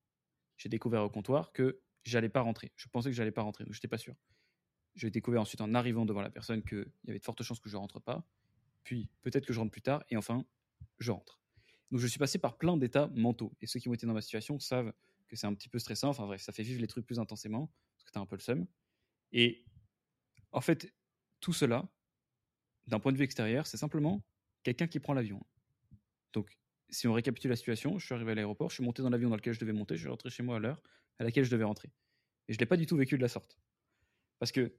J'ai 0.57 0.69
découvert 0.69 1.03
au 1.03 1.11
comptoir 1.11 1.53
que 1.53 1.81
j'allais 2.05 2.29
pas 2.29 2.41
rentrer. 2.41 2.73
Je 2.77 2.89
pensais 2.89 3.11
que 3.11 3.17
j'allais 3.17 3.33
pas 3.33 3.43
rentrer, 3.43 3.65
donc 3.65 3.75
j'étais 3.75 3.89
pas 3.89 3.99
sûr. 3.99 4.15
J'ai 4.95 5.11
découvert 5.11 5.41
ensuite 5.41 5.61
en 5.61 5.75
arrivant 5.75 6.07
devant 6.07 6.23
la 6.23 6.31
personne 6.31 6.63
qu'il 6.63 6.87
y 7.07 7.11
avait 7.11 7.19
de 7.19 7.25
fortes 7.25 7.43
chances 7.43 7.61
que 7.61 7.69
je 7.69 7.77
rentre 7.77 8.01
pas. 8.01 8.25
Puis 8.85 9.09
peut-être 9.23 9.47
que 9.47 9.53
je 9.53 9.59
rentre 9.59 9.73
plus 9.73 9.83
tard 9.83 10.05
et 10.11 10.17
enfin 10.17 10.45
je 10.99 11.11
rentre. 11.11 11.41
Donc 11.91 12.01
je 12.01 12.07
suis 12.07 12.19
passé 12.19 12.39
par 12.39 12.57
plein 12.57 12.77
d'états 12.77 13.09
mentaux 13.15 13.53
et 13.61 13.67
ceux 13.67 13.81
qui 13.81 13.89
ont 13.89 13.95
été 13.95 14.07
dans 14.07 14.13
ma 14.13 14.21
situation 14.21 14.59
savent 14.61 14.93
que 15.27 15.37
c'est 15.37 15.47
un 15.47 15.55
petit 15.55 15.69
peu 15.69 15.79
stressant. 15.79 16.11
Enfin 16.11 16.27
bref, 16.27 16.43
ça 16.43 16.53
fait 16.53 16.63
vivre 16.63 16.81
les 16.81 16.87
trucs 16.87 17.07
plus 17.07 17.19
intensément 17.19 17.73
parce 17.97 18.05
que 18.05 18.13
tu 18.13 18.19
as 18.19 18.21
un 18.21 18.27
peu 18.27 18.37
le 18.37 18.43
seum. 18.43 18.67
Et 19.33 19.65
en 20.53 20.61
fait, 20.61 20.95
tout 21.41 21.53
cela, 21.53 21.89
d'un 22.87 23.01
point 23.01 23.13
de 23.13 23.17
vue 23.17 23.25
extérieur, 23.25 23.67
c'est 23.67 23.77
simplement 23.77 24.23
quelqu'un 24.63 24.87
qui 24.87 25.01
prend 25.01 25.15
l'avion. 25.15 25.45
Donc, 26.33 26.57
si 26.91 27.09
on 27.09 27.13
récapitule 27.13 27.51
la 27.51 27.57
situation, 27.57 27.99
je 27.99 28.05
suis 28.05 28.15
arrivé 28.15 28.33
à 28.33 28.35
l'aéroport, 28.35 28.71
je 28.71 28.75
suis 28.75 28.85
monté 28.85 29.03
dans 29.03 29.11
l'avion 29.11 29.31
dans 29.31 29.37
lequel 29.37 29.55
je 29.55 29.61
devais 29.61 29.73
monter, 29.73 29.97
je 29.97 30.03
suis 30.03 30.09
rentré 30.09 30.31
chez 30.31 30.43
moi 30.43 30.57
à 30.57 30.59
l'heure 30.59 30.83
à 31.19 31.25
laquelle 31.25 31.45
je 31.45 31.51
devais 31.51 31.65
rentrer. 31.65 31.89
Et 32.49 32.53
je 32.53 32.59
ne 32.59 32.61
l'ai 32.61 32.67
pas 32.67 32.77
du 32.77 32.87
tout 32.87 32.97
vécu 32.97 33.17
de 33.17 33.23
la 33.23 33.29
sorte. 33.29 33.59
Parce 34.39 34.53
que, 34.53 34.77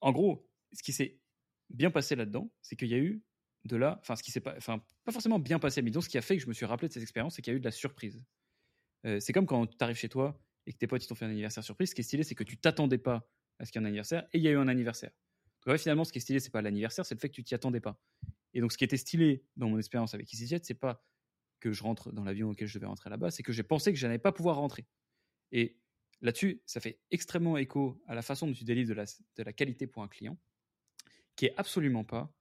en 0.00 0.12
gros, 0.12 0.48
ce 0.72 0.82
qui 0.82 0.92
s'est 0.92 1.20
bien 1.70 1.90
passé 1.90 2.14
là-dedans, 2.16 2.52
c'est 2.62 2.76
qu'il 2.76 2.88
y 2.88 2.94
a 2.94 2.98
eu 2.98 3.22
de 3.64 3.76
la. 3.76 3.98
Enfin, 4.00 4.16
ce 4.16 4.22
qui 4.22 4.30
s'est 4.30 4.40
pas. 4.40 4.54
Enfin, 4.56 4.82
pas 5.04 5.12
forcément 5.12 5.38
bien 5.38 5.58
passé, 5.58 5.82
mais 5.82 5.90
disons, 5.90 6.00
ce 6.00 6.08
qui 6.08 6.18
a 6.18 6.22
fait 6.22 6.36
que 6.36 6.42
je 6.42 6.48
me 6.48 6.52
suis 6.52 6.66
rappelé 6.66 6.88
de 6.88 6.92
cette 6.92 7.02
expérience, 7.02 7.34
c'est 7.34 7.42
qu'il 7.42 7.52
y 7.52 7.54
a 7.54 7.56
eu 7.56 7.60
de 7.60 7.64
la 7.64 7.70
surprise. 7.70 8.22
Euh, 9.06 9.20
c'est 9.20 9.32
comme 9.32 9.46
quand 9.46 9.66
tu 9.66 9.76
arrives 9.80 9.96
chez 9.96 10.08
toi 10.08 10.40
et 10.66 10.72
que 10.72 10.78
tes 10.78 10.86
potes 10.86 11.06
t'ont 11.06 11.14
fait 11.14 11.24
un 11.24 11.30
anniversaire 11.30 11.64
surprise. 11.64 11.90
Ce 11.90 11.94
qui 11.94 12.00
est 12.00 12.04
stylé, 12.04 12.22
c'est 12.22 12.34
que 12.34 12.44
tu 12.44 12.58
t'attendais 12.58 12.98
pas 12.98 13.28
à 13.58 13.64
ce 13.64 13.72
qu'il 13.72 13.80
y 13.80 13.84
ait 13.84 13.86
un 13.86 13.88
anniversaire 13.88 14.26
et 14.32 14.38
il 14.38 14.44
y 14.44 14.48
a 14.48 14.52
eu 14.52 14.56
un 14.56 14.68
anniversaire. 14.68 15.10
Donc, 15.66 15.76
finalement, 15.78 16.04
ce 16.04 16.12
qui 16.12 16.18
est 16.18 16.22
stylé, 16.22 16.40
c'est 16.40 16.50
pas 16.50 16.62
l'anniversaire, 16.62 17.04
c'est 17.04 17.14
le 17.14 17.20
fait 17.20 17.28
que 17.28 17.34
tu 17.34 17.44
t'y 17.44 17.54
attendais 17.54 17.80
pas. 17.80 18.00
Et 18.54 18.60
donc, 18.60 18.72
ce 18.72 18.78
qui 18.78 18.84
était 18.84 18.96
stylé 18.96 19.44
dans 19.56 19.68
mon 19.68 19.78
expérience 19.78 20.14
avec 20.14 20.32
EasyJet, 20.32 20.60
c'est 20.62 20.74
pas 20.74 21.04
que 21.60 21.72
je 21.72 21.82
rentre 21.82 22.12
dans 22.12 22.24
l'avion 22.24 22.50
auquel 22.50 22.68
je 22.68 22.74
devais 22.74 22.86
rentrer 22.86 23.10
là-bas, 23.10 23.30
c'est 23.30 23.42
que 23.42 23.52
j'ai 23.52 23.62
pensé 23.62 23.92
que 23.92 23.98
je 23.98 24.06
n'allais 24.06 24.18
pas 24.18 24.32
pouvoir 24.32 24.56
rentrer. 24.56 24.86
Et 25.52 25.78
là-dessus, 26.20 26.62
ça 26.66 26.80
fait 26.80 27.00
extrêmement 27.10 27.56
écho 27.56 28.00
à 28.06 28.14
la 28.14 28.22
façon 28.22 28.46
dont 28.46 28.52
tu 28.52 28.64
délivres 28.64 28.94
de 28.94 29.42
la, 29.42 29.52
qualité 29.52 29.86
pour 29.86 30.02
un 30.02 30.08
client, 30.08 30.38
qui 31.36 31.46
est 31.46 31.54
absolument 31.56 32.04
pas 32.04 32.32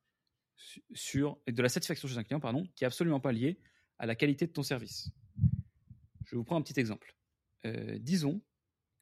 sur 0.93 1.37
de 1.47 1.61
la 1.61 1.69
satisfaction 1.69 2.07
chez 2.07 2.17
un 2.17 2.23
client, 2.23 2.39
pardon, 2.39 2.67
qui 2.75 2.83
est 2.83 2.87
absolument 2.87 3.19
pas 3.19 3.31
liée 3.31 3.59
à 3.99 4.05
la 4.05 4.15
qualité 4.15 4.47
de 4.47 4.51
ton 4.51 4.63
service. 4.63 5.11
Je 6.25 6.35
vous 6.35 6.43
prends 6.43 6.57
un 6.57 6.61
petit 6.61 6.79
exemple. 6.79 7.15
Euh, 7.65 7.97
disons, 7.99 8.41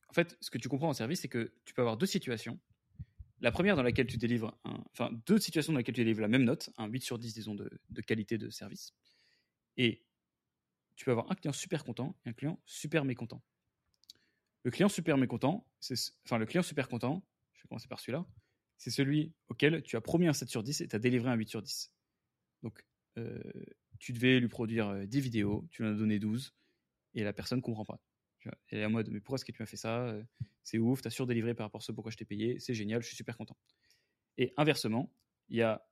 en 0.10 0.13
fait, 0.13 0.38
ce 0.41 0.49
que 0.49 0.58
tu 0.58 0.69
comprends 0.69 0.89
en 0.89 0.93
service, 0.93 1.21
c'est 1.21 1.28
que 1.28 1.54
tu 1.65 1.73
peux 1.73 1.82
avoir 1.82 1.97
deux 1.97 2.06
situations. 2.06 2.60
La 3.41 3.51
première 3.51 3.75
dans 3.75 3.84
laquelle 3.84 4.08
tu 4.08 4.17
délivres, 4.17 4.58
enfin 4.63 5.12
deux 5.25 5.39
situations 5.39 5.73
dans 5.73 5.80
lesquelles 5.80 5.95
tu 5.95 6.01
délivres 6.01 6.21
la 6.21 6.28
même 6.28 6.43
note, 6.43 6.69
un 6.78 6.88
8 6.88 7.01
sur 7.01 7.19
10, 7.19 7.34
disons, 7.34 7.56
de 7.56 8.01
qualité 8.01 8.38
de 8.38 8.49
service. 8.49 8.93
Et 9.77 10.03
tu 10.95 11.05
peux 11.05 11.11
avoir 11.11 11.31
un 11.31 11.35
client 11.35 11.53
super 11.53 11.83
content 11.83 12.15
et 12.25 12.29
un 12.29 12.33
client 12.33 12.59
super 12.65 13.05
mécontent. 13.05 13.43
Le 14.63 14.71
client 14.71 14.89
super 14.89 15.17
mécontent, 15.17 15.67
enfin 16.25 16.38
le 16.38 16.45
client 16.45 16.63
super 16.63 16.88
content, 16.88 17.23
je 17.53 17.61
vais 17.61 17.67
commencer 17.67 17.88
par 17.88 17.99
celui-là, 17.99 18.25
c'est 18.77 18.89
celui 18.89 19.33
auquel 19.47 19.83
tu 19.83 19.95
as 19.95 20.01
promis 20.01 20.27
un 20.27 20.33
7 20.33 20.49
sur 20.49 20.63
10 20.63 20.81
et 20.81 20.88
tu 20.88 20.95
as 20.95 20.99
délivré 20.99 21.29
un 21.29 21.35
8 21.35 21.49
sur 21.49 21.61
10. 21.61 21.93
Donc, 22.63 22.83
euh, 23.17 23.39
tu 23.99 24.11
devais 24.11 24.39
lui 24.39 24.47
produire 24.47 25.07
10 25.07 25.17
euh, 25.17 25.21
vidéos, 25.21 25.67
tu 25.69 25.83
lui 25.83 25.89
en 25.89 25.93
as 25.93 25.97
donné 25.97 26.19
12, 26.19 26.53
et 27.13 27.23
la 27.23 27.33
personne 27.33 27.59
ne 27.59 27.63
comprend 27.63 27.85
pas. 27.85 28.01
Elle 28.69 28.79
est 28.79 28.85
en 28.85 28.91
mode, 28.91 29.09
mais 29.09 29.19
pourquoi 29.19 29.38
est-ce 29.38 29.45
que 29.45 29.51
tu 29.51 29.61
m'as 29.61 29.65
fait 29.65 29.77
ça 29.77 30.07
euh, 30.07 30.23
C'est 30.63 30.77
ouf, 30.77 31.01
tu 31.01 31.07
as 31.07 31.11
surdélivré 31.11 31.55
par 31.55 31.65
rapport 31.65 31.81
à 31.81 31.83
ce 31.83 31.91
pourquoi 31.91 32.11
je 32.11 32.17
t'ai 32.17 32.25
payé, 32.25 32.59
c'est 32.59 32.73
génial, 32.73 33.01
je 33.01 33.07
suis 33.07 33.15
super 33.15 33.38
content. 33.38 33.57
Et 34.38 34.53
inversement, 34.57 35.11
il 35.49 35.57
y 35.57 35.61
a 35.61 35.88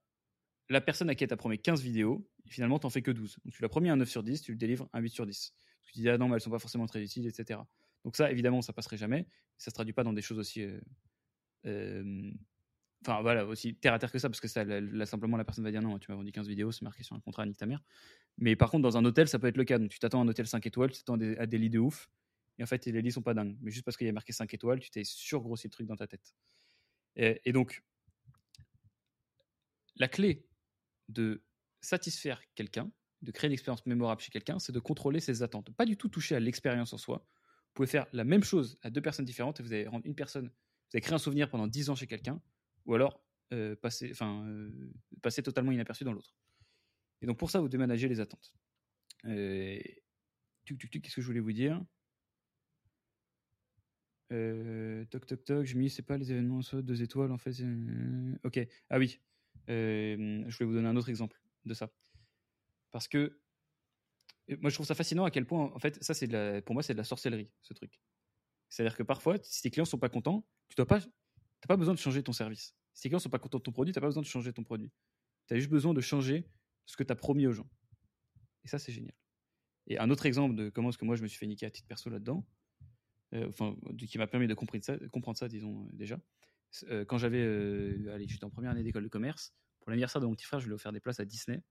la 0.70 0.82
personne 0.82 1.10
à 1.10 1.16
qui 1.16 1.26
tu 1.26 1.34
as 1.34 1.38
promis 1.38 1.60
15 1.60 1.82
vidéos, 1.82 2.30
finalement, 2.54 2.80
tu 2.80 2.86
n'en 2.86 2.90
fais 2.90 3.02
que 3.02 3.12
12. 3.12 3.38
Donc, 3.44 3.54
tu 3.54 3.62
l'as 3.62 3.70
promis 3.70 3.90
un 3.90 3.98
9 3.98 4.10
sur 4.10 4.24
10, 4.24 4.42
tu 4.42 4.52
le 4.52 4.58
délivres 4.58 4.90
un 4.94 5.00
8 5.00 5.10
sur 5.10 5.26
10. 5.26 5.54
Tu 5.84 5.94
dis, 5.94 6.10
ah 6.10 6.18
non, 6.18 6.28
mais 6.28 6.36
elles 6.36 6.42
sont 6.42 6.50
pas 6.50 6.60
forcément 6.60 6.86
très 6.86 7.02
utiles, 7.02 7.28
etc. 7.28 7.60
Donc 8.04 8.16
ça, 8.16 8.32
évidemment, 8.32 8.62
ça 8.62 8.74
passerait 8.74 8.98
jamais. 8.98 9.28
Ça 9.58 9.72
se 9.72 9.76
traduit 9.76 9.94
pas 9.94 10.04
dans 10.04 10.14
des 10.14 10.22
choses 10.22 10.40
aussi, 10.40 10.62
euh, 10.62 10.80
euh, 11.66 12.32
enfin 13.02 13.22
voilà, 13.22 13.46
aussi 13.46 13.76
terre 13.76 13.94
à 13.94 14.00
terre 14.00 14.12
que 14.12 14.20
ça, 14.20 14.30
parce 14.30 14.42
que 14.42 14.48
ça, 14.48 14.64
là, 14.64 15.06
simplement, 15.06 15.38
la 15.38 15.46
personne 15.46 15.64
va 15.64 15.72
dire 15.72 15.82
non, 15.82 16.00
tu 16.00 16.12
m'as 16.12 16.18
vendu 16.18 16.32
15 16.32 16.48
vidéos, 16.48 16.72
c'est 16.72 16.84
marqué 16.84 17.04
sur 17.04 17.16
un 17.16 17.20
contrat, 17.20 17.46
nique 17.46 17.58
ta 17.58 17.66
mère. 17.66 17.82
Mais 18.38 18.56
par 18.56 18.72
contre, 18.72 18.84
dans 18.84 18.98
un 18.98 19.06
hôtel, 19.06 19.28
ça 19.28 19.40
peut 19.40 19.48
être 19.48 19.58
le 19.58 19.64
cas. 19.64 19.80
Donc 19.80 19.90
tu 19.90 20.00
t'attends 20.00 20.20
à 20.20 20.24
un 20.24 20.28
hôtel 20.28 20.48
5 20.48 20.66
étoiles, 20.66 20.92
tu 20.92 20.98
t'attends 21.00 21.20
à 21.20 21.46
des 21.46 21.58
lits 21.58 21.70
de 21.70 21.80
ouf, 21.80 22.10
et 22.58 22.64
en 22.64 22.66
fait, 22.66 22.86
les 22.86 23.02
lits 23.02 23.12
sont 23.12 23.22
pas 23.22 23.34
dingues. 23.34 23.58
Mais 23.62 23.72
juste 23.72 23.86
parce 23.86 23.98
qu'il 23.98 24.08
y 24.08 24.10
a 24.10 24.14
marqué 24.14 24.34
5 24.34 24.54
étoiles, 24.54 24.80
tu 24.80 24.90
t'es 24.90 25.04
surgrossi 25.04 25.68
le 25.68 25.72
truc 25.72 25.88
dans 25.88 25.96
ta 25.96 26.08
tête. 26.08 26.34
Et 27.16 27.52
donc, 27.52 27.84
la 29.96 30.08
clé 30.08 30.46
de 31.10 31.44
satisfaire 31.84 32.42
quelqu'un, 32.56 32.92
de 33.22 33.32
créer 33.32 33.48
une 33.48 33.54
expérience 33.54 33.86
mémorable 33.86 34.22
chez 34.22 34.32
quelqu'un, 34.32 34.58
c'est 34.60 34.72
de 34.72 34.80
contrôler 34.80 35.20
ses 35.20 35.44
attentes. 35.44 35.72
Pas 35.76 35.86
du 35.86 35.98
tout 35.98 36.10
toucher 36.10 36.36
à 36.36 36.40
l'expérience 36.40 36.94
en 36.94 36.98
soi, 36.98 37.26
vous 37.74 37.74
pouvez 37.74 37.88
faire 37.88 38.08
la 38.14 38.24
même 38.24 38.44
chose 38.44 38.78
à 38.82 38.90
deux 38.90 39.02
personnes 39.02 39.26
différentes 39.26 39.60
et 39.60 39.64
vous 39.64 39.74
allez 39.74 39.88
rendre 39.88 40.06
une 40.06 40.16
personne, 40.16 40.48
vous 40.48 40.90
allez 40.94 41.02
créer 41.02 41.16
un 41.16 41.20
souvenir 41.20 41.50
pendant 41.50 41.68
10 41.68 41.90
ans 41.90 41.96
chez 41.96 42.08
quelqu'un, 42.08 42.42
ou 42.86 42.96
alors 42.96 43.24
euh, 43.52 43.76
euh, 43.84 44.70
passer 45.22 45.44
totalement 45.44 45.72
inaperçu 45.72 46.04
dans 46.04 46.14
l'autre. 46.14 46.36
Et 47.22 47.26
donc 47.26 47.38
pour 47.38 47.52
ça, 47.52 47.60
vous 47.60 47.70
déménagez 47.70 48.08
les 48.08 48.20
attentes. 48.20 48.54
Euh, 49.26 49.80
qu'est-ce 50.66 51.16
que 51.16 51.22
je 51.22 51.28
voulais 51.28 51.40
vous 51.40 51.54
dire? 51.54 51.84
Toc 55.12 55.28
toc 55.28 55.44
toc, 55.46 55.66
je 55.66 55.76
me 55.76 55.84
dis 55.84 55.90
c'est 55.92 56.02
pas 56.02 56.18
les 56.18 56.32
événements 56.32 56.62
deux 56.74 57.04
étoiles 57.04 57.32
en 57.32 57.38
fait. 57.38 57.54
ok, 58.44 58.68
ah 58.90 58.98
oui, 58.98 59.20
je 59.68 60.58
vais 60.58 60.66
vous 60.66 60.74
donner 60.74 60.88
un 60.88 60.96
autre 60.96 61.10
exemple 61.10 61.43
de 61.66 61.74
ça. 61.74 61.90
Parce 62.92 63.08
que 63.08 63.40
moi, 64.62 64.70
je 64.70 64.76
trouve 64.76 64.86
ça 64.86 64.96
fascinant 64.96 65.26
à 65.26 65.32
quel 65.32 65.46
point, 65.46 65.72
en 65.74 65.80
fait, 65.80 66.04
ça, 66.04 66.14
c'est 66.14 66.28
pour 66.62 66.74
moi, 66.74 66.84
c'est 66.84 66.94
de 66.94 66.98
la 66.98 67.04
sorcellerie, 67.04 67.50
ce 67.62 67.74
truc. 67.74 68.00
C'est-à-dire 68.70 68.98
que 68.98 69.04
parfois, 69.04 69.38
si 69.42 69.62
tes 69.62 69.72
clients 69.72 69.86
sont 69.86 70.00
pas 70.00 70.10
contents, 70.10 70.48
tu 70.70 70.76
n'as 70.80 70.86
pas, 70.86 71.00
pas 71.68 71.78
besoin 71.78 71.94
de 71.94 72.00
changer 72.00 72.24
ton 72.24 72.34
service. 72.34 72.76
Si 72.94 73.04
tes 73.04 73.10
clients 73.10 73.20
sont 73.20 73.30
pas 73.30 73.40
contents 73.40 73.60
de 73.60 73.64
ton 73.64 73.72
produit, 73.72 73.94
tu 73.94 73.98
n'as 73.98 74.02
pas 74.02 74.08
besoin 74.08 74.22
de 74.22 74.28
changer 74.28 74.52
ton 74.52 74.64
produit. 74.64 74.92
Tu 75.48 75.54
as 75.54 75.58
juste 75.58 75.70
besoin 75.70 75.94
de 75.94 76.02
changer 76.02 76.50
ce 76.86 76.98
que 76.98 77.04
tu 77.04 77.12
as 77.12 77.16
promis 77.16 77.48
aux 77.48 77.54
gens. 77.54 77.70
Et 78.64 78.68
ça, 78.68 78.80
c'est 78.80 78.92
génial. 78.92 79.14
Et 79.88 80.00
un 80.00 80.10
autre 80.10 80.26
exemple 80.26 80.56
de 80.56 80.70
comment 80.70 80.90
est-ce 80.90 80.98
que 80.98 81.06
moi, 81.06 81.16
je 81.16 81.24
me 81.24 81.28
suis 81.28 81.38
fait 81.38 81.48
niquer 81.48 81.66
à 81.66 81.72
titre 81.72 81.88
perso 81.88 82.10
là-dedans, 82.10 82.46
euh, 83.34 83.50
enfin, 83.50 83.76
qui 83.98 84.18
m'a 84.18 84.28
permis 84.28 84.48
de 84.48 84.54
comprendre 84.54 84.84
ça, 84.84 84.98
comprendre 85.12 85.38
ça 85.38 85.48
disons, 85.48 85.86
euh, 85.86 85.90
déjà. 85.94 86.20
Euh, 86.90 87.06
quand 87.06 87.18
j'avais, 87.18 87.44
allez, 88.10 88.28
j'étais 88.28 88.46
en 88.46 88.50
première 88.50 88.72
année 88.72 88.84
d'école 88.84 89.04
de 89.04 89.10
commerce, 89.10 89.54
pour 89.84 89.92
l'anniversaire 89.92 90.22
de 90.22 90.26
mon 90.26 90.34
petit 90.34 90.46
frère, 90.46 90.62
je 90.62 90.66
lui 90.66 90.72
ai 90.72 90.76
offert 90.76 90.94
des 90.94 91.02
places 91.02 91.20
à 91.20 91.26
Disney. 91.26 91.62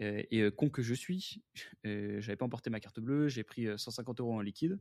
Euh, 0.00 0.22
et 0.30 0.40
euh, 0.40 0.50
con 0.50 0.68
que 0.68 0.82
je 0.82 0.94
suis, 0.94 1.42
euh, 1.86 2.20
j'avais 2.20 2.36
pas 2.36 2.44
emporté 2.44 2.70
ma 2.70 2.80
carte 2.80 2.98
bleue, 2.98 3.28
j'ai 3.28 3.44
pris 3.44 3.66
150 3.78 4.20
euros 4.20 4.34
en 4.34 4.40
liquide 4.40 4.78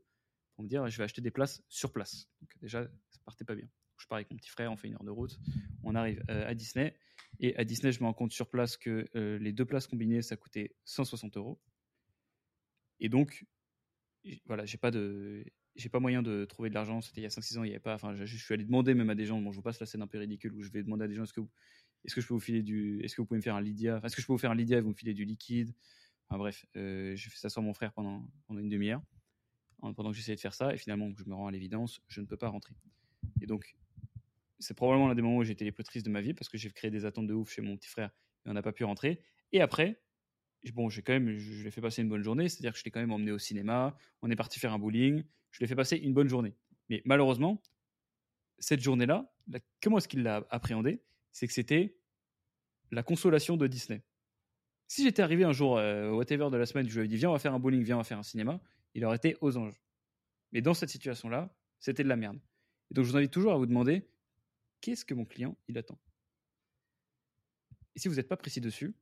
pour 0.55 0.63
me 0.63 0.69
dire 0.69 0.87
je 0.87 0.97
vais 0.97 1.03
acheter 1.03 1.21
des 1.21 1.31
places 1.31 1.61
sur 1.69 1.93
place. 1.93 2.27
Donc 2.41 2.49
déjà, 2.59 2.83
ça 2.83 3.19
partait 3.23 3.45
pas 3.45 3.55
bien. 3.55 3.67
Je 3.97 4.07
pars 4.07 4.15
avec 4.15 4.31
mon 4.31 4.37
petit 4.37 4.49
frère, 4.49 4.71
on 4.71 4.77
fait 4.77 4.87
une 4.87 4.95
heure 4.95 5.03
de 5.03 5.11
route, 5.11 5.39
on 5.83 5.93
arrive 5.93 6.23
à 6.27 6.53
Disney. 6.55 6.97
Et 7.39 7.55
à 7.57 7.65
Disney, 7.65 7.91
je 7.91 7.99
me 7.99 8.05
rends 8.05 8.13
compte 8.13 8.31
sur 8.31 8.49
place 8.49 8.77
que 8.77 9.05
les 9.13 9.51
deux 9.51 9.65
places 9.65 9.87
combinées, 9.87 10.21
ça 10.21 10.37
coûtait 10.37 10.73
160 10.85 11.35
euros. 11.35 11.59
Et 13.01 13.09
donc, 13.09 13.45
voilà, 14.45 14.65
j'ai 14.65 14.77
pas 14.77 14.89
de, 14.89 15.43
j'ai 15.75 15.89
pas 15.89 15.99
moyen 15.99 16.21
de 16.21 16.45
trouver 16.45 16.69
de 16.69 16.75
l'argent. 16.75 17.01
C'était 17.01 17.21
il 17.21 17.23
y 17.23 17.27
a 17.27 17.29
5-6 17.29 17.57
ans, 17.57 17.63
il 17.63 17.69
y 17.69 17.71
avait 17.71 17.79
pas. 17.79 17.95
Enfin, 17.95 18.13
je, 18.15 18.25
suis 18.25 18.53
allé 18.53 18.63
demander 18.63 18.93
même 18.93 19.09
à 19.09 19.15
des 19.15 19.25
gens. 19.25 19.39
Bon, 19.39 19.51
je 19.51 19.57
vous 19.57 19.61
passe 19.61 19.79
la 19.79 19.85
scène 19.85 20.01
un 20.01 20.07
peu 20.07 20.17
ridicule 20.17 20.53
où 20.53 20.61
je 20.61 20.69
vais 20.69 20.83
demander 20.83 21.05
à 21.05 21.07
des 21.07 21.15
gens 21.15 21.23
est-ce 21.23 21.33
que 21.33 21.41
vous, 21.41 21.49
est-ce 22.05 22.15
que 22.15 22.21
je 22.21 22.27
peux 22.27 22.33
vous 22.33 22.39
filer 22.39 22.63
du, 22.63 23.01
est-ce 23.03 23.15
que 23.15 23.21
vous 23.21 23.25
pouvez 23.25 23.39
me 23.39 23.43
faire 23.43 23.55
un 23.55 23.61
Lydia, 23.61 24.01
est-ce 24.03 24.15
que 24.15 24.21
je 24.21 24.27
peux 24.27 24.33
vous 24.33 24.39
faire 24.39 24.51
un 24.51 24.55
Lydia 24.55 24.77
et 24.77 24.81
vous 24.81 24.89
me 24.89 24.93
filez 24.93 25.13
du 25.13 25.25
liquide? 25.25 25.73
Enfin 26.27 26.37
bref, 26.37 26.65
euh, 26.75 27.15
j'ai 27.15 27.29
fait 27.29 27.37
ça 27.37 27.49
sans 27.49 27.61
mon 27.61 27.73
frère 27.73 27.91
pendant, 27.91 28.27
une 28.49 28.69
demi-heure, 28.69 29.01
pendant 29.79 30.11
que 30.11 30.15
j'essayais 30.15 30.35
de 30.35 30.41
faire 30.41 30.53
ça, 30.53 30.73
et 30.73 30.77
finalement, 30.77 31.11
je 31.17 31.23
me 31.25 31.33
rends 31.33 31.47
à 31.47 31.51
l'évidence, 31.51 32.01
je 32.07 32.21
ne 32.21 32.25
peux 32.25 32.37
pas 32.37 32.49
rentrer. 32.49 32.75
Et 33.41 33.47
donc, 33.47 33.75
c'est 34.59 34.75
probablement 34.75 35.07
l'un 35.07 35.15
des 35.15 35.21
moments 35.21 35.37
où 35.37 35.43
j'ai 35.43 35.53
été 35.53 35.65
les 35.65 35.71
plus 35.71 35.83
tristes 35.83 36.05
de 36.05 36.11
ma 36.11 36.21
vie 36.21 36.33
parce 36.33 36.49
que 36.49 36.57
j'ai 36.57 36.69
créé 36.69 36.91
des 36.91 37.05
attentes 37.05 37.27
de 37.27 37.33
ouf 37.33 37.51
chez 37.51 37.61
mon 37.61 37.77
petit 37.77 37.89
frère 37.89 38.11
et 38.45 38.49
on 38.49 38.53
n'a 38.53 38.61
pas 38.61 38.73
pu 38.73 38.83
rentrer. 38.83 39.23
Et 39.51 39.61
après, 39.61 40.01
bon, 40.73 40.89
j'ai 40.89 41.01
quand 41.01 41.13
même, 41.13 41.37
je, 41.37 41.63
l'ai 41.63 41.71
fait 41.71 41.81
passer 41.81 42.01
une 42.01 42.09
bonne 42.09 42.23
journée, 42.23 42.49
c'est-à-dire 42.49 42.73
que 42.73 42.79
je 42.79 42.83
l'ai 42.83 42.91
quand 42.91 42.99
même 42.99 43.11
emmené 43.11 43.31
au 43.31 43.39
cinéma, 43.39 43.97
on 44.21 44.29
est 44.29 44.35
parti 44.35 44.59
faire 44.59 44.73
un 44.73 44.79
bowling, 44.79 45.23
je 45.51 45.59
l'ai 45.61 45.67
fait 45.67 45.75
passer 45.75 45.97
une 45.97 46.13
bonne 46.13 46.27
journée. 46.27 46.55
Mais 46.89 47.01
malheureusement, 47.05 47.61
cette 48.59 48.81
journée-là, 48.81 49.33
comment 49.81 49.97
est-ce 49.97 50.07
qu'il 50.07 50.23
l'a 50.23 50.45
appréhendé 50.49 51.01
C'est 51.31 51.47
que 51.47 51.53
c'était 51.53 51.97
la 52.91 53.03
consolation 53.03 53.57
de 53.57 53.67
Disney. 53.67 54.03
Si 54.87 55.03
j'étais 55.03 55.21
arrivé 55.21 55.43
un 55.43 55.51
jour, 55.51 55.77
euh, 55.77 56.11
whatever 56.11 56.49
de 56.49 56.57
la 56.57 56.65
semaine, 56.65 56.87
je 56.87 56.93
lui 56.93 56.99
avais 56.99 57.07
dit 57.07 57.17
viens, 57.17 57.29
on 57.29 57.33
va 57.33 57.39
faire 57.39 57.53
un 57.53 57.59
bowling, 57.59 57.83
viens, 57.83 57.97
on 57.97 57.99
va 57.99 58.03
faire 58.03 58.17
un 58.17 58.23
cinéma, 58.23 58.59
il 58.95 59.05
aurait 59.05 59.17
été 59.17 59.37
aux 59.41 59.55
anges. 59.57 59.79
Mais 60.51 60.61
dans 60.61 60.73
cette 60.73 60.89
situation-là, 60.89 61.55
c'était 61.79 62.03
de 62.03 62.09
la 62.09 62.15
merde. 62.15 62.39
Et 62.89 62.95
donc 62.95 63.05
je 63.05 63.11
vous 63.11 63.17
invite 63.17 63.31
toujours 63.31 63.53
à 63.53 63.57
vous 63.57 63.67
demander 63.67 64.09
qu'est-ce 64.81 65.05
que 65.05 65.13
mon 65.13 65.25
client 65.25 65.55
il 65.67 65.77
attend? 65.77 65.99
Et 67.95 67.99
si 67.99 68.07
vous 68.07 68.15
n'êtes 68.15 68.27
pas 68.27 68.37
précis 68.37 68.61
dessus, 68.61 68.95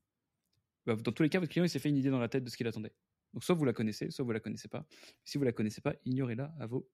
bah, 0.86 0.96
dans 0.96 1.12
tous 1.12 1.24
les 1.24 1.30
cas, 1.30 1.40
votre 1.40 1.52
client 1.52 1.64
il 1.64 1.70
s'est 1.70 1.80
fait 1.80 1.90
une 1.90 1.98
idée 1.98 2.10
dans 2.10 2.20
la 2.20 2.28
tête 2.28 2.44
de 2.44 2.50
ce 2.50 2.58
qu'il 2.58 2.68
attendait. 2.68 2.94
Donc 3.34 3.44
soit 3.44 3.56
vous 3.56 3.66
la 3.66 3.74
connaissez, 3.74 4.12
soit 4.12 4.26
vous 4.26 4.32
la 4.32 4.40
connaissez 4.40 4.68
pas. 4.68 4.86
Si 5.24 5.38
vous 5.38 5.44
la 5.46 5.54
connaissez 5.54 5.82
pas, 5.82 5.96
ignorez-la 6.06 6.54
à 6.60 6.66
vos, 6.66 6.90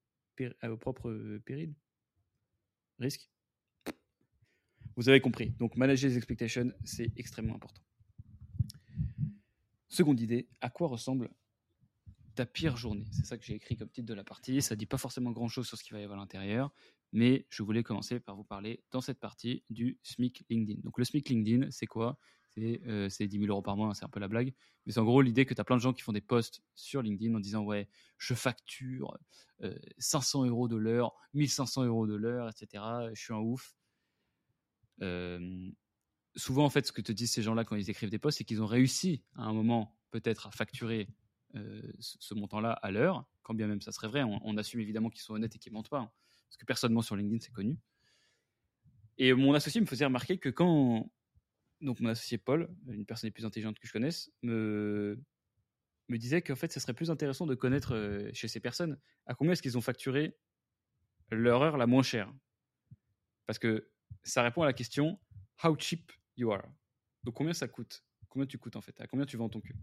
à 0.62 0.70
vos 0.70 0.78
propres 0.78 1.10
euh, 1.10 1.42
périls. 1.44 1.74
Risque. 3.00 3.33
Vous 4.96 5.10
avez 5.10 5.22
compris. 5.22 5.52
Donc 5.60 5.76
manager 5.76 6.10
les 6.10 6.18
expectations, 6.18 6.72
c'est 6.84 7.12
extrêmement 7.18 7.56
important. 7.56 7.82
Seconde 9.88 10.20
idée, 10.22 10.48
à 10.62 10.70
quoi 10.70 10.88
ressemble 10.88 11.30
ta 12.36 12.46
pire 12.46 12.78
journée? 12.78 13.06
C'est 13.12 13.26
ça 13.26 13.38
que 13.38 13.46
j'ai 13.46 13.56
écrit 13.56 13.76
comme 13.76 13.90
titre 13.90 14.08
de 14.08 14.14
la 14.14 14.24
partie. 14.24 14.62
Ça 14.62 14.76
ne 14.76 14.80
dit 14.80 14.86
pas 14.86 14.98
forcément 14.98 15.32
grand-chose 15.32 15.68
sur 15.68 15.78
ce 15.78 15.84
qu'il 15.84 15.94
va 15.94 16.00
y 16.00 16.04
avoir 16.04 16.20
à 16.20 16.22
l'intérieur, 16.22 16.72
mais 17.12 17.46
je 17.50 17.64
voulais 17.64 17.84
commencer 17.84 18.20
par 18.20 18.36
vous 18.36 18.44
parler 18.44 18.84
dans 18.92 19.02
cette 19.02 19.20
partie 19.20 19.64
du 19.70 20.00
SMIC 20.04 20.46
LinkedIn. 20.50 20.82
Donc 20.84 20.98
le 20.98 21.06
SMIC 21.06 21.30
LinkedIn, 21.30 21.70
c'est 21.72 21.86
quoi? 21.86 22.18
C'est, 22.56 22.62
10 22.62 22.88
euh, 22.88 23.10
000 23.10 23.46
euros 23.46 23.64
par 23.64 23.76
mois, 23.76 23.88
hein, 23.88 23.94
c'est 23.96 24.06
un 24.06 24.10
peu 24.10 24.20
la 24.20 24.28
blague. 24.28 24.54
Mais 24.86 24.94
c'est 24.94 25.00
en 25.00 25.06
gros 25.06 25.22
l'idée 25.22 25.46
que 25.46 25.56
tu 25.56 25.62
as 25.62 25.64
plein 25.64 25.76
de 25.76 25.82
gens 25.82 25.94
qui 25.94 26.02
font 26.02 26.12
des 26.12 26.22
posts 26.22 26.62
sur 26.76 27.02
LinkedIn 27.02 27.34
en 27.34 27.40
disant 27.40 27.64
Ouais, 27.64 27.88
je 28.20 28.34
facture 28.36 29.18
500 29.98 30.44
euh, 30.44 30.50
euros 30.50 30.68
de 30.68 30.76
l'heure, 30.76 31.14
1500 31.34 31.86
euros 31.86 32.06
de 32.06 32.16
l'heure, 32.16 32.50
etc. 32.50 32.84
Je 33.14 33.22
suis 33.22 33.34
un 33.34 33.38
ouf. 33.38 33.76
Souvent, 36.36 36.66
en 36.66 36.70
fait, 36.70 36.88
ce 36.88 36.92
que 36.92 37.02
te 37.02 37.12
disent 37.12 37.32
ces 37.32 37.44
gens-là 37.44 37.64
quand 37.64 37.76
ils 37.76 37.90
écrivent 37.90 38.10
des 38.10 38.20
posts, 38.20 38.40
c'est 38.40 38.44
qu'ils 38.44 38.62
ont 38.62 38.68
réussi 38.68 39.24
à 39.36 39.44
un 39.44 39.54
moment 39.54 40.00
peut-être 40.12 40.48
à 40.48 40.52
facturer 40.52 41.08
ce, 42.00 42.34
montant-là 42.34 42.72
à 42.72 42.92
l'heure, 42.92 43.26
quand 43.44 43.54
bien 43.54 43.68
même 43.68 43.82
ça 43.82 43.92
serait 43.92 44.08
vrai. 44.08 44.24
On, 44.24 44.58
assume 44.58 44.80
évidemment 44.80 45.10
qu'ils 45.10 45.22
sont 45.22 45.34
honnêtes 45.34 45.56
et 45.56 45.60
qu'ils 45.60 45.72
mentent 45.72 45.90
pas, 45.90 46.00
hein, 46.00 46.12
parce 46.50 46.58
que 46.58 46.66
personnellement 46.66 47.02
sur 47.02 47.16
LinkedIn, 47.16 47.40
c'est 47.40 47.52
connu. 47.52 47.78
Et 49.18 49.34
mon 49.34 49.54
associé 49.54 49.80
me 49.80 49.86
faisait 49.86 50.06
remarquer 50.06 50.38
que 50.38 50.50
quand. 50.50 51.10
Donc, 51.82 52.00
mon 52.00 52.10
associé 52.10 52.38
Paul, 52.38 52.74
une 52.88 53.06
personne 53.06 53.28
les 53.28 53.32
plus 53.32 53.46
intelligente 53.46 53.78
que 53.78 53.86
je 53.86 53.92
connaisse, 53.92 54.32
me, 54.42 55.22
me 56.08 56.18
disait 56.18 56.42
qu'en 56.42 56.56
fait, 56.56 56.72
ce 56.72 56.80
serait 56.80 56.94
plus 56.94 57.12
intéressant 57.12 57.46
de 57.46 57.56
connaître 57.56 58.30
chez 58.34 58.48
ces 58.48 58.60
personnes 58.60 58.98
à 59.26 59.36
combien 59.36 59.52
est-ce 59.54 59.62
qu'ils 59.62 59.78
ont 59.78 59.82
facturé 59.82 60.38
leur 61.30 61.62
heure 61.62 61.78
la 61.78 61.86
moins 61.86 62.04
chère. 62.04 62.34
Parce 63.46 63.60
que 63.60 63.92
ça 64.24 64.44
répond 64.44 64.62
à 64.62 64.66
la 64.66 64.74
question 64.74 65.20
How 65.64 65.76
cheap 65.78 66.12
you 66.36 66.52
are. 66.52 66.64
Donc 67.24 67.36
combien 67.36 67.54
ça 67.54 67.68
coûte? 67.68 68.04
Combien 68.30 68.46
tu 68.46 68.58
coûtes 68.58 68.76
en 68.76 68.82
fait? 68.82 69.00
À 69.00 69.08
combien 69.08 69.26
tu 69.26 69.38
vends 69.38 69.50
ton 69.50 69.62
cul? 69.62 69.76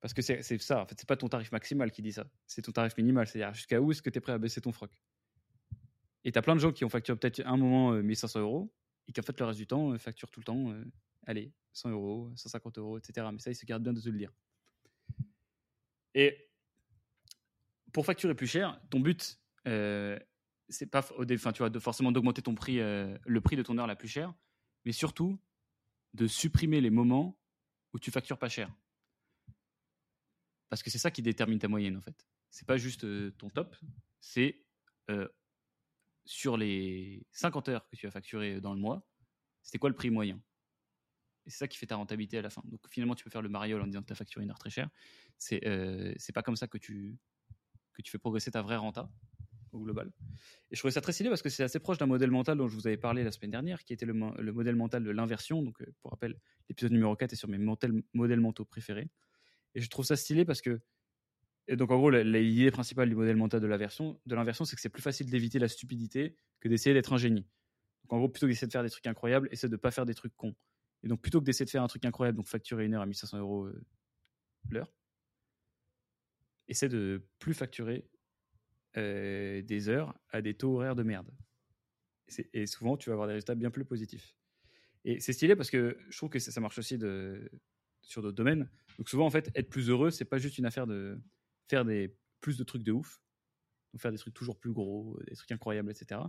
Parce 0.00 0.12
que 0.12 0.20
c'est 0.20 0.42
ça, 0.58 0.82
en 0.82 0.86
fait, 0.86 0.96
c'est 0.98 1.08
pas 1.08 1.16
ton 1.16 1.28
tarif 1.28 1.50
maximal 1.50 1.90
qui 1.90 2.02
dit 2.02 2.12
ça, 2.12 2.26
c'est 2.46 2.60
ton 2.60 2.72
tarif 2.72 2.94
minimal, 2.98 3.26
c'est-à-dire 3.26 3.54
jusqu'à 3.54 3.80
où 3.80 3.90
est-ce 3.90 4.02
que 4.02 4.10
tu 4.10 4.18
es 4.18 4.20
prêt 4.20 4.32
à 4.32 4.38
baisser 4.38 4.60
ton 4.60 4.70
froc? 4.70 4.90
Et 6.24 6.32
tu 6.32 6.38
as 6.38 6.42
plein 6.42 6.54
de 6.54 6.60
gens 6.60 6.72
qui 6.72 6.84
ont 6.84 6.90
facturé 6.90 7.18
peut-être 7.18 7.40
un 7.46 7.56
moment 7.56 7.92
1500 7.92 8.38
euh, 8.38 8.42
euros 8.42 8.74
et 9.08 9.12
qui 9.12 9.20
en 9.20 9.22
fait 9.22 9.38
le 9.38 9.46
reste 9.46 9.58
du 9.58 9.66
temps 9.66 9.92
euh, 9.92 9.98
facturent 9.98 10.30
tout 10.30 10.40
le 10.40 10.44
temps, 10.44 10.72
euh, 10.72 10.84
allez, 11.26 11.52
100 11.72 11.90
euros, 11.90 12.30
150 12.36 12.78
euros, 12.78 12.98
etc. 12.98 13.26
Mais 13.32 13.38
ça, 13.38 13.50
ils 13.50 13.54
se 13.54 13.64
gardent 13.64 13.82
bien 13.82 13.94
de 13.94 14.00
te 14.00 14.08
le 14.10 14.18
dire. 14.18 14.32
Et 16.14 16.50
pour 17.92 18.04
facturer 18.04 18.34
plus 18.34 18.46
cher, 18.46 18.78
ton 18.90 19.00
but, 19.00 19.40
c'est 20.68 20.86
pas 20.86 21.00
enfin, 21.00 21.52
tu 21.52 21.58
vois, 21.58 21.70
de 21.70 21.78
forcément 21.78 22.12
d'augmenter 22.12 22.42
ton 22.42 22.54
prix, 22.54 22.78
le 22.78 23.40
prix 23.40 23.56
de 23.56 23.62
ton 23.62 23.78
heure 23.78 23.86
la 23.86 23.96
plus 23.96 24.08
chère, 24.08 24.32
mais 24.84 24.92
surtout 24.92 25.38
de 26.14 26.26
supprimer 26.26 26.80
les 26.80 26.90
moments 26.90 27.38
où 27.92 27.98
tu 27.98 28.10
factures 28.10 28.38
pas 28.38 28.48
cher. 28.48 28.74
Parce 30.68 30.82
que 30.82 30.90
c'est 30.90 30.98
ça 30.98 31.10
qui 31.10 31.22
détermine 31.22 31.58
ta 31.58 31.68
moyenne 31.68 31.96
en 31.96 32.00
fait. 32.00 32.26
C'est 32.50 32.66
pas 32.66 32.76
juste 32.76 33.04
euh, 33.04 33.32
ton 33.38 33.50
top, 33.50 33.76
c'est 34.20 34.64
euh, 35.10 35.28
sur 36.24 36.56
les 36.56 37.26
50 37.32 37.68
heures 37.68 37.88
que 37.88 37.96
tu 37.96 38.06
as 38.06 38.10
facturé 38.10 38.60
dans 38.60 38.72
le 38.72 38.80
mois, 38.80 39.06
c'était 39.62 39.78
quoi 39.78 39.90
le 39.90 39.96
prix 39.96 40.10
moyen? 40.10 40.40
Et 41.46 41.50
c'est 41.50 41.58
ça 41.58 41.68
qui 41.68 41.76
fait 41.76 41.86
ta 41.86 41.96
rentabilité 41.96 42.38
à 42.38 42.42
la 42.42 42.50
fin. 42.50 42.62
Donc 42.64 42.80
finalement, 42.88 43.14
tu 43.14 43.24
peux 43.24 43.30
faire 43.30 43.42
le 43.42 43.48
mariole 43.48 43.82
en 43.82 43.86
disant 43.86 44.00
que 44.00 44.06
tu 44.06 44.12
as 44.12 44.16
facturé 44.16 44.44
une 44.44 44.50
heure 44.50 44.58
très 44.58 44.70
chère. 44.70 44.88
C'est 45.36 45.66
euh, 45.66 46.14
pas 46.32 46.42
comme 46.42 46.56
ça 46.56 46.66
que 46.66 46.78
tu, 46.78 47.18
que 47.92 48.02
tu 48.02 48.10
fais 48.10 48.18
progresser 48.18 48.50
ta 48.50 48.62
vraie 48.62 48.76
renta 48.76 49.10
global. 49.80 50.10
Et 50.70 50.76
je 50.76 50.80
trouvais 50.80 50.92
ça 50.92 51.00
très 51.00 51.12
stylé 51.12 51.28
parce 51.28 51.42
que 51.42 51.48
c'est 51.48 51.62
assez 51.62 51.78
proche 51.78 51.98
d'un 51.98 52.06
modèle 52.06 52.30
mental 52.30 52.58
dont 52.58 52.68
je 52.68 52.74
vous 52.74 52.86
avais 52.86 52.96
parlé 52.96 53.24
la 53.24 53.30
semaine 53.30 53.50
dernière, 53.50 53.84
qui 53.84 53.92
était 53.92 54.06
le, 54.06 54.14
modèle 54.14 54.76
mental 54.76 55.04
de 55.04 55.10
l'inversion. 55.10 55.62
Donc, 55.62 55.80
euh, 55.82 55.86
pour 56.00 56.10
rappel, 56.10 56.38
l'épisode 56.68 56.92
numéro 56.92 57.14
4 57.14 57.32
est 57.32 57.36
sur 57.36 57.48
mes 57.48 57.58
modèles 57.58 58.40
mentaux 58.40 58.64
préférés. 58.64 59.08
Et 59.74 59.80
je 59.80 59.88
trouve 59.88 60.04
ça 60.04 60.16
stylé 60.16 60.44
parce 60.44 60.60
que, 60.60 60.80
et 61.66 61.76
donc 61.76 61.90
en 61.90 61.96
gros, 61.96 62.10
l'idée 62.10 62.70
principale 62.70 63.08
du 63.08 63.14
modèle 63.14 63.36
mental 63.36 63.60
de 63.60 63.66
l'inversion, 63.66 64.64
c'est 64.64 64.76
que 64.76 64.82
c'est 64.82 64.88
plus 64.88 65.02
facile 65.02 65.30
d'éviter 65.30 65.58
la 65.58 65.68
stupidité 65.68 66.36
que 66.60 66.68
d'essayer 66.68 66.94
d'être 66.94 67.12
un 67.12 67.18
génie. 67.18 67.46
Donc 68.02 68.12
en 68.12 68.18
gros, 68.18 68.28
plutôt 68.28 68.46
que 68.46 68.50
d'essayer 68.50 68.66
de 68.66 68.72
faire 68.72 68.82
des 68.82 68.90
trucs 68.90 69.06
incroyables, 69.06 69.48
essaie 69.50 69.68
de 69.68 69.76
pas 69.76 69.90
faire 69.90 70.04
des 70.04 70.14
trucs 70.14 70.36
cons. 70.36 70.54
Et 71.02 71.08
donc 71.08 71.20
plutôt 71.20 71.40
que 71.40 71.44
d'essayer 71.44 71.64
de 71.64 71.70
faire 71.70 71.82
un 71.82 71.86
truc 71.86 72.04
incroyable, 72.04 72.36
donc 72.36 72.46
facturer 72.46 72.84
une 72.84 72.94
heure 72.94 73.02
à 73.02 73.06
1500 73.06 73.38
euros 73.38 73.64
euh, 73.64 73.84
l'heure, 74.70 74.92
essaie 76.68 76.88
de 76.88 77.26
plus 77.38 77.54
facturer 77.54 78.08
euh, 78.96 79.62
des 79.62 79.88
heures 79.88 80.18
à 80.30 80.42
des 80.42 80.54
taux 80.54 80.76
horaires 80.76 80.96
de 80.96 81.02
merde. 81.02 81.30
Et 82.52 82.66
souvent, 82.66 82.96
tu 82.96 83.10
vas 83.10 83.14
avoir 83.14 83.28
des 83.28 83.34
résultats 83.34 83.54
bien 83.54 83.70
plus 83.70 83.84
positifs. 83.84 84.34
Et 85.04 85.20
c'est 85.20 85.32
stylé 85.32 85.56
parce 85.56 85.70
que 85.70 85.98
je 86.08 86.16
trouve 86.16 86.30
que 86.30 86.38
ça, 86.38 86.60
marche 86.60 86.78
aussi 86.78 86.96
de, 86.96 87.50
sur 88.00 88.22
d'autres 88.22 88.36
domaines. 88.36 88.70
Donc 88.98 89.08
souvent, 89.08 89.26
en 89.26 89.30
fait, 89.30 89.50
être 89.54 89.68
plus 89.68 89.90
heureux, 89.90 90.10
c'est 90.10 90.24
pas 90.24 90.38
juste 90.38 90.56
une 90.56 90.64
affaire 90.64 90.86
de 90.86 91.20
faire 91.68 91.84
des, 91.84 92.16
plus 92.40 92.56
de 92.56 92.64
trucs 92.64 92.82
de 92.82 92.92
ouf, 92.92 93.22
donc 93.92 94.00
faire 94.00 94.12
des 94.12 94.18
trucs 94.18 94.34
toujours 94.34 94.58
plus 94.58 94.72
gros, 94.72 95.18
des 95.26 95.34
trucs 95.34 95.50
incroyables, 95.52 95.90
etc. 95.90 96.20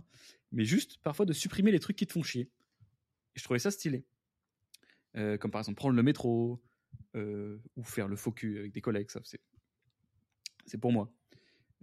Mais 0.50 0.64
juste 0.64 0.98
parfois 1.02 1.26
de 1.26 1.32
supprimer 1.32 1.70
les 1.70 1.80
trucs 1.80 1.96
qui 1.96 2.06
te 2.06 2.12
font 2.12 2.22
chier. 2.22 2.50
Et 3.34 3.38
je 3.38 3.44
trouvais 3.44 3.58
ça 3.58 3.70
stylé. 3.70 4.06
Euh, 5.16 5.36
comme 5.38 5.50
par 5.50 5.60
exemple 5.60 5.76
prendre 5.76 5.94
le 5.94 6.02
métro 6.02 6.62
euh, 7.14 7.58
ou 7.76 7.82
faire 7.82 8.08
le 8.08 8.16
faux 8.16 8.32
cul 8.32 8.58
avec 8.58 8.72
des 8.72 8.80
collègues, 8.80 9.10
ça 9.10 9.20
c'est 10.64 10.78
pour 10.78 10.92
moi. 10.92 11.15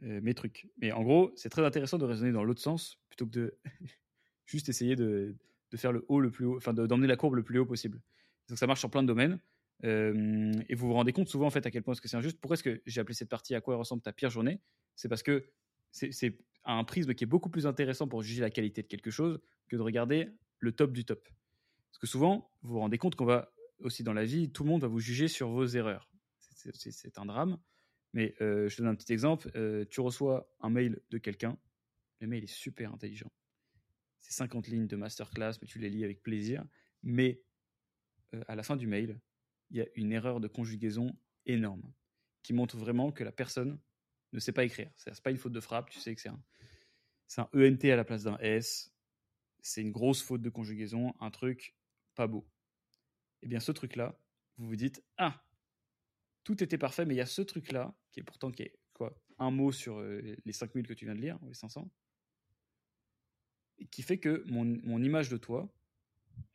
Euh, 0.06 0.20
mes 0.22 0.34
trucs. 0.34 0.68
Mais 0.82 0.92
en 0.92 1.02
gros, 1.02 1.32
c'est 1.36 1.50
très 1.50 1.64
intéressant 1.64 1.98
de 1.98 2.04
raisonner 2.04 2.34
dans 2.34 2.44
l'autre 2.44 2.62
sens 2.62 3.00
plutôt 3.08 3.26
que 3.26 3.32
de 3.32 3.58
juste 4.46 4.68
essayer 4.68 4.98
de, 4.98 5.38
de, 5.72 5.78
faire 5.78 5.94
le 5.94 6.04
haut 6.10 6.20
le 6.20 6.30
plus 6.30 6.46
haut, 6.46 6.58
enfin 6.58 6.74
d'emmener 6.74 7.08
la 7.08 7.16
courbe 7.16 7.36
le 7.36 7.44
plus 7.44 7.60
haut 7.60 7.66
possible. 7.66 8.02
Donc 8.50 8.58
ça 8.58 8.68
marche 8.68 8.82
sur 8.82 8.90
plein 8.90 9.02
de 9.02 9.08
domaines. 9.08 9.40
Euh, 9.86 10.52
et 10.68 10.76
vous 10.76 10.88
vous 10.88 10.94
rendez 10.94 11.14
compte 11.14 11.30
souvent 11.30 11.48
en 11.48 11.50
fait 11.52 11.66
à 11.66 11.72
quel 11.72 11.84
point 11.84 11.94
est-ce 11.94 12.02
que 12.02 12.10
c'est 12.10 12.18
injuste. 12.18 12.40
Pourquoi 12.42 12.56
est-ce 12.56 12.64
que 12.64 12.82
j'ai 12.86 13.00
appelé 13.00 13.14
cette 13.14 13.30
partie 13.30 13.56
à 13.56 13.62
quoi 13.62 13.78
ressemble 13.78 14.02
ta 14.02 14.12
pire 14.12 14.30
journée? 14.30 14.60
C'est 14.96 15.08
parce 15.08 15.24
que 15.24 15.46
c'est 15.92 16.38
un 16.66 16.84
prisme 16.84 17.14
qui 17.14 17.24
est 17.24 17.28
beaucoup 17.28 17.50
plus 17.50 17.66
intéressant 17.66 18.08
pour 18.08 18.24
juger 18.24 18.42
la 18.42 18.50
qualité 18.50 18.82
de 18.82 18.88
quelque 18.88 19.12
chose 19.12 19.40
que 19.70 19.78
de 19.78 19.82
regarder 19.82 20.28
le 20.60 20.72
top 20.74 20.92
du 20.92 21.06
top. 21.06 21.24
Parce 21.92 22.00
que 22.00 22.08
souvent, 22.08 22.50
vous 22.62 22.74
vous 22.74 22.80
rendez 22.80 22.98
compte 22.98 23.16
qu'on 23.16 23.26
va 23.26 23.54
aussi 23.80 24.04
dans 24.04 24.14
la 24.14 24.26
vie, 24.26 24.50
tout 24.50 24.64
le 24.64 24.70
monde 24.70 24.82
va 24.82 24.88
vous 24.88 25.00
juger 25.00 25.28
sur 25.28 25.50
vos 25.50 25.66
erreurs. 25.66 26.10
C'est 26.40 27.18
un 27.18 27.26
drame. 27.26 27.58
Mais 28.14 28.36
je 28.40 28.76
te 28.76 28.82
donne 28.82 28.92
un 28.92 28.96
petit 28.96 29.12
exemple. 29.12 29.52
Tu 29.90 30.02
reçois 30.02 30.50
un 30.62 30.70
mail 30.70 31.02
de 31.10 31.18
quelqu'un. 31.18 31.58
Le 32.20 32.28
mail 32.28 32.44
est 32.44 32.48
super 32.48 32.94
intelligent. 32.94 33.32
C'est 34.20 34.34
50 34.34 34.68
lignes 34.68 34.88
de 34.88 34.96
masterclass, 34.96 35.54
mais 35.62 35.68
tu 35.68 35.80
les 35.80 35.90
lis 35.90 36.04
avec 36.04 36.22
plaisir. 36.22 36.64
Mais 37.02 37.42
à 38.48 38.56
la 38.56 38.64
fin 38.64 38.76
du 38.76 38.88
mail, 38.88 39.20
il 39.72 39.78
y 39.78 39.82
a 39.82 39.88
une 39.96 40.12
erreur 40.12 40.40
de 40.40 40.48
conjugaison 40.48 41.18
énorme 41.46 41.92
qui 42.44 42.54
montre 42.54 42.78
vraiment 42.78 43.12
que 43.12 43.24
la 43.24 43.32
personne 43.32 43.80
ne 44.32 44.40
sait 44.40 44.52
pas 44.52 44.64
écrire. 44.64 44.92
C'est 44.96 45.20
pas 45.22 45.32
une 45.32 45.38
faute 45.38 45.54
de 45.54 45.60
frappe, 45.60 45.90
tu 45.90 46.00
sais 46.00 46.14
que 46.14 46.22
c'est 46.22 46.30
un, 46.30 46.44
un 47.38 47.48
ENT 47.54 47.86
à 47.86 47.96
la 47.96 48.04
place 48.04 48.24
d'un 48.24 48.38
S. 48.40 48.94
C'est 49.62 49.82
une 49.82 49.92
grosse 49.92 50.22
faute 50.22 50.42
de 50.42 50.50
conjugaison, 50.50 51.14
un 51.20 51.32
truc 51.32 51.76
pas 52.16 52.28
beau. 52.28 52.46
Eh 53.42 53.48
bien 53.48 53.60
ce 53.60 53.72
truc-là, 53.72 54.20
vous 54.58 54.68
vous 54.68 54.76
dites 54.76 55.04
Ah, 55.18 55.44
tout 56.44 56.64
était 56.64 56.78
parfait, 56.78 57.06
mais 57.06 57.16
il 57.16 57.18
y 57.18 57.22
a 57.22 57.26
ce 57.26 57.42
truc-là, 57.42 57.96
qui 58.12 58.20
est 58.20 58.24
pourtant 58.24 58.52
qui 58.52 58.64
est 58.64 58.76
quoi 58.94 59.18
un 59.40 59.52
mot 59.52 59.72
sur 59.72 60.00
euh, 60.00 60.22
les 60.46 60.54
5000 60.54 60.88
que 60.88 60.94
tu 60.94 61.06
viens 61.06 61.16
de 61.16 61.22
lire, 61.22 61.40
les 61.48 61.54
500, 61.54 61.90
et 63.80 63.88
qui 63.88 64.02
fait 64.02 64.20
que 64.20 64.44
mon, 64.48 64.66
mon 64.84 65.02
image 65.02 65.30
de 65.30 65.38
toi 65.38 65.74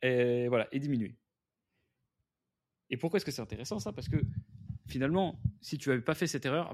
est, 0.01 0.47
voilà, 0.47 0.67
est 0.71 0.79
diminuée. 0.79 1.15
Et 2.89 2.97
pourquoi 2.97 3.17
est-ce 3.17 3.25
que 3.25 3.31
c'est 3.31 3.41
intéressant 3.41 3.79
ça? 3.79 3.93
Parce 3.93 4.09
que 4.09 4.17
finalement, 4.87 5.39
si 5.61 5.77
tu 5.77 5.89
n'avais 5.89 6.01
pas 6.01 6.15
fait 6.15 6.27
cette 6.27 6.45
erreur, 6.45 6.73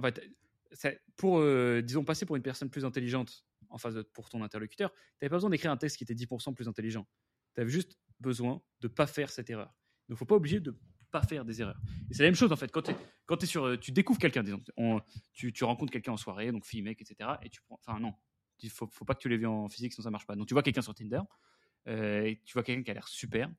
pour, 1.18 1.40
euh, 1.40 1.82
disons, 1.82 2.04
passer 2.04 2.26
pour 2.26 2.36
une 2.36 2.42
personne 2.42 2.70
plus 2.70 2.86
intelligente 2.86 3.46
en 3.70 3.78
face 3.78 3.96
de, 3.96 4.02
pour 4.02 4.30
ton 4.30 4.44
interlocuteur, 4.44 4.92
tu 4.92 4.98
n'avais 5.22 5.30
pas 5.30 5.38
besoin 5.38 5.50
d'écrire 5.50 5.72
un 5.72 5.78
texte 5.78 5.98
qui 5.98 6.04
était 6.04 6.14
10% 6.14 6.54
plus 6.54 6.68
intelligent. 6.68 7.08
Tu 7.56 7.62
avais 7.62 7.70
juste 7.70 7.98
besoin 8.20 8.62
de 8.82 8.88
ne 8.88 8.94
pas 8.94 9.08
faire 9.08 9.30
cette 9.30 9.50
erreur. 9.50 9.68
Donc, 9.68 10.10
il 10.10 10.14
ne 10.14 10.18
faut 10.18 10.26
pas 10.26 10.36
obliger 10.36 10.60
de 10.60 10.78
pas 11.16 11.26
faire 11.26 11.46
des 11.46 11.62
erreurs. 11.62 11.80
C'est 12.12 12.24
la 12.24 12.28
même 12.28 12.36
chose 12.36 12.52
en 12.52 12.58
fait. 12.58 12.70
Quand, 12.72 12.92
quand 13.26 13.46
sur, 13.46 13.80
tu 13.80 13.92
découvres 13.94 14.20
quelqu'un, 14.20 14.44
disons, 14.44 14.62
tu, 15.34 15.64
rencontres 15.64 15.94
quelqu'un 15.94 16.12
en 16.12 16.18
soirée, 16.18 16.52
donc 16.52 16.66
fille, 16.66 16.82
mec, 16.82 17.02
etc. 17.02 17.30
Et 17.42 17.50
tu 17.50 17.62
prends, 17.62 17.80
enfin 17.86 18.00
non, 18.00 18.14
il 18.60 18.70
faut, 18.70 18.88
faut 18.88 19.06
pas 19.06 19.16
que 19.16 19.22
tu 19.22 19.30
l'aies 19.30 19.38
vu 19.38 19.48
en 19.48 19.70
physique, 19.70 19.94
sinon 19.94 20.04
ça 20.04 20.12
marche 20.12 20.26
pas. 20.26 20.36
Donc 20.36 20.48
tu 20.48 20.54
vois 20.54 20.62
quelqu'un 20.62 20.82
sur 20.82 20.94
Tinder, 20.94 21.22
euh, 21.88 22.24
et 22.24 22.42
tu 22.44 22.54
vois 22.54 22.64
quelqu'un 22.64 22.84
qui 22.84 22.92
a 22.92 22.96
l'air 22.96 23.08
super, 23.08 23.50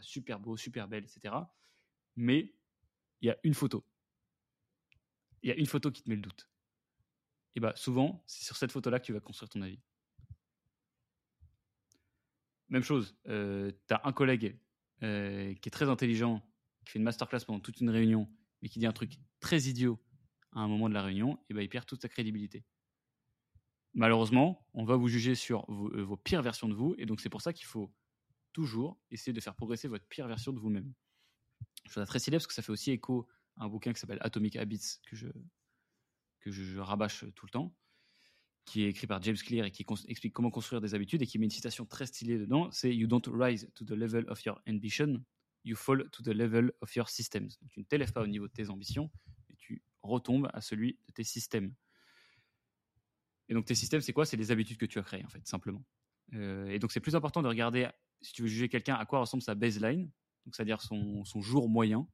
super 0.00 0.38
beau, 0.38 0.56
super 0.56 0.86
belle, 0.86 1.04
etc. 1.04 1.34
Mais 2.14 2.54
il 3.20 3.26
y 3.26 3.30
a 3.30 3.36
une 3.42 3.54
photo. 3.54 3.84
Il 5.42 5.48
y 5.48 5.52
a 5.52 5.56
une 5.56 5.66
photo 5.66 5.90
qui 5.90 6.04
te 6.04 6.08
met 6.08 6.16
le 6.16 6.22
doute. 6.22 6.48
Et 7.56 7.60
bah 7.60 7.72
souvent, 7.74 8.22
c'est 8.28 8.44
sur 8.44 8.56
cette 8.56 8.70
photo-là 8.70 9.00
que 9.00 9.06
tu 9.06 9.12
vas 9.12 9.18
construire 9.18 9.48
ton 9.48 9.62
avis. 9.62 9.80
Même 12.68 12.84
chose, 12.84 13.16
euh, 13.26 13.72
tu 13.88 13.94
as 13.94 14.02
un 14.04 14.12
collègue 14.12 14.56
euh, 15.02 15.54
qui 15.54 15.68
est 15.68 15.72
très 15.72 15.88
intelligent, 15.88 16.42
qui 16.84 16.92
fait 16.92 16.98
une 16.98 17.04
masterclass 17.04 17.40
pendant 17.46 17.60
toute 17.60 17.80
une 17.80 17.90
réunion, 17.90 18.28
mais 18.62 18.68
qui 18.68 18.78
dit 18.78 18.86
un 18.86 18.92
truc 18.92 19.18
très 19.40 19.62
idiot 19.62 19.98
à 20.52 20.60
un 20.60 20.68
moment 20.68 20.88
de 20.88 20.94
la 20.94 21.02
réunion, 21.02 21.38
et 21.48 21.54
ben 21.54 21.62
il 21.62 21.68
perd 21.68 21.86
toute 21.86 22.02
sa 22.02 22.08
crédibilité. 22.08 22.64
Malheureusement, 23.94 24.66
on 24.74 24.84
va 24.84 24.96
vous 24.96 25.08
juger 25.08 25.34
sur 25.34 25.64
vos, 25.70 25.92
euh, 25.92 26.02
vos 26.02 26.16
pires 26.16 26.42
versions 26.42 26.68
de 26.68 26.74
vous, 26.74 26.94
et 26.98 27.06
donc 27.06 27.20
c'est 27.20 27.28
pour 27.28 27.42
ça 27.42 27.52
qu'il 27.52 27.66
faut 27.66 27.92
toujours 28.52 28.98
essayer 29.10 29.32
de 29.32 29.40
faire 29.40 29.54
progresser 29.54 29.88
votre 29.88 30.06
pire 30.06 30.26
version 30.26 30.52
de 30.52 30.58
vous-même. 30.58 30.92
Je 31.84 31.90
trouve 31.90 32.02
ça 32.02 32.06
très 32.06 32.18
célèbre 32.18 32.42
parce 32.42 32.48
que 32.48 32.54
ça 32.54 32.62
fait 32.62 32.72
aussi 32.72 32.90
écho 32.90 33.28
à 33.56 33.64
un 33.64 33.68
bouquin 33.68 33.92
qui 33.92 34.00
s'appelle 34.00 34.18
Atomic 34.20 34.56
Habits 34.56 34.98
que 35.06 35.16
je, 35.16 35.28
que 36.40 36.50
je, 36.50 36.78
rabâche 36.78 37.24
tout 37.34 37.46
le 37.46 37.50
temps, 37.50 37.74
qui 38.64 38.82
est 38.82 38.88
écrit 38.88 39.06
par 39.06 39.22
James 39.22 39.36
Clear 39.36 39.66
et 39.66 39.70
qui 39.70 39.84
explique 40.08 40.32
comment 40.32 40.50
construire 40.50 40.80
des 40.80 40.94
habitudes 40.94 41.22
et 41.22 41.26
qui 41.26 41.38
met 41.38 41.46
une 41.46 41.50
citation 41.50 41.84
très 41.86 42.06
stylée 42.06 42.38
dedans. 42.38 42.70
C'est 42.70 42.94
You 42.94 43.06
don't 43.06 43.22
rise 43.26 43.70
to 43.74 43.84
the 43.84 43.92
level 43.92 44.24
of 44.28 44.44
your 44.44 44.60
ambition, 44.68 45.24
you 45.64 45.76
fall 45.76 46.08
to 46.10 46.22
the 46.22 46.28
level 46.28 46.72
of 46.80 46.94
your 46.94 47.08
systems. 47.08 47.50
Tu 47.70 47.80
ne 47.80 47.84
t'élèves 47.84 48.12
pas 48.12 48.22
au 48.22 48.26
niveau 48.26 48.48
de 48.48 48.52
tes 48.52 48.70
ambitions, 48.70 49.10
mais 49.48 49.56
tu 49.56 49.82
retombes 50.02 50.48
à 50.52 50.60
celui 50.60 50.98
de 51.06 51.12
tes 51.12 51.24
systèmes. 51.24 51.74
Et 53.48 53.54
donc 53.54 53.64
tes 53.66 53.74
systèmes, 53.74 54.00
c'est 54.00 54.12
quoi? 54.12 54.24
C'est 54.24 54.36
les 54.36 54.50
habitudes 54.50 54.78
que 54.78 54.86
tu 54.86 54.98
as 54.98 55.02
créées, 55.02 55.24
en 55.24 55.28
fait, 55.28 55.46
simplement. 55.46 55.84
Euh, 56.34 56.68
et 56.68 56.78
donc 56.78 56.92
c'est 56.92 57.00
plus 57.00 57.16
important 57.16 57.42
de 57.42 57.48
regarder, 57.48 57.88
si 58.22 58.32
tu 58.32 58.42
veux 58.42 58.48
juger 58.48 58.68
quelqu'un, 58.68 58.94
à 58.94 59.04
quoi 59.04 59.18
ressemble 59.20 59.42
sa 59.42 59.54
baseline, 59.54 60.10
c'est-à-dire 60.52 60.80
son, 60.80 61.24
jour 61.24 61.68
moyen, 61.68 62.08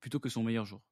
plutôt 0.00 0.18
que 0.18 0.28
son 0.28 0.42
meilleur 0.42 0.64
jour. 0.64 0.82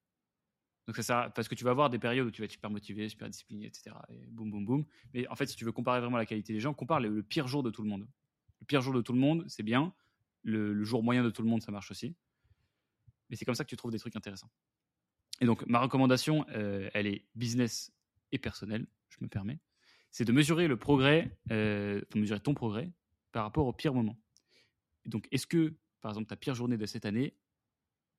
Donc 0.86 0.96
ça 0.96 1.30
parce 1.34 1.46
que 1.46 1.54
tu 1.54 1.62
vas 1.64 1.70
avoir 1.70 1.88
des 1.88 1.98
périodes 1.98 2.26
où 2.26 2.30
tu 2.30 2.42
vas 2.42 2.46
être 2.46 2.52
super 2.52 2.70
motivé, 2.70 3.08
super 3.08 3.28
discipliné, 3.28 3.66
etc. 3.66 3.96
Et 4.08 4.26
boum, 4.30 4.50
boum, 4.50 4.64
boum. 4.64 4.86
Mais 5.14 5.26
en 5.28 5.36
fait, 5.36 5.46
si 5.46 5.56
tu 5.56 5.64
veux 5.64 5.72
comparer 5.72 6.00
vraiment 6.00 6.16
la 6.16 6.26
qualité 6.26 6.52
des 6.52 6.60
gens, 6.60 6.74
compare 6.74 7.00
le 7.00 7.22
pire 7.22 7.46
jour 7.46 7.62
de 7.62 7.70
tout 7.70 7.82
le 7.82 7.88
monde. 7.88 8.08
Le 8.60 8.66
pire 8.66 8.82
jour 8.82 8.92
de 8.92 9.00
tout 9.00 9.12
le 9.12 9.18
monde, 9.18 9.44
c'est 9.48 9.62
bien 9.62 9.94
le, 10.42 10.84
jour 10.84 11.02
moyen 11.02 11.22
de 11.22 11.30
tout 11.30 11.42
le 11.42 11.48
monde, 11.48 11.62
ça 11.62 11.72
marche 11.72 11.90
aussi. 11.90 12.14
Mais 13.28 13.36
c'est 13.36 13.44
comme 13.44 13.54
ça 13.54 13.64
que 13.64 13.70
tu 13.70 13.76
trouves 13.76 13.90
des 13.90 13.98
trucs 13.98 14.16
intéressants. 14.16 14.50
Et 15.40 15.46
donc, 15.46 15.64
ma 15.66 15.78
recommandation, 15.78 16.44
euh, 16.50 16.90
elle 16.92 17.06
est 17.06 17.26
business 17.34 17.92
et 18.32 18.38
personnelle, 18.38 18.86
je 19.08 19.18
me 19.20 19.28
permets. 19.28 19.60
C'est 20.10 20.24
de 20.24 20.32
mesurer 20.32 20.66
le 20.66 20.76
progrès, 20.76 21.38
euh, 21.50 22.02
mesurer 22.14 22.40
ton 22.40 22.54
progrès 22.54 22.92
par 23.32 23.44
rapport 23.44 23.66
au 23.66 23.72
pire 23.72 23.94
moment. 23.94 24.18
Donc, 25.06 25.28
est-ce 25.30 25.46
que, 25.46 25.74
par 26.00 26.10
exemple, 26.10 26.26
ta 26.26 26.36
pire 26.36 26.54
journée 26.54 26.76
de 26.76 26.86
cette 26.86 27.04
année, 27.04 27.36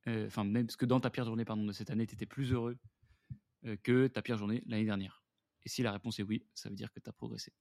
euh, 0.07 0.27
enfin, 0.27 0.43
même 0.43 0.65
parce 0.65 0.77
que 0.77 0.85
dans 0.85 0.99
ta 0.99 1.09
pire 1.09 1.25
journée 1.25 1.45
pardon, 1.45 1.65
de 1.65 1.73
cette 1.73 1.91
année, 1.91 2.07
tu 2.07 2.15
étais 2.15 2.25
plus 2.25 2.53
heureux 2.53 2.77
que 3.83 4.07
ta 4.07 4.23
pire 4.23 4.37
journée 4.37 4.63
l'année 4.65 4.85
dernière? 4.85 5.21
Et 5.63 5.69
si 5.69 5.83
la 5.83 5.91
réponse 5.91 6.19
est 6.19 6.23
oui, 6.23 6.47
ça 6.55 6.69
veut 6.69 6.75
dire 6.75 6.91
que 6.91 6.99
tu 6.99 7.09
as 7.09 7.13
progressé 7.13 7.53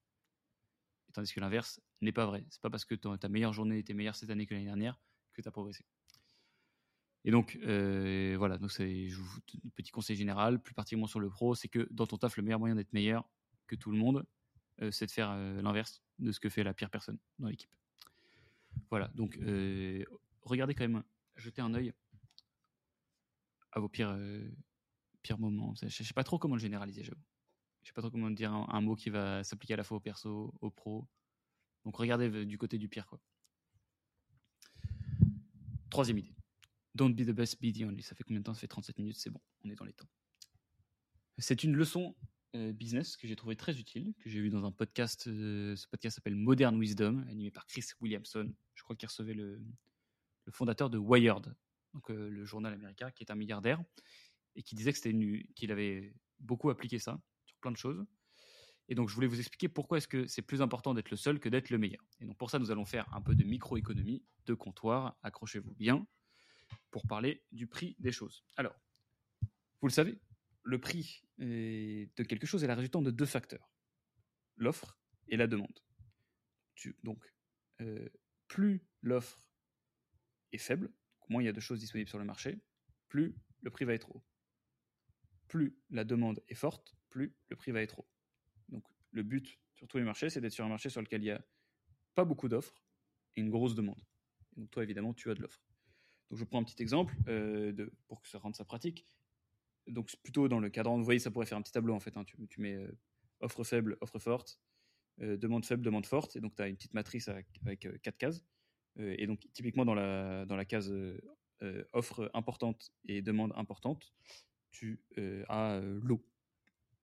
tandis 1.13 1.33
que 1.33 1.41
l'inverse 1.41 1.81
n'est 2.01 2.13
pas 2.13 2.27
vrai. 2.27 2.45
C'est 2.51 2.61
pas 2.61 2.71
parce 2.71 2.85
que 2.85 2.95
ta 2.95 3.29
meilleure 3.29 3.53
journée 3.53 3.79
était 3.79 3.95
meilleure 3.95 4.17
cette 4.17 4.31
année 4.31 4.47
que 4.47 4.55
l'année 4.55 4.67
dernière 4.67 4.99
que 5.33 5.43
tu 5.43 5.49
as 5.49 5.53
progressé. 5.53 5.85
Et 7.25 7.31
donc, 7.31 7.59
euh, 7.63 8.35
voilà, 8.39 8.57
donc 8.57 8.71
c'est 8.73 9.09
un 9.65 9.69
petit 9.75 9.91
conseil 9.91 10.17
général, 10.17 10.61
plus 10.61 10.75
particulièrement 10.75 11.07
sur 11.07 11.21
le 11.21 11.29
pro, 11.29 11.55
c'est 11.55 11.69
que 11.69 11.87
dans 11.91 12.07
ton 12.07 12.17
taf, 12.17 12.37
le 12.37 12.43
meilleur 12.43 12.59
moyen 12.59 12.75
d'être 12.75 12.93
meilleur 12.93 13.29
que 13.67 13.77
tout 13.77 13.91
le 13.91 13.99
monde, 13.99 14.25
euh, 14.81 14.91
c'est 14.91 15.07
de 15.07 15.11
faire 15.11 15.31
euh, 15.31 15.61
l'inverse 15.61 16.03
de 16.19 16.33
ce 16.33 16.41
que 16.41 16.49
fait 16.49 16.63
la 16.63 16.73
pire 16.73 16.89
personne 16.89 17.19
dans 17.39 17.49
l'équipe. 17.49 17.71
Voilà, 18.89 19.09
donc 19.09 19.39
regardez 20.43 20.75
quand 20.75 20.89
même, 20.89 21.03
jetez 21.37 21.61
un 21.61 21.75
œil 21.75 21.93
à 23.73 23.81
vos 23.81 23.89
pires, 23.89 24.17
pires 25.23 25.39
moments. 25.39 25.75
Je 25.75 25.87
ne 25.87 25.91
sais 25.91 26.15
pas 26.15 26.25
trop 26.25 26.39
comment 26.39 26.55
le 26.55 26.61
généraliser, 26.61 27.03
j'avoue 27.03 27.21
je 27.83 27.89
sais 27.89 27.93
pas 27.93 28.03
trop 28.03 28.11
comment 28.11 28.31
dire 28.31 28.53
un, 28.53 28.81
mot 28.81 28.95
qui 28.95 29.11
va 29.11 29.43
s'appliquer 29.45 29.74
à 29.74 29.76
la 29.76 29.85
fois 29.85 29.97
au 29.97 30.01
perso, 30.01 30.55
au 30.61 30.70
pro. 30.70 31.07
Donc 31.85 31.97
regardez 31.97 32.45
du 32.45 32.59
côté 32.59 32.78
du 32.78 32.89
pire 32.89 33.07
quoi. 33.07 33.20
Troisième 35.91 36.18
idée. 36.18 36.35
Don't 36.95 37.14
be 37.14 37.24
the 37.24 37.33
best, 37.33 37.61
be 37.61 37.72
the 37.72 37.83
only. 37.83 38.03
Ça 38.03 38.14
fait 38.14 38.24
combien 38.24 38.41
de 38.41 38.45
temps? 38.45 38.55
Ça 38.55 38.61
fait 38.61 38.68
37 38.68 38.99
minutes, 38.99 39.16
c'est 39.16 39.31
bon, 39.31 39.41
on 39.64 39.70
est 39.70 39.74
dans 39.74 39.85
les 39.85 39.93
temps. 39.93 40.09
C'est 41.39 41.64
une 41.64 41.74
leçon 41.74 42.14
euh, 42.57 42.72
business 42.72 43.16
que 43.16 43.26
j'ai 43.26 43.37
trouvé 43.37 43.57
très 43.57 43.78
utile, 43.78 44.12
que 44.18 44.28
j'ai 44.28 44.41
vu 44.41 44.51
dans 44.51 44.64
un 44.64 44.72
podcast. 44.72 45.26
Euh, 45.28 45.74
ce 45.76 45.87
podcast 45.87 46.16
s'appelle 46.16 46.35
Modern 46.35 46.76
Wisdom, 46.78 47.24
animé 47.28 47.51
par 47.51 47.66
Chris 47.66 47.85
Williamson. 48.01 48.53
Je 48.74 48.83
crois 48.83 48.97
qu'il 48.97 49.09
recevait 49.09 49.35
le, 49.35 49.62
fondateur 50.51 50.91
de 50.91 50.99
Wired, 50.99 51.55
donc 51.95 52.11
euh, 52.11 52.28
le 52.28 52.45
journal 52.45 52.72
américain, 52.72 53.12
qui 53.12 53.22
est 53.22 53.31
un 53.31 53.37
milliardaire, 53.37 53.83
et 54.57 54.64
qui 54.64 54.74
disait 54.74 54.93
que 54.93 54.99
c'était 54.99 55.16
qu'il 55.55 55.70
avait 55.70 56.12
beaucoup 56.41 56.70
appliqué 56.70 56.99
ça 56.99 57.20
plein 57.61 57.71
de 57.71 57.77
choses. 57.77 58.05
Et 58.89 58.95
donc, 58.95 59.09
je 59.09 59.15
voulais 59.15 59.29
vous 59.29 59.39
expliquer 59.39 59.69
pourquoi 59.69 59.99
est-ce 59.99 60.09
que 60.09 60.27
c'est 60.27 60.43
plus 60.43 60.63
important 60.63 60.95
d'être 60.95 61.11
le 61.11 61.17
seul 61.17 61.39
que 61.39 61.49
d'être 61.49 61.71
le 61.71 61.79
meilleur. 61.79 62.05
Et 62.21 62.27
donc, 62.27 62.37
pour 62.37 62.51
ça, 62.51 62.59
nous 62.59 62.71
allons 62.71 62.85
faire 62.85 63.13
un 63.15 63.23
peu 63.23 63.35
de 63.37 63.45
microéconomie, 63.45 64.25
de 64.47 64.55
comptoir. 64.55 65.17
Accrochez-vous 65.23 65.75
bien 65.75 66.07
pour 66.91 67.07
parler 67.07 67.45
du 67.53 67.69
prix 67.69 67.95
des 68.01 68.11
choses. 68.11 68.45
Alors, 68.57 68.75
vous 69.81 69.87
le 69.87 69.93
savez, 69.93 70.19
le 70.65 70.81
prix 70.81 71.23
de 71.39 72.23
quelque 72.25 72.47
chose 72.47 72.65
est 72.65 72.67
la 72.67 72.75
résultante 72.75 73.05
de 73.05 73.11
deux 73.11 73.27
facteurs 73.27 73.71
l'offre 74.61 75.01
et 75.29 75.37
la 75.37 75.47
demande. 75.47 75.81
donc, 77.03 77.25
euh, 77.81 78.09
plus 78.47 78.87
l'offre 79.03 79.49
est 80.53 80.59
faible, 80.59 80.93
moins 81.29 81.43
il 81.43 81.47
y 81.47 81.49
a 81.49 81.53
de 81.53 81.61
choses 81.61 81.81
disponibles 81.81 82.09
sur 82.09 82.19
le 82.19 82.25
marché, 82.25 82.61
plus 83.09 83.35
le 83.63 83.71
prix 83.71 83.85
va 83.85 83.95
être 83.95 84.15
haut. 84.15 84.23
Plus 85.49 85.77
la 85.91 86.05
demande 86.05 86.43
est 86.49 86.55
forte, 86.55 86.95
plus 87.11 87.35
le 87.49 87.57
prix 87.57 87.73
va 87.73 87.83
être 87.83 87.99
haut. 87.99 88.09
Donc 88.69 88.85
le 89.11 89.23
but 89.23 89.59
sur 89.75 89.87
tous 89.89 89.99
les 89.99 90.05
marchés, 90.05 90.31
c'est 90.31 90.41
d'être 90.41 90.53
sur 90.53 90.65
un 90.65 90.69
marché 90.69 90.89
sur 90.89 91.01
lequel 91.01 91.23
il 91.23 91.25
n'y 91.25 91.31
a 91.31 91.45
pas 92.15 92.25
beaucoup 92.25 92.49
d'offres 92.49 92.83
et 93.37 93.41
une 93.41 93.51
grosse 93.51 93.75
demande. 93.75 94.03
donc 94.57 94.71
toi, 94.71 94.83
évidemment, 94.83 95.15
tu 95.15 95.31
as 95.31 95.35
de 95.35 95.43
l'offre. 95.43 95.63
Donc 96.31 96.39
je 96.39 96.45
prends 96.45 96.61
un 96.61 96.65
petit 96.65 96.81
exemple 96.83 97.15
euh, 97.29 97.91
pour 98.07 98.21
que 98.23 98.29
ça 98.29 98.39
rende 98.39 98.55
ça 98.55 98.65
pratique. 98.65 99.07
Donc 99.87 100.15
plutôt 100.23 100.49
dans 100.49 100.61
le 100.61 100.71
cadran, 100.71 100.97
vous 100.97 101.05
voyez, 101.05 101.19
ça 101.19 101.31
pourrait 101.31 101.47
faire 101.47 101.59
un 101.59 101.63
petit 101.63 101.73
tableau 101.73 101.95
en 101.95 102.01
fait. 102.01 102.17
Hein. 102.17 102.25
Tu, 102.25 102.61
mets 102.61 102.75
euh, 102.75 102.93
offre 103.41 103.65
faible, 103.65 103.97
offre 104.01 104.19
forte, 104.19 104.61
euh, 105.21 105.37
demande 105.37 105.65
faible, 105.65 105.83
demande 105.83 106.07
forte, 106.07 106.37
et 106.37 106.41
donc 106.41 106.55
tu 106.55 106.63
as 106.63 106.69
une 106.69 106.77
petite 106.77 106.95
matrice 106.95 107.29
avec, 107.29 107.49
quatre 108.03 108.19
cases. 108.19 108.45
et 108.99 109.27
donc 109.27 109.41
typiquement 109.53 109.85
dans 109.85 109.95
la, 109.95 110.47
dans 110.47 110.57
la 110.57 110.65
case 110.65 110.93
offre 111.93 112.31
importante 112.35 112.93
et 113.07 113.23
demande 113.23 113.53
importante, 113.57 114.13
tu 114.71 115.03
as 115.49 115.81
l'eau 115.83 116.25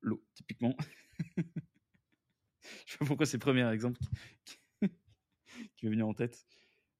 l'eau, 0.02 0.24
typiquement. 0.34 0.76
je 2.86 2.92
sais 2.92 2.98
pas 3.00 3.06
pourquoi 3.06 3.26
c'est 3.26 3.38
le 3.38 3.42
premier 3.42 3.70
exemple 3.72 4.00
qui, 5.76 5.86
m'est 5.86 5.92
venu 5.92 6.04
en 6.04 6.14
tête. 6.14 6.46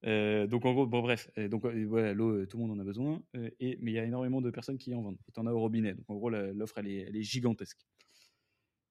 Euh, 0.04 0.46
donc 0.46 0.64
en 0.64 0.72
gros, 0.72 0.86
bon 0.86 1.00
bref, 1.00 1.30
donc 1.50 1.64
euh, 1.64 1.84
voilà, 1.86 2.14
l'eau, 2.14 2.30
euh, 2.30 2.46
tout 2.46 2.56
le 2.56 2.64
monde 2.64 2.78
en 2.78 2.80
a 2.80 2.84
besoin, 2.84 3.22
et, 3.58 3.78
mais 3.80 3.90
il 3.90 3.94
y 3.94 3.98
a 3.98 4.04
énormément 4.04 4.40
de 4.40 4.50
personnes 4.50 4.78
qui 4.78 4.94
en 4.94 5.02
vendent. 5.02 5.18
Et 5.26 5.38
en 5.38 5.46
as 5.46 5.52
au 5.52 5.58
robinet, 5.58 5.94
donc 5.94 6.08
en 6.08 6.14
gros 6.14 6.30
l'offre 6.30 6.78
elle 6.78 6.88
est, 6.88 6.98
elle 7.08 7.16
est, 7.16 7.22
gigantesque. 7.22 7.84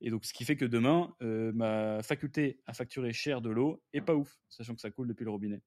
Et 0.01 0.09
donc 0.09 0.25
ce 0.25 0.33
qui 0.33 0.43
fait 0.43 0.57
que 0.57 0.65
demain, 0.65 1.15
ma 1.21 2.03
faculté 2.03 2.59
à 2.65 2.73
facturer 2.73 3.13
cher 3.13 3.41
de 3.41 3.49
l'eau 3.49 3.81
est 3.93 4.01
pas 4.01 4.15
ouf, 4.15 4.37
sachant 4.49 4.75
que 4.75 4.81
ça 4.81 4.91
coule 4.91 5.07
depuis 5.07 5.23
le 5.23 5.31
robinet, 5.31 5.61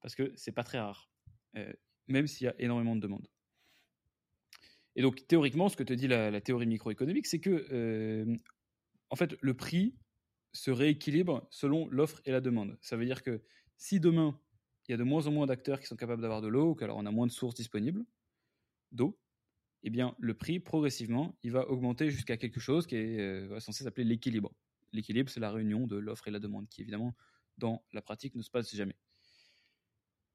parce 0.00 0.14
que 0.14 0.32
c'est 0.36 0.52
pas 0.52 0.64
très 0.64 0.78
rare, 0.78 1.10
même 2.06 2.26
s'il 2.26 2.46
y 2.46 2.48
a 2.48 2.54
énormément 2.58 2.96
de 2.96 3.00
demandes. 3.00 3.26
Et 4.96 5.02
donc, 5.02 5.26
théoriquement, 5.26 5.68
ce 5.68 5.76
que 5.76 5.82
te 5.82 5.92
dit 5.92 6.08
la, 6.08 6.40
théorie 6.40 6.66
microéconomique, 6.66 7.26
c'est 7.26 7.38
que, 7.38 7.66
euh, 7.70 8.34
en 9.10 9.16
fait, 9.16 9.36
le 9.42 9.54
prix 9.54 9.94
se 10.54 10.70
rééquilibre 10.70 11.46
selon 11.50 11.86
l'offre 11.90 12.20
et 12.24 12.32
la 12.32 12.40
demande. 12.40 12.78
Ça 12.80 12.96
veut 12.96 13.04
dire 13.04 13.22
que 13.22 13.42
si 13.76 14.00
demain, 14.00 14.40
il 14.88 14.92
y 14.92 14.94
a 14.94 14.96
de 14.96 15.04
moins 15.04 15.26
en 15.26 15.32
moins 15.32 15.46
d'acteurs 15.46 15.80
qui 15.80 15.86
sont 15.86 15.96
capables 15.96 16.22
d'avoir 16.22 16.40
de 16.40 16.48
l'eau, 16.48 16.70
ou 16.70 16.74
qu'alors 16.74 16.96
on 16.96 17.04
a 17.04 17.10
moins 17.10 17.26
de 17.26 17.32
sources 17.32 17.54
disponibles 17.54 18.04
d'eau, 18.90 19.18
eh 19.82 19.90
bien, 19.90 20.16
le 20.18 20.32
prix, 20.32 20.60
progressivement, 20.60 21.38
il 21.42 21.52
va 21.52 21.68
augmenter 21.68 22.10
jusqu'à 22.10 22.38
quelque 22.38 22.58
chose 22.58 22.86
qui 22.86 22.96
est 22.96 23.20
euh, 23.20 23.60
censé 23.60 23.84
s'appeler 23.84 24.04
l'équilibre. 24.04 24.54
L'équilibre, 24.92 25.28
c'est 25.28 25.40
la 25.40 25.50
réunion 25.50 25.86
de 25.86 25.96
l'offre 25.96 26.26
et 26.26 26.30
la 26.30 26.40
demande, 26.40 26.68
qui 26.70 26.80
évidemment, 26.80 27.14
dans 27.58 27.84
la 27.92 28.00
pratique, 28.00 28.34
ne 28.34 28.42
se 28.42 28.50
passe 28.50 28.74
jamais. 28.74 28.96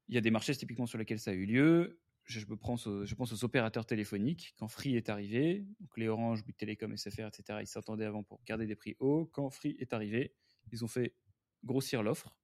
Il 0.08 0.14
y 0.14 0.18
a 0.18 0.20
des 0.20 0.30
marchés 0.30 0.54
typiquement 0.54 0.86
sur 0.86 0.98
lesquels 0.98 1.18
ça 1.18 1.32
a 1.32 1.34
eu 1.34 1.46
lieu 1.46 1.98
je, 2.24 2.44
pense 2.54 2.86
aux, 2.86 3.44
opérateurs 3.44 3.86
téléphoniques. 3.86 4.54
Quand 4.58 4.68
Free 4.68 4.96
est 4.96 5.08
arrivé, 5.08 5.66
donc 5.80 5.96
les 5.96 6.08
Orange, 6.08 6.44
Bouygues 6.44 6.56
Télécom, 6.56 6.96
SFR, 6.96 7.26
etc., 7.26 7.58
ils 7.60 7.66
s'attendaient 7.66 8.04
avant 8.04 8.22
pour 8.22 8.42
garder 8.44 8.66
des 8.66 8.76
prix 8.76 8.96
hauts. 9.00 9.26
Quand 9.32 9.50
Free 9.50 9.76
est 9.78 9.92
arrivé, 9.92 10.34
ils 10.70 10.84
ont 10.84 10.88
fait 10.88 11.14
grossir 11.64 12.02
l'offre 12.02 12.34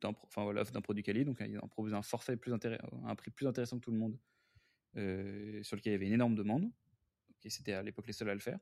d'un 0.00 0.80
produit 0.80 1.02
quali, 1.02 1.24
donc 1.24 1.42
ils 1.46 1.58
ont 1.58 1.68
proposé 1.68 1.94
un 1.94 2.02
forfait 2.02 2.36
plus 2.36 2.52
un 2.52 3.14
prix 3.14 3.30
plus 3.30 3.46
intéressant 3.46 3.78
que 3.78 3.84
tout 3.84 3.92
le 3.92 3.98
monde, 3.98 4.18
euh, 4.96 5.62
sur 5.62 5.76
lequel 5.76 5.92
il 5.92 5.94
y 5.94 5.96
avait 5.96 6.06
une 6.06 6.14
énorme 6.14 6.34
demande. 6.34 6.70
Et 7.44 7.50
c'était 7.50 7.72
à 7.72 7.82
l'époque 7.82 8.06
les 8.06 8.12
seuls 8.12 8.30
à 8.30 8.34
le 8.34 8.40
faire. 8.40 8.58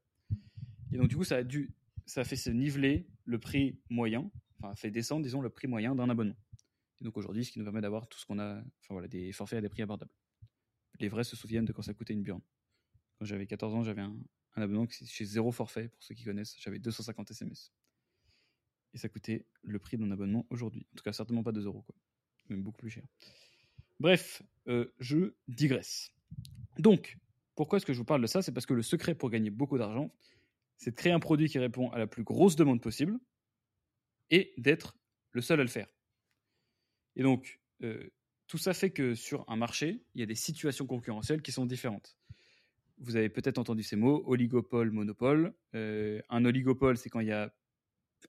Et 0.93 0.97
donc 0.99 1.09
du 1.09 1.16
coup, 1.16 1.25
ça 1.25 1.37
a 1.37 1.43
dû, 1.43 1.71
ça 2.07 2.23
a 2.23 2.25
fait 2.25 2.37
se 2.37 2.51
niveler 2.51 3.07
le 3.25 3.39
prix 3.39 3.79
moyen, 3.89 4.31
enfin 4.59 4.75
fait 4.75 4.91
descendre, 4.91 5.23
disons, 5.23 5.41
le 5.41 5.51
prix 5.51 5.66
moyen 5.66 5.95
d'un 5.95 6.11
abonnement. 6.11 6.37
Et 7.01 7.05
donc 7.05 7.16
aujourd'hui, 7.16 7.45
ce 7.45 7.53
qui 7.53 7.59
nous 7.59 7.64
permet 7.64 7.81
d'avoir 7.81 8.07
tout 8.07 8.18
ce 8.18 8.27
qu'on 8.27 8.39
a, 8.39 8.59
enfin 8.59 8.95
voilà, 8.95 9.09
des 9.09 9.33
forfaits 9.33 9.59
à 9.59 9.62
des 9.62 9.68
prix 9.68 9.83
abordables. 9.83 10.12
Les 11.01 11.09
vrais 11.09 11.24
se 11.24 11.34
souviennent 11.34 11.64
de 11.64 11.72
quand 11.72 11.82
ça 11.82 11.94
coûtait 11.94 12.12
une 12.12 12.22
burne. 12.22 12.42
Quand 13.18 13.24
j'avais 13.24 13.46
14 13.46 13.74
ans, 13.74 13.82
j'avais 13.82 14.03
un, 14.03 14.16
abonnement 14.57 14.86
chez 14.88 15.24
zéro 15.24 15.51
forfait, 15.51 15.88
pour 15.88 16.03
ceux 16.03 16.14
qui 16.14 16.24
connaissent, 16.24 16.57
j'avais 16.61 16.78
250 16.78 17.30
SMS. 17.30 17.72
Et 18.92 18.98
ça 18.98 19.09
coûtait 19.09 19.46
le 19.62 19.78
prix 19.78 19.96
d'un 19.96 20.11
abonnement 20.11 20.46
aujourd'hui. 20.51 20.86
En 20.92 20.96
tout 20.96 21.03
cas, 21.03 21.12
certainement 21.12 21.42
pas 21.42 21.53
2 21.53 21.64
euros, 21.64 21.82
quoi. 21.82 21.94
Beaucoup 22.51 22.78
plus 22.78 22.90
cher. 22.90 23.05
Bref, 24.01 24.42
euh, 24.66 24.92
je 24.98 25.34
digresse. 25.46 26.12
Donc, 26.78 27.16
pourquoi 27.55 27.76
est-ce 27.76 27.86
que 27.86 27.92
je 27.92 27.98
vous 27.98 28.05
parle 28.05 28.22
de 28.22 28.26
ça? 28.26 28.42
C'est 28.42 28.53
parce 28.53 28.66
que 28.66 28.74
le 28.74 28.82
secret 28.82 29.14
pour 29.14 29.30
gagner 29.30 29.51
beaucoup 29.51 29.78
d'argent, 29.78 30.12
c'est 30.76 30.90
de 30.90 30.96
créer 30.96 31.12
un 31.12 31.20
produit 31.20 31.48
qui 31.48 31.59
répond 31.59 31.90
à 31.90 31.98
la 31.98 32.07
plus 32.07 32.24
grosse 32.24 32.57
demande 32.57 32.80
possible 32.80 33.18
et 34.30 34.53
d'être 34.57 34.96
le 35.32 35.42
seul 35.42 35.61
à 35.61 35.62
le 35.62 35.68
faire. 35.68 35.88
Et 37.16 37.22
donc, 37.22 37.61
euh, 37.82 38.11
tout 38.51 38.59
ça 38.59 38.74
fait 38.74 38.90
que 38.90 39.14
sur 39.14 39.44
un 39.48 39.55
marché, 39.55 40.03
il 40.14 40.20
y 40.20 40.24
a 40.24 40.26
des 40.26 40.34
situations 40.34 40.84
concurrentielles 40.84 41.40
qui 41.40 41.53
sont 41.53 41.66
différentes. 41.66 42.18
Vous 42.98 43.14
avez 43.14 43.28
peut-être 43.28 43.59
entendu 43.59 43.84
ces 43.84 43.94
mots, 43.94 44.24
oligopole, 44.26 44.90
monopole. 44.90 45.55
Euh, 45.76 46.20
un 46.30 46.44
oligopole, 46.44 46.96
c'est 46.96 47.11
quand 47.11 47.20
il 47.20 47.28
y 47.28 47.32
a 47.32 47.55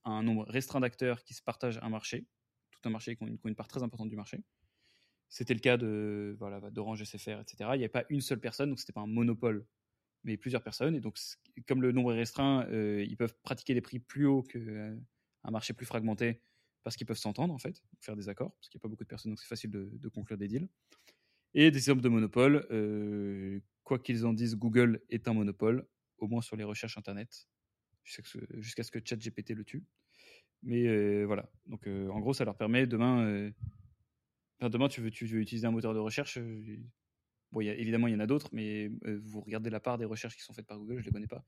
un 0.06 0.22
nombre 0.22 0.46
restreint 0.48 0.80
d'acteurs 0.80 1.24
qui 1.24 1.34
se 1.34 1.42
partagent 1.42 1.80
un 1.82 1.90
marché, 1.90 2.28
tout 2.70 2.88
un 2.88 2.92
marché 2.92 3.16
qui 3.16 3.24
a 3.24 3.28
une, 3.28 3.56
part 3.56 3.68
très 3.68 3.82
importante 3.82 4.10
du 4.10 4.16
marché. 4.16 4.44
C'était 5.28 5.56
le 5.56 5.60
cas 5.60 5.78
de 5.78 6.36
voilà, 6.38 6.70
d'Orange 6.70 7.04
SFR, 7.04 7.40
etc. 7.40 7.56
Il 7.74 7.80
n'y 7.80 7.84
avait 7.84 7.90
pas 7.90 8.06
une 8.10 8.22
seule 8.22 8.40
personne, 8.40 8.70
donc 8.70 8.80
c'était 8.80 8.94
pas 8.94 9.02
un 9.02 9.08
monopole, 9.08 9.66
mais 10.24 10.38
plusieurs 10.38 10.62
personnes. 10.62 10.96
Et 10.96 11.02
donc, 11.02 11.18
comme 11.68 11.82
le 11.82 11.92
nombre 11.92 12.14
est 12.14 12.18
restreint, 12.18 12.68
euh, 12.68 13.04
ils 13.10 13.18
peuvent 13.18 13.36
pratiquer 13.42 13.74
des 13.74 13.82
prix 13.82 13.98
plus 13.98 14.28
hauts 14.28 14.44
qu'un 14.44 14.60
euh, 14.60 14.96
marché 15.50 15.74
plus 15.74 15.88
fragmenté 15.88 16.44
parce 16.84 16.96
qu'ils 16.96 17.08
peuvent 17.08 17.18
s'entendre, 17.18 17.54
en 17.54 17.60
fait, 17.60 17.82
faire 18.00 18.16
des 18.16 18.30
accords, 18.30 18.54
parce 18.56 18.70
qu'il 18.70 18.78
n'y 18.78 18.82
a 18.82 18.84
pas 18.84 18.90
beaucoup 18.90 19.04
de 19.04 19.10
personnes, 19.10 19.32
donc 19.32 19.40
c'est 19.40 19.48
facile 19.48 19.72
de, 19.72 20.10
conclure 20.10 20.38
des 20.38 20.48
deals. 20.48 20.68
Et 21.54 21.70
des 21.70 21.78
exemples 21.78 22.02
de 22.02 22.10
monopole, 22.10 22.66
euh, 22.72 23.60
quoi 23.84 24.00
qu'ils 24.00 24.26
en 24.26 24.34
disent, 24.34 24.56
Google 24.56 25.02
est 25.10 25.28
un 25.28 25.34
monopole, 25.34 25.88
au 26.18 26.28
moins 26.28 26.42
sur 26.42 26.56
les 26.56 26.64
recherches 26.64 26.98
Internet 26.98 27.48
jusqu'à 28.04 28.84
ce 28.84 28.92
que 28.92 29.00
ChatGPT 29.04 29.52
le 29.52 29.64
tue. 29.64 29.84
Mais 30.64 30.88
euh, 30.88 31.24
voilà. 31.26 31.50
Donc, 31.66 31.88
euh, 31.88 32.10
en 32.10 32.20
gros, 32.20 32.34
ça 32.34 32.46
leur 32.46 32.56
permet 32.56 32.86
demain. 32.86 33.26
Euh, 33.26 33.52
demain, 34.62 34.88
tu 34.88 35.02
veux, 35.02 35.10
utiliser 35.10 35.66
un 35.66 35.72
moteur 35.72 35.94
de 35.94 36.00
recherche. 36.00 36.40
bon, 37.52 37.62
évidemment, 37.62 38.08
il 38.08 38.14
y 38.14 38.16
en 38.16 38.20
a 38.20 38.28
d'autres, 38.28 38.50
mais 38.54 38.92
vous 39.24 39.42
regardez 39.42 39.70
la 39.70 39.80
part 39.80 39.98
des 39.98 40.06
recherches 40.06 40.36
qui 40.36 40.44
sont 40.44 40.54
faites 40.54 40.68
par 40.68 40.78
Google, 40.78 40.96
je 40.96 41.02
ne 41.02 41.06
les 41.06 41.12
connais 41.12 41.28
pas. 41.28 41.44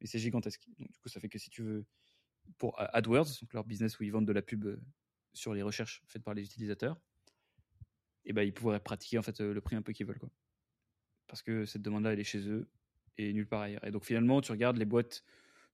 Mais 0.00 0.06
c'est 0.06 0.18
gigantesque. 0.18 0.66
Donc, 0.78 0.90
du 0.90 0.98
coup, 0.98 1.08
ça 1.08 1.20
fait 1.20 1.28
que 1.28 1.38
si 1.38 1.50
tu 1.50 1.62
veux. 1.62 1.84
Pour 2.58 2.78
AdWords, 2.78 3.40
donc 3.40 3.52
leur 3.52 3.64
business 3.64 3.98
où 3.98 4.04
ils 4.04 4.12
vendent 4.12 4.26
de 4.26 4.32
la 4.32 4.42
pub 4.42 4.78
sur 5.32 5.54
les 5.54 5.62
recherches 5.62 6.02
faites 6.06 6.22
par 6.22 6.34
les 6.34 6.44
utilisateurs, 6.44 7.00
et 8.24 8.32
ben, 8.32 8.42
ils 8.42 8.54
pourraient 8.54 8.80
pratiquer 8.80 9.18
en 9.18 9.22
fait 9.22 9.40
le 9.40 9.60
prix 9.60 9.76
un 9.76 9.82
peu 9.82 9.92
qu'ils 9.92 10.06
veulent. 10.06 10.18
Quoi. 10.18 10.30
Parce 11.26 11.42
que 11.42 11.64
cette 11.64 11.82
demande-là, 11.82 12.12
elle 12.12 12.20
est 12.20 12.24
chez 12.24 12.48
eux 12.48 12.68
et 13.18 13.32
nulle 13.32 13.46
part 13.46 13.62
ailleurs. 13.62 13.84
Et 13.84 13.90
donc, 13.90 14.04
finalement, 14.04 14.40
tu 14.40 14.52
regardes 14.52 14.76
les 14.76 14.84
boîtes 14.84 15.24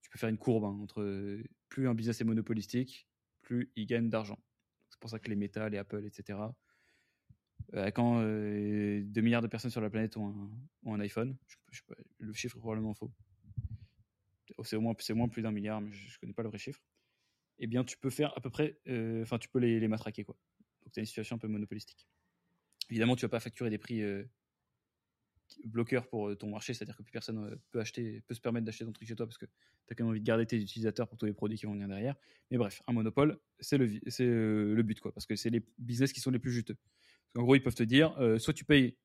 tu 0.03 0.11
peux 0.11 0.19
faire 0.19 0.29
une 0.29 0.39
courbe 0.39 0.65
hein, 0.65 0.79
entre 0.83 1.39
plus 1.69 1.89
un 1.89 1.95
business 1.95 2.21
est 2.21 2.25
monopolistique, 2.25 3.07
plus 3.43 3.71
il 3.77 3.87
gagne 3.87 4.09
d'argent. 4.09 4.39
C'est 4.89 4.99
pour 4.99 5.11
ça 5.11 5.19
que 5.19 5.29
les 5.29 5.37
Meta, 5.37 5.69
les 5.69 5.79
Apple, 5.79 6.05
etc. 6.05 6.39
Euh, 7.75 7.91
quand 7.91 8.21
2 8.21 8.25
euh, 8.25 9.23
milliards 9.23 9.43
de 9.43 9.47
personnes 9.47 9.71
sur 9.71 9.81
la 9.81 9.91
planète 9.91 10.17
ont 10.17 10.51
un, 10.87 11.01
iPhone, 11.01 11.37
le 12.19 12.33
chiffre 12.33 12.57
est 12.57 12.61
probablement 12.61 12.95
faux. 12.95 13.13
C'est 14.65 14.77
au 14.77 14.81
moins, 14.81 14.95
c'est 14.99 15.15
moins 15.15 15.29
plus 15.29 15.43
d'un 15.43 15.53
milliard, 15.53 15.81
mais 15.81 15.93
je, 15.93 16.07
ne 16.07 16.19
connais 16.21 16.33
pas 16.33 16.43
le 16.43 16.49
vrai 16.49 16.59
chiffre. 16.59 16.81
Eh 17.59 17.67
bien, 17.67 17.85
tu 17.85 17.97
peux 17.99 18.11
faire 18.11 18.37
à 18.37 18.41
peu 18.41 18.51
près, 18.51 18.79
euh, 18.89 19.23
enfin, 19.23 19.39
tu 19.39 19.49
peux 19.49 19.59
les, 19.59 19.81
les 19.81 19.89
matraquer 19.89 20.25
quoi. 20.25 20.37
Donc, 20.83 20.93
tu 20.93 21.01
as 21.01 21.03
une 21.03 21.07
situation 21.07 21.37
un 21.37 21.39
peu 21.39 21.49
monopolistique. 21.49 22.09
Évidemment, 22.89 23.17
tu 23.17 23.23
vas 23.23 23.29
pas 23.29 23.41
facturer 23.41 23.71
des 23.71 23.79
prix 23.79 24.03
bloqueur 25.65 26.07
pour 26.09 26.29
euh, 26.29 26.37
ton 26.37 26.49
marché, 26.49 26.75
c'est-à-dire 26.75 26.97
que 26.97 27.03
plus 27.03 27.13
personne 27.13 27.39
euh, 27.39 27.57
peut 27.71 27.81
acheter, 27.81 28.23
peut 28.27 28.35
se 28.35 28.41
permettre 28.41 28.65
d'acheter 28.65 28.85
ton 28.85 28.93
truc 28.93 29.09
chez 29.09 29.15
toi 29.15 29.27
parce 29.27 29.39
que 29.39 29.47
tu 29.47 29.53
as 29.91 29.95
quand 29.95 30.05
même 30.05 30.11
envie 30.11 30.21
de 30.21 30.25
garder 30.25 30.47
tes 30.47 30.57
utilisateurs 30.57 31.09
pour 31.09 31.19
tous 31.19 31.27
les 31.27 31.33
produits 31.33 31.59
qui 31.59 31.67
vont 31.67 31.73
venir 31.73 31.89
derrière. 31.89 32.15
Mais 32.51 32.59
bref, 32.59 32.83
un 32.87 32.93
monopole, 32.93 33.39
c'est 33.59 33.79
le, 33.79 33.91
c'est 34.07 34.25
euh, 34.25 34.75
le 34.75 34.83
but, 34.83 35.01
quoi, 35.01 35.13
parce 35.13 35.27
que 35.27 35.37
c'est 35.37 35.51
les 35.51 35.65
business 35.79 36.13
qui 36.13 36.21
sont 36.21 36.31
les 36.31 36.39
plus 36.39 36.53
juteux. 36.53 36.77
En 37.37 37.43
gros, 37.43 37.55
ils 37.55 37.63
peuvent 37.63 37.75
te 37.75 37.85
dire, 37.85 38.17
soit 38.39 38.53
tu 38.53 38.65
payes 38.65 38.97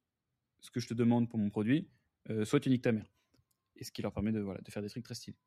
ce 0.60 0.72
que 0.72 0.80
je 0.80 0.88
te 0.88 0.96
demande 0.96 1.30
pour 1.30 1.38
mon 1.38 1.52
produit, 1.52 1.88
soit 2.44 2.60
tu 2.60 2.70
niques 2.70 2.82
ta 2.82 2.92
mère. 2.92 3.06
Et 3.76 3.84
ce 3.84 3.92
qui 3.92 4.02
leur 4.02 4.14
permet 4.14 4.32
de, 4.32 4.40
voilà, 4.40 4.62
de 4.62 4.72
faire 4.72 4.82
des 4.82 4.90
trucs 4.90 5.04
très 5.04 5.16
stylés. 5.16 5.38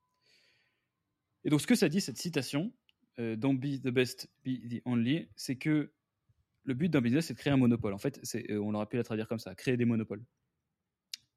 Et 1.45 1.51
donc, 1.51 1.61
ce 1.61 1.67
que 1.67 1.75
ça 1.75 1.89
dit, 1.89 2.01
cette 2.01 2.19
citation, 2.19 2.73
Don't 3.19 3.59
be 3.59 3.81
the 3.81 3.89
best, 3.91 4.31
be 4.45 4.61
the 4.69 4.81
only, 4.85 5.29
c'est 5.35 5.57
que 5.57 5.93
le 6.63 6.75
but 6.75 6.89
d'un 6.89 7.01
business, 7.01 7.27
c'est 7.27 7.35
de 7.35 7.39
créer 7.39 7.53
un 7.53 7.57
monopole. 7.57 7.93
En 7.93 7.99
fait, 7.99 8.21
c'est, 8.23 8.57
on 8.57 8.75
aurait 8.75 8.87
pu 8.87 8.97
la 8.97 9.03
traduire 9.03 9.27
comme 9.27 9.41
ça, 9.41 9.55
créer 9.57 9.77
des 9.77 9.87
monopoles. 9.87 10.25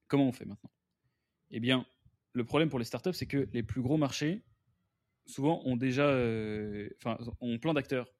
Comment 0.07 0.27
on 0.27 0.31
fait 0.31 0.45
maintenant? 0.45 0.69
Eh 1.49 1.59
bien, 1.59 1.87
le 2.33 2.45
problème 2.45 2.69
pour 2.69 2.77
les 2.77 2.85
startups, 2.85 3.13
c'est 3.13 3.25
que 3.25 3.49
les 3.51 3.63
plus 3.63 3.81
gros 3.81 3.97
marchés, 3.97 4.43
souvent, 5.25 5.61
ont 5.65 5.75
déjà 5.75 6.07
euh, 6.07 6.87
enfin, 6.97 7.17
ont 7.39 7.57
plein 7.57 7.73
d'acteurs 7.73 8.13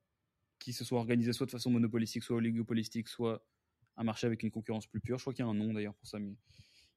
qui 0.57 0.73
se 0.73 0.83
sont 0.83 0.95
organisés 0.95 1.33
soit 1.33 1.45
de 1.45 1.51
façon 1.51 1.69
monopolistique, 1.69 2.23
soit 2.23 2.37
oligopolistique, 2.37 3.09
soit 3.09 3.45
un 3.97 4.03
marché 4.03 4.25
avec 4.25 4.41
une 4.41 4.51
concurrence 4.51 4.87
plus 4.87 5.01
pure. 5.01 5.19
Je 5.19 5.23
crois 5.23 5.33
qu'il 5.33 5.45
y 5.45 5.47
a 5.47 5.51
un 5.51 5.53
nom 5.53 5.73
d'ailleurs 5.73 5.95
pour 5.95 6.07
ça, 6.07 6.17
mais 6.17 6.35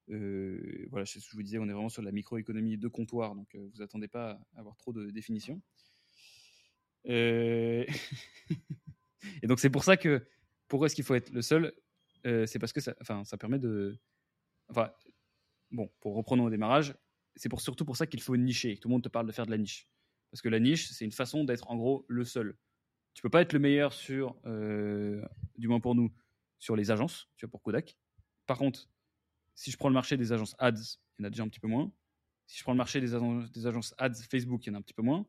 voilà, 0.09 1.05
je 1.05 1.19
vous 1.33 1.43
disais, 1.43 1.59
on 1.59 1.69
est 1.69 1.73
vraiment 1.73 1.89
sur 1.89 2.03
la 2.03 2.13
microéconomie 2.13 2.79
de 2.79 2.89
comptoir, 2.89 3.35
donc 3.35 3.55
vous 3.55 3.83
attendez 3.83 4.09
pas 4.09 4.41
à 4.55 4.61
avoir 4.61 4.77
trop 4.77 4.93
de 4.93 5.11
définitions. 5.11 5.61
Et 7.07 7.87
donc 9.43 9.61
c'est 9.61 9.71
pour 9.71 9.85
ça 9.85 9.97
que 9.97 10.27
pourquoi 10.69 10.87
est-ce 10.87 10.95
qu'il 10.95 11.05
faut 11.05 11.15
être 11.15 11.31
le 11.31 11.43
seul? 11.43 11.73
C'est 12.25 12.59
parce 12.59 12.73
que 12.73 12.81
ça, 12.81 12.95
enfin, 13.01 13.25
ça 13.25 13.37
permet 13.37 13.59
de 13.59 13.99
Enfin, 14.69 14.91
bon, 15.71 15.91
pour 16.01 16.15
reprendre 16.15 16.43
au 16.45 16.51
démarrage, 16.51 16.95
c'est 17.37 17.49
pour, 17.49 17.61
surtout 17.61 17.85
pour 17.85 17.97
ça 17.97 18.07
qu'il 18.07 18.21
faut 18.21 18.37
nicher. 18.37 18.77
Tout 18.79 18.89
le 18.89 18.93
monde 18.93 19.03
te 19.03 19.09
parle 19.09 19.27
de 19.27 19.33
faire 19.33 19.47
de 19.47 19.51
la 19.51 19.59
niche. 19.59 19.89
Parce 20.31 20.43
que 20.43 20.49
la 20.49 20.61
niche, 20.61 20.89
c'est 20.91 21.05
une 21.05 21.13
façon 21.13 21.45
d'être 21.45 21.71
en 21.71 21.77
gros 21.77 22.05
le 22.09 22.25
seul. 22.25 22.57
Tu 23.15 23.23
peux 23.23 23.31
pas 23.31 23.43
être 23.43 23.53
le 23.53 23.59
meilleur 23.61 23.93
sur, 23.93 24.37
du 24.45 25.69
moins 25.69 25.81
pour 25.81 25.95
nous, 25.95 26.13
sur 26.59 26.77
les 26.77 26.91
agences, 26.91 27.29
tu 27.37 27.47
vois, 27.47 27.51
pour 27.51 27.63
Kodak. 27.63 27.97
Par 28.47 28.59
contre, 28.59 28.89
si 29.55 29.71
je 29.71 29.77
prends 29.77 29.89
le 29.89 29.95
marché 29.95 30.17
des 30.17 30.33
agences 30.33 30.55
ads, 30.59 30.99
il 31.19 31.23
y 31.23 31.25
en 31.25 31.27
a 31.27 31.31
déjà 31.31 31.43
un 31.43 31.49
petit 31.49 31.61
peu 31.61 31.69
moins. 31.69 31.93
Si 32.47 32.59
je 32.59 32.63
prends 32.63 32.73
le 32.73 32.79
marché 32.79 33.01
des, 33.01 33.15
agences, 33.15 33.95
ads 33.99 34.15
Facebook, 34.31 34.67
il 34.67 34.71
y 34.71 34.73
en 34.73 34.75
a 34.75 34.79
un 34.79 34.83
petit 34.83 34.95
peu 34.95 35.03
moins. 35.03 35.27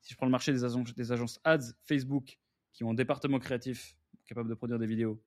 Si 0.00 0.12
je 0.12 0.16
prends 0.16 0.26
le 0.26 0.32
marché 0.32 0.52
des 0.52 0.64
agences, 0.64 0.94
des 0.94 1.12
agences 1.12 1.40
ads 1.44 1.72
Facebook 1.84 2.38
qui 2.72 2.84
ont 2.84 2.90
un 2.90 2.94
département 2.94 3.38
créatif 3.38 3.96
capable 4.26 4.48
de 4.48 4.54
produire 4.54 4.78
des 4.78 4.86
vidéos, 4.86 5.22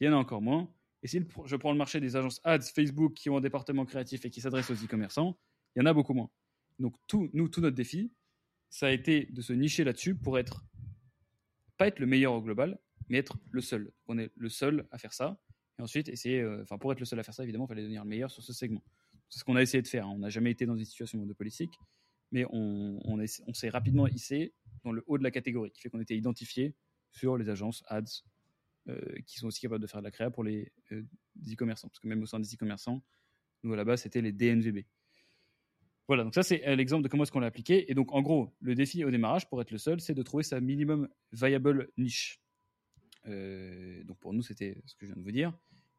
il 0.00 0.06
y 0.06 0.08
en 0.08 0.14
a 0.14 0.16
encore 0.16 0.42
moins. 0.42 0.72
Et 1.02 1.08
si 1.08 1.24
je 1.44 1.56
prends 1.56 1.72
le 1.72 1.78
marché 1.78 2.00
des 2.00 2.16
agences 2.16 2.40
ads 2.44 2.60
Facebook 2.60 3.14
qui 3.14 3.30
ont 3.30 3.36
un 3.36 3.40
département 3.40 3.84
créatif 3.84 4.24
et 4.24 4.30
qui 4.30 4.40
s'adressent 4.40 4.70
aux 4.70 4.84
e-commerçants, 4.84 5.38
il 5.76 5.80
y 5.80 5.82
en 5.82 5.86
a 5.86 5.92
beaucoup 5.92 6.14
moins. 6.14 6.30
Donc 6.78 6.94
tout, 7.06 7.30
nous, 7.32 7.48
tout 7.48 7.60
notre 7.60 7.76
défi, 7.76 8.12
ça 8.70 8.86
a 8.86 8.90
été 8.90 9.26
de 9.26 9.40
se 9.40 9.52
nicher 9.52 9.84
là-dessus 9.84 10.14
pour 10.14 10.38
être 10.38 10.64
pas 11.76 11.86
être 11.86 12.00
le 12.00 12.06
meilleur 12.06 12.32
au 12.32 12.42
global, 12.42 12.78
mais 13.08 13.18
être 13.18 13.38
le 13.50 13.60
seul. 13.60 13.92
On 14.08 14.18
est 14.18 14.32
le 14.36 14.48
seul 14.48 14.86
à 14.90 14.98
faire 14.98 15.12
ça. 15.12 15.40
Et 15.78 15.82
ensuite, 15.82 16.08
essayer, 16.08 16.40
euh, 16.40 16.62
enfin 16.62 16.78
pour 16.78 16.92
être 16.92 17.00
le 17.00 17.06
seul 17.06 17.18
à 17.20 17.22
faire 17.22 17.34
ça, 17.34 17.42
évidemment, 17.42 17.66
il 17.66 17.68
fallait 17.68 17.82
devenir 17.82 18.02
le 18.02 18.08
meilleur 18.08 18.30
sur 18.30 18.42
ce 18.42 18.52
segment. 18.52 18.82
C'est 19.28 19.40
ce 19.40 19.44
qu'on 19.44 19.56
a 19.56 19.62
essayé 19.62 19.82
de 19.82 19.88
faire. 19.88 20.06
Hein. 20.06 20.12
On 20.14 20.18
n'a 20.18 20.30
jamais 20.30 20.50
été 20.50 20.66
dans 20.66 20.76
une 20.76 20.84
situation 20.84 21.18
monopolistique, 21.18 21.78
mais 22.32 22.44
on, 22.50 22.98
on, 23.04 23.54
s'est 23.54 23.68
rapidement 23.68 24.06
hissé 24.06 24.54
dans 24.84 24.92
le 24.92 25.02
haut 25.06 25.18
de 25.18 25.22
la 25.22 25.30
catégorie, 25.30 25.70
qui 25.70 25.80
fait 25.80 25.90
qu'on 25.90 26.00
était 26.00 26.16
identifié 26.16 26.74
sur 27.10 27.36
les 27.36 27.48
agences 27.48 27.82
ads 27.88 28.04
euh, 28.88 28.98
qui 29.26 29.38
sont 29.38 29.46
aussi 29.46 29.60
capables 29.60 29.82
de 29.82 29.86
faire 29.86 30.00
de 30.00 30.04
la 30.04 30.10
créa 30.10 30.30
pour 30.30 30.44
les 30.44 30.72
euh, 30.92 31.02
e-commerçants. 31.50 31.88
Parce 31.88 32.00
que 32.00 32.08
même 32.08 32.22
au 32.22 32.26
sein 32.26 32.40
des 32.40 32.52
e-commerçants, 32.54 33.02
nous 33.62 33.72
à 33.72 33.76
la 33.76 33.84
base, 33.84 34.02
c'était 34.02 34.22
les 34.22 34.32
DNVB. 34.32 34.84
Voilà, 36.06 36.24
donc 36.24 36.34
ça 36.34 36.42
c'est 36.42 36.74
l'exemple 36.74 37.02
de 37.02 37.08
comment 37.08 37.24
est-ce 37.24 37.32
qu'on 37.32 37.40
l'a 37.40 37.48
appliqué. 37.48 37.90
Et 37.90 37.94
donc 37.94 38.12
en 38.12 38.22
gros, 38.22 38.56
le 38.60 38.74
défi 38.74 39.04
au 39.04 39.10
démarrage, 39.10 39.48
pour 39.48 39.60
être 39.60 39.70
le 39.70 39.78
seul, 39.78 40.00
c'est 40.00 40.14
de 40.14 40.22
trouver 40.22 40.42
sa 40.42 40.58
minimum 40.60 41.06
viable 41.32 41.90
niche. 41.98 42.40
Donc 44.04 44.18
pour 44.18 44.32
nous, 44.32 44.42
c'était 44.42 44.80
ce 44.86 44.94
que 44.94 45.06
je 45.06 45.12
viens 45.12 45.20
de 45.20 45.24
vous 45.24 45.32
dire. 45.32 45.52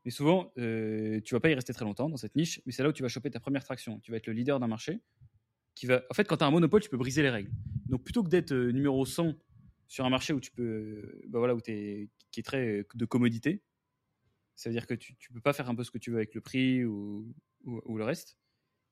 Mais 0.05 0.11
souvent, 0.11 0.51
euh, 0.57 1.19
tu 1.21 1.33
vas 1.35 1.39
pas 1.39 1.49
y 1.49 1.53
rester 1.53 1.73
très 1.73 1.85
longtemps 1.85 2.09
dans 2.09 2.17
cette 2.17 2.35
niche, 2.35 2.61
mais 2.65 2.71
c'est 2.71 2.83
là 2.83 2.89
où 2.89 2.93
tu 2.93 3.03
vas 3.03 3.09
choper 3.09 3.29
ta 3.29 3.39
première 3.39 3.63
traction. 3.63 3.99
Tu 3.99 4.11
vas 4.11 4.17
être 4.17 4.27
le 4.27 4.33
leader 4.33 4.59
d'un 4.59 4.67
marché. 4.67 5.01
Qui 5.75 5.85
va... 5.85 6.03
En 6.09 6.13
fait, 6.13 6.25
quand 6.25 6.37
tu 6.37 6.43
as 6.43 6.47
un 6.47 6.51
monopole, 6.51 6.81
tu 6.81 6.89
peux 6.89 6.97
briser 6.97 7.21
les 7.21 7.29
règles. 7.29 7.51
Donc 7.87 8.03
plutôt 8.03 8.23
que 8.23 8.29
d'être 8.29 8.53
numéro 8.53 9.05
100 9.05 9.35
sur 9.87 10.05
un 10.05 10.09
marché 10.09 10.33
où 10.33 10.39
tu 10.39 10.51
peux, 10.51 11.21
bah 11.27 11.39
voilà, 11.39 11.55
où 11.55 11.59
es, 11.67 12.09
qui 12.31 12.39
est 12.39 12.43
très 12.43 12.85
de 12.93 13.05
commodité, 13.05 13.63
ça 14.55 14.69
veut 14.69 14.73
dire 14.73 14.87
que 14.87 14.93
tu 14.93 15.15
ne 15.29 15.35
peux 15.35 15.41
pas 15.41 15.53
faire 15.53 15.69
un 15.69 15.75
peu 15.75 15.83
ce 15.83 15.91
que 15.91 15.97
tu 15.97 16.11
veux 16.11 16.17
avec 16.17 16.35
le 16.35 16.41
prix 16.41 16.85
ou, 16.85 17.33
le 17.65 18.03
reste. 18.03 18.37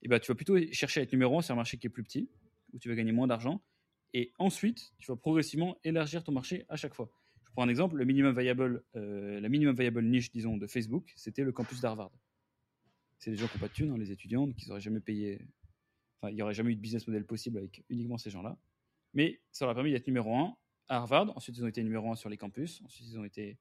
Et 0.02 0.08
bah, 0.08 0.20
tu 0.20 0.32
vas 0.32 0.36
plutôt 0.36 0.58
chercher 0.72 1.00
à 1.00 1.04
être 1.04 1.12
numéro 1.12 1.38
un 1.38 1.42
sur 1.42 1.54
un 1.54 1.58
marché 1.58 1.78
qui 1.78 1.88
est 1.88 1.90
plus 1.90 2.04
petit, 2.04 2.30
où 2.74 2.80
tu 2.80 2.90
vas 2.90 2.96
gagner 2.96 3.12
moins 3.12 3.28
d'argent. 3.28 3.64
Et 4.14 4.34
ensuite, 4.40 4.94
tu 5.00 5.12
vas 5.12 5.18
progressivement 5.18 5.78
élargir 5.84 6.24
ton 6.24 6.32
marché 6.32 6.66
à 6.70 6.76
chaque 6.76 6.94
fois. 6.94 7.12
Je 7.48 7.52
prends 7.54 7.64
un 7.64 7.70
exemple, 7.70 7.96
le 7.96 8.06
minimum 8.06 8.38
viable, 8.38 8.84
euh, 8.96 9.40
la 9.40 9.50
minimum 9.50 9.76
viable 9.76 10.04
niche, 10.04 10.32
disons, 10.32 10.58
de 10.58 10.68
Facebook, 10.68 11.14
c'était 11.16 11.44
le 11.44 11.52
campus 11.52 11.82
d'Harvard. 11.82 12.12
C'est 13.18 13.32
des 13.32 13.38
gens 13.38 13.48
qui 13.48 13.56
n'ont 13.56 13.62
pas 13.62 13.68
de 13.68 13.74
thunes, 13.74 13.92
hein, 13.92 13.98
les 13.98 14.12
étudiants, 14.12 14.52
qui 14.52 14.68
n'auraient 14.68 14.82
jamais 14.82 15.00
payé. 15.00 15.42
Enfin, 16.20 16.32
il 16.32 16.36
n'y 16.36 16.42
aurait 16.42 16.54
jamais 16.54 16.72
eu 16.72 16.76
de 16.76 16.82
business 16.82 17.08
model 17.08 17.26
possible 17.26 17.58
avec 17.58 17.84
uniquement 17.90 18.18
ces 18.18 18.30
gens-là. 18.30 18.58
Mais 19.14 19.42
ça 19.52 19.66
leur 19.66 19.72
a 19.72 19.76
permis 19.76 19.92
d'être 19.92 20.08
numéro 20.08 20.36
un 20.36 20.56
à 20.88 20.98
Harvard. 20.98 21.36
Ensuite, 21.36 21.58
ils 21.58 21.64
ont 21.64 21.68
été 21.68 21.84
numéro 21.84 22.12
un 22.12 22.16
sur 22.16 22.30
les 22.30 22.38
campus. 22.38 22.82
Ensuite, 22.86 23.08
ils 23.08 23.20
ont 23.20 23.24
été, 23.24 23.58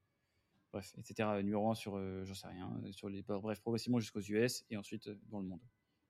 bref, 0.73 0.95
etc. 0.99 1.29
Numéro 1.43 1.71
un 1.71 1.75
sur, 1.75 1.97
euh, 1.97 2.25
j'en 2.25 2.35
sais 2.35 2.49
rien, 2.49 2.71
sur 2.91 3.09
les, 3.09 3.23
bref, 3.23 3.61
progressivement 3.61 4.01
jusqu'aux 4.01 4.21
US 4.21 4.65
et 4.71 4.77
ensuite 4.77 5.09
euh, 5.09 5.19
dans 5.31 5.41
le 5.41 5.47
monde. 5.47 5.61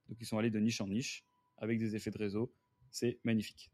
Donc, 0.09 0.19
ils 0.21 0.27
sont 0.27 0.39
allés 0.39 0.51
de 0.51 0.59
niche 0.59 0.81
en 0.81 0.89
niche 0.89 1.25
avec 1.59 1.79
des 1.79 1.95
effets 1.95 2.11
de 2.11 2.19
réseau. 2.19 2.53
C'est 2.91 3.19
magnifique. 3.25 3.71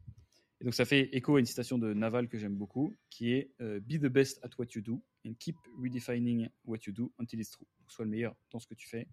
Donc, 0.63 0.73
ça 0.73 0.85
fait 0.85 1.09
écho 1.15 1.35
à 1.35 1.39
une 1.39 1.45
citation 1.45 1.77
de 1.77 1.93
Naval 1.93 2.29
que 2.29 2.37
j'aime 2.37 2.55
beaucoup, 2.55 2.95
qui 3.09 3.33
est 3.33 3.51
euh, 3.59 3.81
Be 3.81 3.99
the 3.99 4.07
best 4.07 4.39
at 4.43 4.49
what 4.57 4.67
you 4.73 4.81
do 4.81 5.03
and 5.25 5.33
keep 5.37 5.57
redefining 5.77 6.49
what 6.63 6.79
you 6.87 6.93
do 6.93 7.11
until 7.19 7.39
it's 7.39 7.51
true. 7.51 7.67
sois 7.87 8.05
le 8.05 8.11
meilleur 8.11 8.35
dans 8.49 8.59
ce 8.59 8.67
que 8.67 8.73
tu 8.73 8.87
fais 8.87 9.07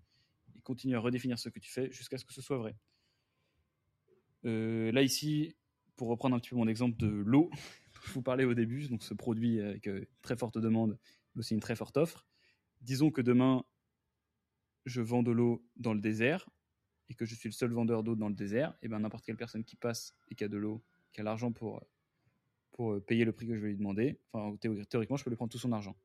et 0.57 0.61
continue 0.61 0.95
à 0.95 1.01
redéfinir 1.01 1.39
ce 1.39 1.49
que 1.49 1.59
tu 1.59 1.71
fais 1.71 1.91
jusqu'à 1.91 2.19
ce 2.19 2.25
que 2.25 2.33
ce 2.33 2.41
soit 2.41 2.59
vrai. 2.59 2.77
là, 4.45 5.03
ici, 5.03 5.57
pour 5.97 6.09
reprendre 6.09 6.37
un 6.37 6.41
petit 6.41 6.51
peu 6.51 6.57
mon 6.57 6.69
exemple 6.69 6.97
de 6.97 7.09
l'eau, 7.09 7.51
je 8.07 8.13
vous 8.13 8.23
parlais 8.23 8.45
au 8.45 8.55
début, 8.55 8.87
donc 8.87 9.03
ce 9.03 9.13
produit 9.13 9.61
avec 9.61 9.87
une 9.87 10.07
très 10.23 10.37
forte 10.37 10.57
demande, 10.57 10.99
mais 11.35 11.41
aussi 11.41 11.55
une 11.55 11.61
très 11.61 11.77
forte 11.77 11.97
offre. 11.97 12.27
Disons 12.81 13.11
que 13.11 13.21
demain, 13.21 13.65
je 14.87 15.03
vends 15.03 15.23
de 15.23 15.31
l'eau 15.31 15.63
dans 15.77 15.95
le 15.95 16.01
désert 16.01 16.49
et 17.09 17.15
que 17.15 17.25
je 17.25 17.35
suis 17.35 17.49
le 17.49 17.55
seul 17.55 17.73
vendeur 17.73 18.05
d'eau 18.05 18.15
dans 18.15 18.29
le 18.29 18.35
désert, 18.35 18.73
et 18.83 18.89
ben 18.89 19.01
n'importe 19.01 19.25
quelle 19.25 19.37
personne 19.37 19.65
qui 19.65 19.77
passe 19.77 20.15
et 20.29 20.37
qui 20.37 20.45
a 20.45 20.49
de 20.49 20.57
l'eau, 20.57 20.83
qui 21.13 21.21
a 21.21 21.25
l'argent 21.25 21.53
pour, 21.53 21.83
pour 22.73 22.93
euh, 22.93 23.01
payer 23.01 23.25
le 23.25 23.33
prix 23.33 23.47
que 23.47 23.55
je 23.55 23.61
vais 23.61 23.69
lui 23.69 23.77
demander, 23.77 24.19
enfin 24.33 24.57
théoriquement, 24.89 25.17
je 25.17 25.25
peux 25.25 25.31
lui 25.31 25.37
prendre 25.37 25.53
tout 25.53 25.59
son 25.59 25.73
argent. 25.73 25.97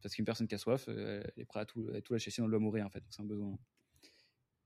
Parce 0.00 0.14
qu'une 0.14 0.24
personne 0.24 0.46
qui 0.46 0.54
a 0.54 0.58
soif, 0.58 0.86
euh, 0.88 1.22
elle 1.24 1.42
est 1.42 1.44
prête 1.44 1.62
à 1.62 1.66
tout, 1.66 1.90
à 1.94 2.00
tout 2.00 2.12
lâcher, 2.12 2.30
sinon 2.30 2.46
elle 2.46 2.52
doit 2.52 2.60
mourir 2.60 2.86
en 2.86 2.90
fait. 2.90 3.02
C'est 3.10 3.20
un 3.20 3.26
besoin 3.26 3.58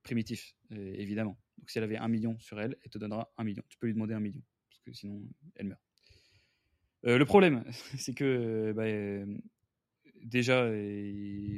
primitif, 0.03 0.55
euh, 0.73 0.95
évidemment. 0.97 1.39
Donc 1.59 1.71
si 1.71 1.79
elle 1.79 1.85
avait 1.85 1.97
un 1.97 2.09
million 2.09 2.39
sur 2.39 2.61
elle, 2.61 2.77
elle 2.85 2.91
te 2.91 2.99
donnera 2.99 3.33
un 3.37 3.45
million. 3.45 3.63
Tu 3.69 3.79
peux 3.79 3.87
lui 3.87 3.95
demander 3.95 4.15
un 4.15 4.21
million, 4.21 4.43
parce 4.69 4.81
que 4.81 4.93
sinon 4.93 5.23
elle 5.57 5.69
meurt. 5.69 5.81
le 7.03 7.25
problème, 7.25 7.65
c'est 7.99 8.15
que 8.15 8.73
bah, 8.77 8.85
déjà, 10.23 10.67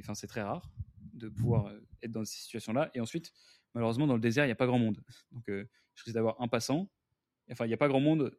enfin 0.00 0.14
c'est 0.14 0.28
très 0.28 0.42
rare 0.42 0.70
de 1.12 1.28
pouvoir 1.28 1.72
être 2.02 2.12
dans 2.12 2.24
ces 2.24 2.38
situations-là. 2.38 2.90
Et 2.94 3.00
ensuite, 3.00 3.32
malheureusement, 3.74 4.06
dans 4.06 4.14
le 4.14 4.20
désert, 4.20 4.44
il 4.44 4.48
n'y 4.48 4.52
a 4.52 4.56
pas 4.56 4.66
grand 4.66 4.78
monde. 4.78 5.02
Donc, 5.32 5.44
je 5.48 6.04
risque 6.04 6.14
d'avoir 6.14 6.40
un 6.40 6.48
passant. 6.48 6.88
Enfin, 7.50 7.64
il 7.66 7.68
n'y 7.68 7.74
a 7.74 7.78
pas 7.78 7.88
grand 7.88 8.00
monde 8.00 8.36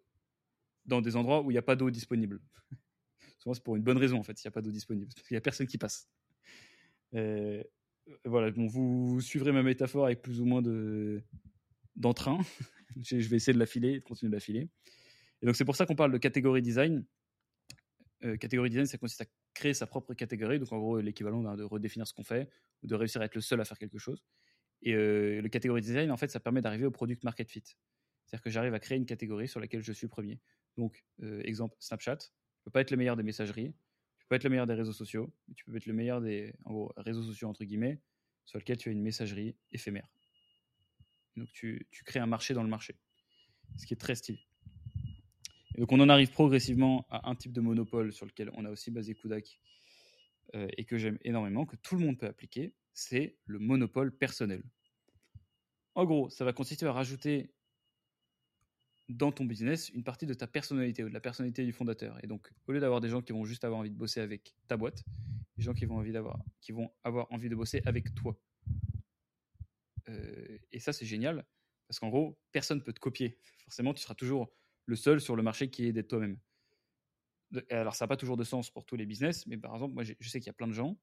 dans 0.85 1.01
des 1.01 1.15
endroits 1.15 1.41
où 1.41 1.51
il 1.51 1.53
n'y 1.53 1.59
a 1.59 1.63
pas 1.63 1.75
d'eau 1.75 1.89
disponible. 1.89 2.41
Souvent, 3.39 3.53
c'est 3.53 3.63
pour 3.63 3.75
une 3.75 3.83
bonne 3.83 3.97
raison, 3.97 4.17
en 4.17 4.23
fait, 4.23 4.37
s'il 4.37 4.47
n'y 4.47 4.53
a 4.53 4.55
pas 4.55 4.61
d'eau 4.61 4.71
disponible. 4.71 5.07
Parce 5.13 5.27
qu'il 5.27 5.35
n'y 5.35 5.39
a 5.39 5.41
personne 5.41 5.67
qui 5.67 5.77
passe. 5.77 6.09
voilà, 7.11 8.51
bon, 8.51 8.67
vous, 8.67 9.21
suivrez 9.21 9.51
ma 9.51 9.63
métaphore 9.63 10.05
avec 10.05 10.21
plus 10.21 10.41
ou 10.41 10.45
moins 10.45 10.61
de, 10.61 11.23
d'entrain. 11.95 12.39
je 13.01 13.27
vais 13.27 13.37
essayer 13.37 13.53
de 13.53 13.59
la 13.59 13.65
filer, 13.65 13.99
de 13.99 14.03
continuer 14.03 14.29
de 14.29 14.35
la 14.35 14.39
filer. 14.39 14.69
Et 15.41 15.45
donc, 15.45 15.55
c'est 15.55 15.65
pour 15.65 15.75
ça 15.75 15.85
qu'on 15.85 15.95
parle 15.95 16.11
de 16.11 16.17
catégorie 16.17 16.61
design. 16.61 17.05
Euh, 18.23 18.37
catégorie 18.37 18.69
design, 18.69 18.85
ça 18.85 18.97
consiste 18.97 19.21
à 19.21 19.25
créer 19.53 19.73
sa 19.73 19.87
propre 19.87 20.13
catégorie. 20.13 20.59
Donc, 20.59 20.71
en 20.71 20.79
gros, 20.79 20.99
l'équivalent 20.99 21.55
de 21.55 21.63
redéfinir 21.63 22.07
ce 22.07 22.13
qu'on 22.13 22.23
fait 22.23 22.49
ou 22.83 22.87
de 22.87 22.95
réussir 22.95 23.21
à 23.21 23.25
être 23.25 23.35
le 23.35 23.41
seul 23.41 23.59
à 23.61 23.65
faire 23.65 23.77
quelque 23.77 23.97
chose. 23.97 24.23
Et 24.81 24.93
euh, 24.93 25.41
le 25.41 25.49
catégorie 25.49 25.81
design, 25.81 26.11
en 26.11 26.17
fait, 26.17 26.29
ça 26.29 26.39
permet 26.39 26.61
d'arriver 26.61 26.85
au 26.85 26.91
product 26.91 27.23
market 27.23 27.49
fit. 27.49 27.63
C'est-à-dire 28.35 28.43
que 28.43 28.49
j'arrive 28.49 28.73
à 28.73 28.79
créer 28.81 28.97
une 28.97 29.05
catégorie 29.05 29.47
sur 29.47 29.61
laquelle 29.61 29.81
je 29.81 29.93
suis 29.93 30.09
premier. 30.09 30.41
Donc, 30.75 31.05
euh, 31.23 31.41
exemple, 31.45 31.77
Snapchat. 31.79 32.17
Tu 32.17 32.29
peux 32.65 32.71
pas 32.71 32.81
être 32.81 32.91
le 32.91 32.97
meilleur 32.97 33.15
des 33.15 33.23
messageries. 33.23 33.71
Tu 34.17 34.25
peux 34.25 34.27
pas 34.27 34.35
être 34.35 34.43
le 34.43 34.49
meilleur 34.49 34.67
des 34.67 34.73
réseaux 34.73 34.91
sociaux. 34.91 35.33
Tu 35.55 35.63
peux 35.63 35.73
être 35.77 35.85
le 35.85 35.93
meilleur 35.93 36.19
des 36.19 36.53
réseaux 36.97 37.23
sociaux, 37.23 37.47
entre 37.47 37.63
guillemets, 37.63 38.01
sur 38.43 38.59
lequel 38.59 38.75
tu 38.75 38.89
as 38.89 38.91
une 38.91 39.01
messagerie 39.01 39.55
éphémère. 39.71 40.11
Donc, 41.37 41.49
tu, 41.53 41.87
tu 41.91 42.03
crées 42.03 42.19
un 42.19 42.25
marché 42.25 42.53
dans 42.53 42.63
le 42.63 42.67
marché. 42.67 42.97
Ce 43.77 43.85
qui 43.85 43.93
est 43.93 43.97
très 43.97 44.15
stylé. 44.15 44.45
Et 45.75 45.79
donc 45.79 45.93
on 45.93 45.99
en 46.01 46.09
arrive 46.09 46.31
progressivement 46.31 47.05
à 47.09 47.29
un 47.29 47.35
type 47.35 47.53
de 47.53 47.61
monopole 47.61 48.11
sur 48.11 48.25
lequel 48.25 48.49
on 48.53 48.65
a 48.65 48.69
aussi 48.69 48.91
basé 48.91 49.13
Kudak 49.13 49.59
euh, 50.55 50.67
et 50.77 50.83
que 50.83 50.97
j'aime 50.97 51.19
énormément, 51.23 51.65
que 51.65 51.75
tout 51.77 51.95
le 51.95 52.05
monde 52.05 52.17
peut 52.17 52.27
appliquer, 52.27 52.73
c'est 52.93 53.37
le 53.45 53.59
monopole 53.59 54.11
personnel. 54.11 54.63
En 55.93 56.03
gros, 56.03 56.29
ça 56.29 56.43
va 56.43 56.51
consister 56.51 56.85
à 56.85 56.91
rajouter 56.91 57.54
dans 59.09 59.31
ton 59.31 59.45
business 59.45 59.89
une 59.89 60.03
partie 60.03 60.25
de 60.25 60.33
ta 60.33 60.47
personnalité 60.47 61.03
ou 61.03 61.09
de 61.09 61.13
la 61.13 61.19
personnalité 61.19 61.63
du 61.63 61.71
fondateur. 61.71 62.17
Et 62.23 62.27
donc, 62.27 62.51
au 62.67 62.71
lieu 62.71 62.79
d'avoir 62.79 63.01
des 63.01 63.09
gens 63.09 63.21
qui 63.21 63.33
vont 63.33 63.45
juste 63.45 63.63
avoir 63.63 63.79
envie 63.79 63.91
de 63.91 63.95
bosser 63.95 64.21
avec 64.21 64.55
ta 64.67 64.77
boîte, 64.77 65.03
des 65.57 65.63
gens 65.63 65.73
qui 65.73 65.85
vont, 65.85 65.99
avoir 67.03 67.31
envie 67.31 67.49
de 67.49 67.55
bosser 67.55 67.81
avec 67.85 68.13
toi. 68.15 68.37
Euh, 70.09 70.57
et 70.71 70.79
ça, 70.79 70.93
c'est 70.93 71.05
génial, 71.05 71.45
parce 71.87 71.99
qu'en 71.99 72.09
gros, 72.09 72.37
personne 72.51 72.79
ne 72.79 72.83
peut 72.83 72.93
te 72.93 72.99
copier. 72.99 73.37
Forcément, 73.63 73.93
tu 73.93 74.01
seras 74.01 74.15
toujours 74.15 74.51
le 74.85 74.95
seul 74.95 75.21
sur 75.21 75.35
le 75.35 75.43
marché 75.43 75.69
qui 75.69 75.85
est 75.85 75.93
d'être 75.93 76.07
toi-même. 76.07 76.37
Alors, 77.69 77.95
ça 77.95 78.05
n'a 78.05 78.07
pas 78.07 78.17
toujours 78.17 78.37
de 78.37 78.43
sens 78.43 78.69
pour 78.69 78.85
tous 78.85 78.95
les 78.95 79.05
business, 79.05 79.45
mais 79.47 79.57
par 79.57 79.73
exemple, 79.73 79.93
moi, 79.93 80.03
je 80.03 80.29
sais 80.29 80.39
qu'il 80.39 80.47
y 80.47 80.49
a 80.49 80.53
plein 80.53 80.67
de 80.67 80.73
gens 80.73 80.97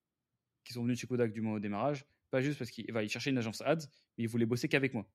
qui 0.64 0.72
sont 0.72 0.82
venus 0.82 0.98
chez 0.98 1.06
Kodak 1.06 1.32
du 1.32 1.40
mois 1.40 1.54
au 1.54 1.60
démarrage, 1.60 2.04
pas 2.30 2.40
juste 2.40 2.58
parce 2.58 2.70
qu'ils 2.70 2.90
va 2.92 3.06
cherchaient 3.08 3.30
une 3.30 3.38
agence 3.38 3.60
ads, 3.62 3.86
mais 4.16 4.24
ils 4.24 4.28
voulaient 4.28 4.46
bosser 4.46 4.68
qu'avec 4.68 4.94
moi. 4.94 5.08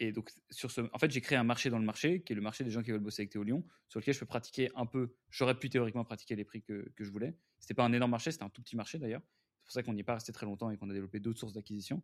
Et 0.00 0.12
donc, 0.12 0.30
sur 0.50 0.70
ce, 0.70 0.82
en 0.92 0.98
fait, 0.98 1.10
j'ai 1.10 1.20
créé 1.20 1.36
un 1.36 1.44
marché 1.44 1.70
dans 1.70 1.78
le 1.78 1.84
marché, 1.84 2.22
qui 2.22 2.32
est 2.32 2.36
le 2.36 2.42
marché 2.42 2.62
des 2.62 2.70
gens 2.70 2.82
qui 2.82 2.92
veulent 2.92 3.00
bosser 3.00 3.22
avec 3.22 3.30
Théo 3.30 3.42
Lyon, 3.42 3.64
sur 3.88 3.98
lequel 3.98 4.14
je 4.14 4.20
peux 4.20 4.26
pratiquer 4.26 4.70
un 4.76 4.86
peu. 4.86 5.14
J'aurais 5.30 5.58
pu 5.58 5.68
théoriquement 5.68 6.04
pratiquer 6.04 6.36
les 6.36 6.44
prix 6.44 6.62
que, 6.62 6.88
que 6.94 7.04
je 7.04 7.10
voulais. 7.10 7.36
C'était 7.58 7.74
pas 7.74 7.84
un 7.84 7.92
énorme 7.92 8.12
marché, 8.12 8.30
c'était 8.30 8.44
un 8.44 8.50
tout 8.50 8.62
petit 8.62 8.76
marché 8.76 8.98
d'ailleurs. 8.98 9.22
C'est 9.60 9.64
pour 9.64 9.72
ça 9.72 9.82
qu'on 9.82 9.92
n'y 9.92 10.00
est 10.00 10.04
pas 10.04 10.14
resté 10.14 10.32
très 10.32 10.46
longtemps 10.46 10.70
et 10.70 10.76
qu'on 10.76 10.88
a 10.88 10.92
développé 10.92 11.18
d'autres 11.18 11.40
sources 11.40 11.52
d'acquisition. 11.52 12.02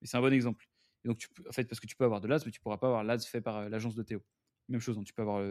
Mais 0.00 0.08
c'est 0.08 0.16
un 0.16 0.20
bon 0.20 0.32
exemple. 0.32 0.68
Et 1.04 1.08
donc, 1.08 1.26
en 1.48 1.52
fait, 1.52 1.64
parce 1.64 1.80
que 1.80 1.86
tu 1.86 1.94
peux 1.94 2.04
avoir 2.04 2.20
de 2.20 2.26
l'ADS, 2.26 2.42
mais 2.44 2.50
tu 2.50 2.60
pourras 2.60 2.78
pas 2.78 2.88
avoir 2.88 3.04
l'ADS 3.04 3.24
fait 3.24 3.40
par 3.40 3.56
euh, 3.56 3.68
l'agence 3.68 3.94
de 3.94 4.02
Théo. 4.02 4.22
Même 4.68 4.80
chose, 4.80 4.98
hein, 4.98 5.04
tu, 5.04 5.14
peux 5.14 5.22
avoir 5.22 5.42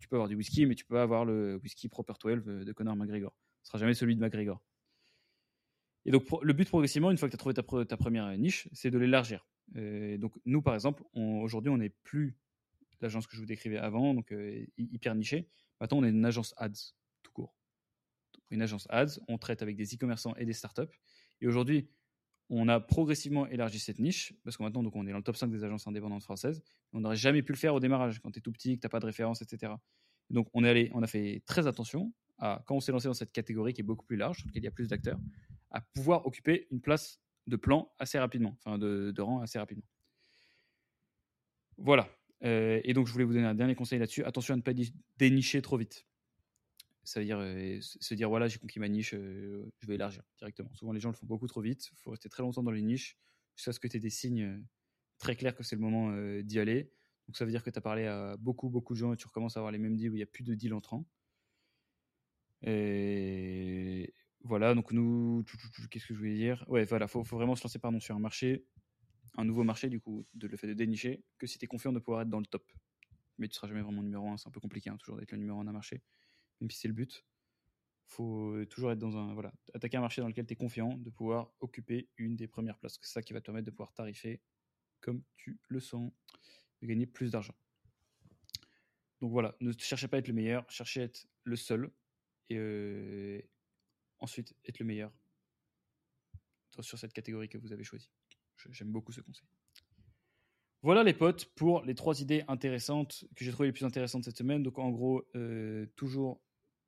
tu 0.00 0.08
peux 0.08 0.16
avoir 0.16 0.28
du 0.28 0.34
whisky, 0.34 0.66
mais 0.66 0.74
tu 0.74 0.84
peux 0.84 0.98
avoir 0.98 1.24
le 1.24 1.58
whisky 1.62 1.88
Proper 1.88 2.12
12 2.20 2.44
de 2.66 2.72
Conor 2.72 2.94
McGregor. 2.94 3.32
Ce 3.62 3.68
sera 3.68 3.78
jamais 3.78 3.94
celui 3.94 4.16
de 4.16 4.20
McGregor. 4.20 4.60
Et 6.04 6.10
donc, 6.10 6.24
le 6.42 6.52
but 6.52 6.68
progressivement, 6.68 7.10
une 7.10 7.16
fois 7.16 7.28
que 7.28 7.32
tu 7.32 7.36
as 7.36 7.62
trouvé 7.62 7.86
ta, 7.86 7.96
première 7.96 8.36
niche, 8.36 8.68
c'est 8.72 8.90
de 8.90 8.98
l'élargir. 8.98 9.46
Donc, 9.74 10.32
nous, 10.44 10.62
par 10.62 10.74
exemple, 10.74 11.02
aujourd'hui, 11.14 11.70
on 11.70 11.78
n'est 11.78 11.90
plus 11.90 12.36
l'agence 13.00 13.26
que 13.26 13.36
je 13.36 13.40
vous 13.40 13.46
décrivais 13.46 13.78
avant, 13.78 14.14
donc 14.14 14.32
euh, 14.32 14.64
hyper 14.76 15.14
nichée. 15.14 15.48
Maintenant, 15.80 15.98
on 15.98 16.04
est 16.04 16.10
une 16.10 16.24
agence 16.24 16.54
ads, 16.56 16.92
tout 17.22 17.32
court. 17.32 17.54
une 18.50 18.62
agence 18.62 18.86
ads, 18.90 19.20
on 19.28 19.38
traite 19.38 19.62
avec 19.62 19.76
des 19.76 19.94
e-commerçants 19.94 20.34
et 20.36 20.44
des 20.44 20.52
startups. 20.52 20.94
Et 21.40 21.46
aujourd'hui, 21.46 21.88
on 22.50 22.68
a 22.68 22.80
progressivement 22.80 23.46
élargi 23.46 23.78
cette 23.78 23.98
niche, 23.98 24.34
parce 24.44 24.56
que 24.56 24.62
maintenant, 24.62 24.82
donc, 24.82 24.96
on 24.96 25.06
est 25.06 25.10
dans 25.10 25.18
le 25.18 25.22
top 25.22 25.36
5 25.36 25.50
des 25.50 25.64
agences 25.64 25.86
indépendantes 25.86 26.22
françaises. 26.22 26.62
On 26.92 27.00
n'aurait 27.00 27.16
jamais 27.16 27.42
pu 27.42 27.52
le 27.52 27.58
faire 27.58 27.74
au 27.74 27.80
démarrage, 27.80 28.20
quand 28.20 28.30
tu 28.30 28.38
es 28.38 28.42
tout 28.42 28.52
petit, 28.52 28.76
que 28.76 28.80
tu 28.80 28.86
n'as 28.86 28.90
pas 28.90 29.00
de 29.00 29.06
référence, 29.06 29.42
etc. 29.42 29.72
Donc, 30.30 30.48
on, 30.52 30.64
est 30.64 30.68
allé, 30.68 30.90
on 30.94 31.02
a 31.02 31.06
fait 31.06 31.42
très 31.46 31.66
attention 31.66 32.12
à, 32.38 32.62
quand 32.66 32.76
on 32.76 32.80
s'est 32.80 32.92
lancé 32.92 33.08
dans 33.08 33.14
cette 33.14 33.32
catégorie 33.32 33.72
qui 33.72 33.80
est 33.80 33.84
beaucoup 33.84 34.06
plus 34.06 34.16
large, 34.16 34.38
sur 34.38 34.46
laquelle 34.46 34.62
il 34.62 34.66
y 34.66 34.68
a 34.68 34.72
plus 34.72 34.88
d'acteurs, 34.88 35.18
à 35.70 35.80
pouvoir 35.80 36.26
occuper 36.26 36.66
une 36.70 36.80
place 36.80 37.20
de 37.46 37.56
plan 37.56 37.92
assez 37.98 38.18
rapidement, 38.18 38.56
enfin 38.58 38.78
de, 38.78 39.20
rang 39.20 39.40
assez 39.40 39.58
rapidement. 39.58 39.84
Voilà. 41.76 42.08
Euh, 42.44 42.80
et 42.84 42.94
donc, 42.94 43.06
je 43.06 43.12
voulais 43.12 43.24
vous 43.24 43.32
donner 43.32 43.46
un 43.46 43.54
dernier 43.54 43.74
conseil 43.74 43.98
là-dessus. 43.98 44.24
Attention 44.24 44.54
à 44.54 44.56
ne 44.56 44.62
pas 44.62 44.72
dénicher 45.16 45.62
trop 45.62 45.76
vite. 45.76 46.06
Ça 47.02 47.20
veut 47.20 47.26
dire 47.26 47.38
euh, 47.38 47.78
se 47.80 48.14
dire 48.14 48.30
voilà, 48.30 48.48
j'ai 48.48 48.58
conquis 48.58 48.80
ma 48.80 48.88
niche, 48.88 49.12
euh, 49.12 49.70
je 49.80 49.86
vais 49.86 49.96
élargir 49.96 50.22
directement. 50.38 50.72
Souvent, 50.74 50.92
les 50.92 51.00
gens 51.00 51.10
le 51.10 51.14
font 51.14 51.26
beaucoup 51.26 51.46
trop 51.46 51.60
vite. 51.60 51.90
Il 51.92 51.98
faut 51.98 52.10
rester 52.10 52.28
très 52.28 52.42
longtemps 52.42 52.62
dans 52.62 52.70
les 52.70 52.82
niches 52.82 53.18
jusqu'à 53.56 53.72
ce 53.72 53.80
que 53.80 53.88
tu 53.88 53.98
aies 53.98 54.00
des 54.00 54.10
signes 54.10 54.64
très 55.18 55.36
clairs 55.36 55.54
que 55.54 55.62
c'est 55.62 55.76
le 55.76 55.82
moment 55.82 56.12
d'y 56.42 56.58
aller. 56.58 56.90
Donc, 57.26 57.36
ça 57.36 57.44
veut 57.44 57.50
dire 57.50 57.62
que 57.62 57.70
tu 57.70 57.78
as 57.78 57.82
parlé 57.82 58.06
à 58.06 58.36
beaucoup, 58.38 58.70
beaucoup 58.70 58.94
de 58.94 58.98
gens 58.98 59.12
et 59.12 59.16
tu 59.16 59.26
recommences 59.26 59.56
à 59.56 59.60
avoir 59.60 59.72
les 59.72 59.78
mêmes 59.78 59.96
deals 59.96 60.10
où 60.10 60.14
il 60.14 60.18
n'y 60.18 60.22
a 60.22 60.26
plus 60.26 60.44
de 60.44 60.54
deals 60.54 60.74
entrants. 60.74 61.06
Voilà, 64.44 64.74
donc 64.74 64.92
nous, 64.92 65.44
qu'est-ce 65.90 66.06
que 66.06 66.14
je 66.14 66.18
voulais 66.18 66.34
dire? 66.36 66.64
Ouais, 66.68 66.84
voilà, 66.84 67.08
faut, 67.08 67.24
faut 67.24 67.36
vraiment 67.36 67.56
se 67.56 67.64
lancer 67.64 67.78
pardon, 67.78 67.98
sur 68.00 68.14
un 68.14 68.20
marché, 68.20 68.64
un 69.36 69.44
nouveau 69.44 69.64
marché, 69.64 69.88
du 69.88 70.00
coup, 70.00 70.26
de 70.34 70.46
le 70.46 70.56
fait 70.56 70.68
de 70.68 70.74
dénicher, 70.74 71.24
que 71.38 71.46
si 71.46 71.58
tu 71.58 71.64
es 71.64 71.68
confiant 71.68 71.92
de 71.92 71.98
pouvoir 71.98 72.22
être 72.22 72.30
dans 72.30 72.40
le 72.40 72.46
top. 72.46 72.70
Mais 73.38 73.48
tu 73.48 73.54
seras 73.54 73.68
jamais 73.68 73.82
vraiment 73.82 74.02
numéro 74.02 74.28
un, 74.28 74.36
c'est 74.36 74.48
un 74.48 74.52
peu 74.52 74.60
compliqué, 74.60 74.90
hein, 74.90 74.96
toujours 74.98 75.16
d'être 75.16 75.32
le 75.32 75.38
numéro 75.38 75.60
un 75.60 75.64
d'un 75.64 75.72
marché 75.72 76.02
même 76.60 76.70
si 76.70 76.78
c'est 76.78 76.88
le 76.88 76.94
but. 76.94 77.24
faut 78.06 78.64
toujours 78.66 78.92
être 78.92 78.98
dans 78.98 79.16
un. 79.16 79.34
Voilà, 79.34 79.52
attaquer 79.74 79.96
un 79.96 80.00
marché 80.00 80.20
dans 80.20 80.28
lequel 80.28 80.46
tu 80.46 80.52
es 80.54 80.56
confiant 80.56 80.96
de 80.98 81.10
pouvoir 81.10 81.52
occuper 81.60 82.08
une 82.16 82.36
des 82.36 82.48
premières 82.48 82.78
places. 82.78 82.98
C'est 83.02 83.12
ça 83.12 83.22
qui 83.22 83.32
va 83.32 83.40
te 83.40 83.46
permettre 83.46 83.66
de 83.66 83.70
pouvoir 83.70 83.92
tarifer 83.92 84.40
comme 85.00 85.22
tu 85.36 85.60
le 85.68 85.80
sens, 85.80 86.12
de 86.80 86.86
gagner 86.86 87.06
plus 87.06 87.30
d'argent. 87.30 87.54
Donc 89.20 89.32
voilà, 89.32 89.54
ne 89.60 89.72
cherchez 89.72 90.08
pas 90.08 90.16
à 90.16 90.20
être 90.20 90.28
le 90.28 90.34
meilleur, 90.34 90.70
cherchez 90.70 91.02
à 91.02 91.04
être 91.04 91.26
le 91.44 91.56
seul. 91.56 91.92
Et 92.50 92.56
euh, 92.58 93.40
ensuite 94.24 94.54
être 94.64 94.78
le 94.78 94.86
meilleur 94.86 95.12
sur 96.80 96.98
cette 96.98 97.12
catégorie 97.12 97.48
que 97.48 97.58
vous 97.58 97.72
avez 97.72 97.84
choisie. 97.84 98.10
J'aime 98.70 98.90
beaucoup 98.90 99.12
ce 99.12 99.20
conseil. 99.20 99.46
Voilà 100.82 101.02
les 101.02 101.14
potes 101.14 101.46
pour 101.54 101.82
les 101.82 101.94
trois 101.94 102.20
idées 102.20 102.42
intéressantes 102.48 103.24
que 103.36 103.44
j'ai 103.44 103.52
trouvées 103.52 103.68
les 103.68 103.72
plus 103.72 103.84
intéressantes 103.84 104.24
cette 104.24 104.36
semaine. 104.36 104.62
Donc 104.62 104.78
en 104.78 104.90
gros, 104.90 105.22
euh, 105.36 105.86
toujours 105.96 106.42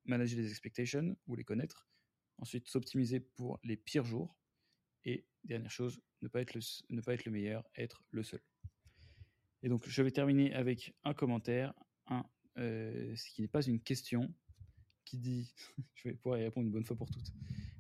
manager 0.05 0.39
les 0.39 0.51
expectations 0.51 1.17
ou 1.27 1.37
les 1.37 1.45
connaître. 1.45 1.87
Ensuite, 2.39 2.69
s'optimiser 2.69 3.21
pour 3.21 3.59
les 3.63 3.77
pires 3.77 4.05
jours. 4.05 4.37
Et 5.05 5.27
dernière 5.45 5.71
chose, 5.71 6.01
ne 6.23 6.29
pas 6.29 6.41
être 6.41 6.55
le, 6.55 6.61
ne 6.91 7.01
pas 7.01 7.15
être 7.15 7.25
le 7.25 7.33
meilleur, 7.33 7.65
être 7.77 8.03
le 8.11 8.23
seul. 8.23 8.43
Et 9.63 9.69
donc 9.69 9.89
je 9.89 10.03
vais 10.03 10.11
terminer 10.11 10.53
avec 10.53 10.95
un 11.05 11.15
commentaire, 11.15 11.73
un, 12.07 12.25
euh, 12.59 13.15
ce 13.17 13.31
qui 13.31 13.43
n'est 13.43 13.49
pas 13.49 13.65
une 13.65 13.81
question, 13.81 14.35
qui 15.07 15.17
dit, 15.17 15.51
je 15.95 16.09
vais 16.09 16.15
pouvoir 16.15 16.39
y 16.39 16.45
répondre 16.45 16.67
une 16.67 16.73
bonne 16.73 16.85
fois 16.85 16.97
pour 16.97 17.11
toutes. 17.11 17.33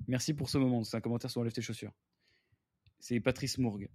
Merci 0.07 0.33
pour 0.33 0.49
ce 0.49 0.57
moment. 0.57 0.83
C'est 0.85 0.97
un 0.97 1.03
commentaire 1.03 1.31
sur 1.31 1.43
Enlève 1.43 1.53
tes 1.53 1.61
chaussures. 1.61 1.93
C'est 2.99 3.21
Patrice 3.21 3.59
Mourgue. 3.59 3.91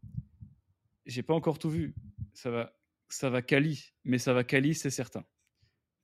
J'ai 1.08 1.24
pas 1.24 1.34
encore 1.34 1.58
tout 1.58 1.70
vu. 1.72 1.96
Ça 2.34 2.52
va, 2.52 2.78
ça 3.10 3.30
va 3.30 3.42
Cali, 3.42 3.94
mais 4.04 4.20
ça 4.20 4.34
va 4.34 4.44
Cali, 4.44 4.76
c'est 4.76 4.92
certain. 4.92 5.26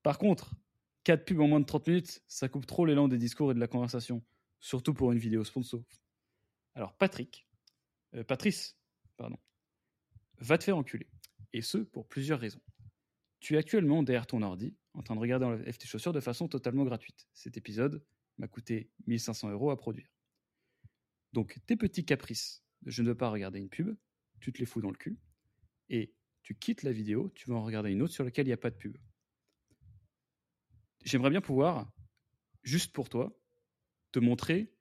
Par 0.02 0.18
contre, 0.18 0.56
4 1.04 1.26
pubs 1.26 1.40
en 1.40 1.48
moins 1.48 1.60
de 1.60 1.66
30 1.66 1.88
minutes, 1.88 2.24
ça 2.28 2.50
coupe 2.50 2.66
trop 2.66 2.86
l'élan 2.86 3.08
des 3.08 3.18
discours 3.18 3.52
et 3.52 3.54
de 3.54 3.60
la 3.60 3.68
conversation, 3.68 4.24
surtout 4.60 4.94
pour 4.94 5.12
une 5.12 5.20
vidéo 5.20 5.44
sponsor. 5.44 5.84
Alors 6.74 6.96
Patrick, 6.98 7.48
euh, 8.14 8.24
Patrice, 8.24 8.78
pardon, 9.16 9.38
va 10.40 10.58
te 10.58 10.64
faire 10.64 10.78
enculer. 10.78 11.08
Et 11.54 11.62
ce, 11.62 11.78
pour 11.78 12.08
plusieurs 12.08 12.40
raisons. 12.40 12.62
Tu 13.40 13.56
es 13.56 13.58
actuellement 13.58 14.04
derrière 14.04 14.28
ton 14.28 14.42
ordi, 14.42 14.76
en 14.94 15.04
train 15.04 15.16
de 15.16 15.20
regarder 15.20 15.46
en 15.46 15.58
tes 15.58 15.88
chaussures 15.88 16.14
de 16.14 16.20
façon 16.20 16.48
totalement 16.48 16.84
gratuite. 16.84 17.28
Cet 17.34 17.58
épisode 17.58 18.04
m'a 18.38 18.48
coûté 18.48 18.90
1500 19.06 19.52
euros 19.52 19.72
à 19.72 19.78
produire. 19.78 20.12
Donc 21.34 21.60
tes 21.66 21.76
petits 21.76 22.06
caprices 22.06 22.64
je 22.86 23.02
ne 23.02 23.10
veux 23.10 23.16
pas 23.16 23.30
regarder 23.30 23.60
une 23.60 23.70
pub, 23.70 23.96
tu 24.40 24.54
te 24.54 24.60
les 24.60 24.66
fous 24.66 24.82
dans 24.82 24.92
le 24.92 24.98
cul, 24.98 25.18
et 25.90 26.14
tu 26.44 26.56
quittes 26.56 26.84
la 26.84 26.92
vidéo, 26.92 27.32
tu 27.36 27.50
vas 27.50 27.56
en 27.56 27.64
regarder 27.64 27.92
une 27.92 28.02
autre 28.02 28.14
sur 28.14 28.24
laquelle 28.24 28.46
il 28.46 28.50
n'y 28.50 28.54
a 28.54 28.58
pas 28.58 28.70
de 28.70 28.76
pub. 28.76 28.98
J'aimerais 31.04 31.30
bien 31.30 31.42
pouvoir, 31.42 31.92
juste 32.64 32.94
pour 32.94 33.10
toi, 33.10 33.38
te 34.12 34.20
montrer 34.20 34.74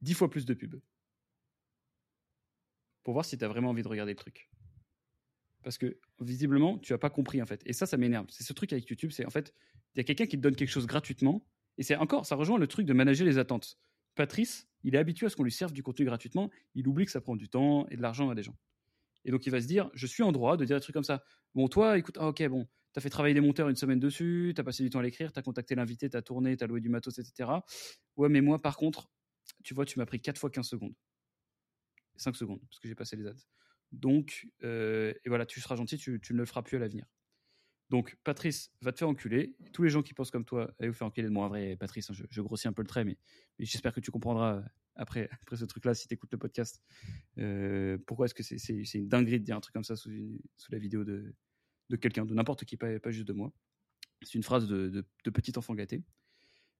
dix 0.00 0.14
fois 0.14 0.30
plus 0.30 0.44
de 0.44 0.54
pubs. 0.54 0.80
Pour 3.02 3.14
voir 3.14 3.24
si 3.24 3.36
tu 3.36 3.44
as 3.44 3.48
vraiment 3.48 3.70
envie 3.70 3.82
de 3.82 3.88
regarder 3.88 4.12
le 4.12 4.18
truc. 4.18 4.51
Parce 5.62 5.78
que 5.78 5.98
visiblement, 6.20 6.78
tu 6.78 6.92
n'as 6.92 6.98
pas 6.98 7.10
compris 7.10 7.40
en 7.40 7.46
fait. 7.46 7.62
Et 7.66 7.72
ça, 7.72 7.86
ça 7.86 7.96
m'énerve. 7.96 8.26
C'est 8.30 8.44
ce 8.44 8.52
truc 8.52 8.72
avec 8.72 8.88
YouTube, 8.88 9.10
c'est 9.12 9.24
en 9.24 9.30
fait, 9.30 9.54
il 9.94 9.98
y 9.98 10.00
a 10.00 10.04
quelqu'un 10.04 10.26
qui 10.26 10.36
te 10.36 10.42
donne 10.42 10.56
quelque 10.56 10.70
chose 10.70 10.86
gratuitement. 10.86 11.46
Et 11.78 11.82
c'est 11.82 11.96
encore, 11.96 12.26
ça 12.26 12.34
rejoint 12.34 12.58
le 12.58 12.66
truc 12.66 12.86
de 12.86 12.92
manager 12.92 13.26
les 13.26 13.38
attentes. 13.38 13.78
Patrice, 14.14 14.68
il 14.82 14.94
est 14.94 14.98
habitué 14.98 15.26
à 15.26 15.28
ce 15.28 15.36
qu'on 15.36 15.44
lui 15.44 15.52
serve 15.52 15.72
du 15.72 15.82
contenu 15.82 16.04
gratuitement. 16.04 16.50
Il 16.74 16.86
oublie 16.88 17.06
que 17.06 17.10
ça 17.10 17.20
prend 17.20 17.36
du 17.36 17.48
temps 17.48 17.86
et 17.88 17.96
de 17.96 18.02
l'argent 18.02 18.28
à 18.28 18.34
des 18.34 18.42
gens. 18.42 18.56
Et 19.24 19.30
donc, 19.30 19.46
il 19.46 19.50
va 19.50 19.60
se 19.60 19.66
dire, 19.66 19.90
je 19.94 20.06
suis 20.06 20.22
en 20.22 20.32
droit 20.32 20.56
de 20.56 20.64
dire 20.64 20.76
des 20.76 20.82
trucs 20.82 20.94
comme 20.94 21.04
ça. 21.04 21.24
Bon, 21.54 21.68
toi, 21.68 21.96
écoute, 21.96 22.16
ah, 22.20 22.28
ok, 22.28 22.46
bon, 22.48 22.66
tu 22.92 22.98
as 22.98 23.00
fait 23.00 23.08
travailler 23.08 23.34
des 23.34 23.40
monteurs 23.40 23.68
une 23.68 23.76
semaine 23.76 24.00
dessus, 24.00 24.52
tu 24.54 24.60
as 24.60 24.64
passé 24.64 24.82
du 24.82 24.90
temps 24.90 24.98
à 24.98 25.02
l'écrire, 25.02 25.32
tu 25.32 25.38
as 25.38 25.42
contacté 25.42 25.74
l'invité, 25.74 26.10
tu 26.10 26.16
as 26.16 26.22
tourné, 26.22 26.56
tu 26.56 26.64
as 26.64 26.66
loué 26.66 26.80
du 26.80 26.88
matos, 26.88 27.18
etc. 27.18 27.50
Ouais, 28.16 28.28
mais 28.28 28.40
moi, 28.40 28.60
par 28.60 28.76
contre, 28.76 29.08
tu 29.62 29.74
vois, 29.74 29.84
tu 29.84 29.98
m'as 29.98 30.06
pris 30.06 30.20
4 30.20 30.38
fois 30.38 30.50
15 30.50 30.66
secondes. 30.66 30.94
5 32.16 32.36
secondes, 32.36 32.60
parce 32.68 32.80
que 32.80 32.88
j'ai 32.88 32.94
passé 32.94 33.16
les 33.16 33.26
ads. 33.26 33.46
Donc, 33.92 34.48
euh, 34.64 35.12
et 35.24 35.28
voilà, 35.28 35.46
tu 35.46 35.60
seras 35.60 35.76
gentil, 35.76 35.98
tu, 35.98 36.20
ne 36.30 36.38
le 36.38 36.46
feras 36.46 36.62
plus 36.62 36.76
à 36.76 36.80
l'avenir. 36.80 37.06
Donc, 37.90 38.16
Patrice 38.24 38.72
va 38.80 38.90
te 38.90 38.98
faire 38.98 39.08
enculer. 39.08 39.54
Tous 39.72 39.82
les 39.82 39.90
gens 39.90 40.02
qui 40.02 40.14
pensent 40.14 40.30
comme 40.30 40.46
toi, 40.46 40.74
allez 40.78 40.88
vous 40.88 40.94
faire 40.94 41.06
enculer 41.06 41.28
de 41.28 41.32
moi. 41.32 41.44
En 41.44 41.48
vrai, 41.48 41.76
Patrice, 41.76 42.08
hein, 42.10 42.14
je, 42.14 42.40
grossis 42.40 42.66
un 42.66 42.72
peu 42.72 42.80
le 42.80 42.88
trait, 42.88 43.04
mais, 43.04 43.18
j'espère 43.58 43.92
que 43.92 44.00
tu 44.00 44.10
comprendras 44.10 44.64
après, 44.94 45.28
après 45.42 45.56
ce 45.56 45.66
truc-là 45.66 45.94
si 45.94 46.08
tu 46.08 46.14
écoutes 46.14 46.32
le 46.32 46.38
podcast. 46.38 46.82
Euh, 47.38 47.98
pourquoi 48.06 48.26
est-ce 48.26 48.34
que 48.34 48.42
c'est 48.42 48.98
une 48.98 49.08
dinguerie 49.08 49.40
de 49.40 49.44
dire 49.44 49.56
un 49.56 49.60
truc 49.60 49.74
comme 49.74 49.84
ça 49.84 49.96
sous, 49.96 50.10
la 50.70 50.78
vidéo 50.78 51.04
de, 51.04 51.34
de 51.90 51.96
quelqu'un, 51.96 52.24
de 52.24 52.34
n'importe 52.34 52.64
qui, 52.64 52.78
pas, 52.78 52.98
juste 53.10 53.28
de 53.28 53.34
moi. 53.34 53.52
C'est 54.22 54.34
une 54.34 54.42
phrase 54.42 54.66
de, 54.66 55.04
petit 55.30 55.52
enfant 55.56 55.74
gâté. 55.74 56.02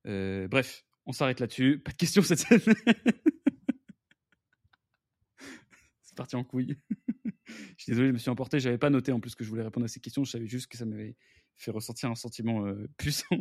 Euh, 0.06 0.48
bref, 0.48 0.84
on 1.04 1.12
s'arrête 1.12 1.40
là-dessus. 1.40 1.78
Pas 1.78 1.92
de 1.92 1.96
questions 1.96 2.22
cette 2.22 2.38
semaine. 2.38 2.76
c'est 6.12 6.16
parti 6.16 6.36
en 6.36 6.44
couille. 6.44 6.76
je 7.46 7.52
suis 7.78 7.90
désolé, 7.92 8.08
je 8.08 8.12
me 8.12 8.18
suis 8.18 8.28
emporté. 8.28 8.60
J'avais 8.60 8.76
pas 8.76 8.90
noté 8.90 9.12
en 9.12 9.20
plus 9.20 9.34
que 9.34 9.44
je 9.44 9.48
voulais 9.48 9.62
répondre 9.62 9.84
à 9.84 9.88
ces 9.88 10.00
questions. 10.00 10.24
Je 10.24 10.30
savais 10.30 10.46
juste 10.46 10.66
que 10.66 10.76
ça 10.76 10.84
m'avait 10.84 11.16
fait 11.56 11.70
ressentir 11.70 12.10
un 12.10 12.14
sentiment 12.14 12.66
euh, 12.66 12.86
puissant. 12.98 13.38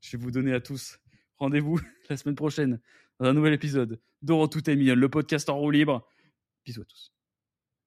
je 0.00 0.16
vais 0.16 0.22
vous 0.22 0.30
donner 0.30 0.54
à 0.54 0.60
tous 0.60 0.98
rendez-vous 1.36 1.78
la 2.08 2.16
semaine 2.16 2.36
prochaine 2.36 2.80
dans 3.20 3.26
un 3.26 3.34
nouvel 3.34 3.52
épisode 3.52 4.00
d'Oro 4.22 4.48
Tout 4.48 4.68
est 4.70 4.74
le 4.74 5.08
podcast 5.08 5.48
en 5.50 5.58
roue 5.58 5.70
libre. 5.70 6.08
Bisous 6.64 6.82
à 6.82 6.84
tous. 6.86 7.13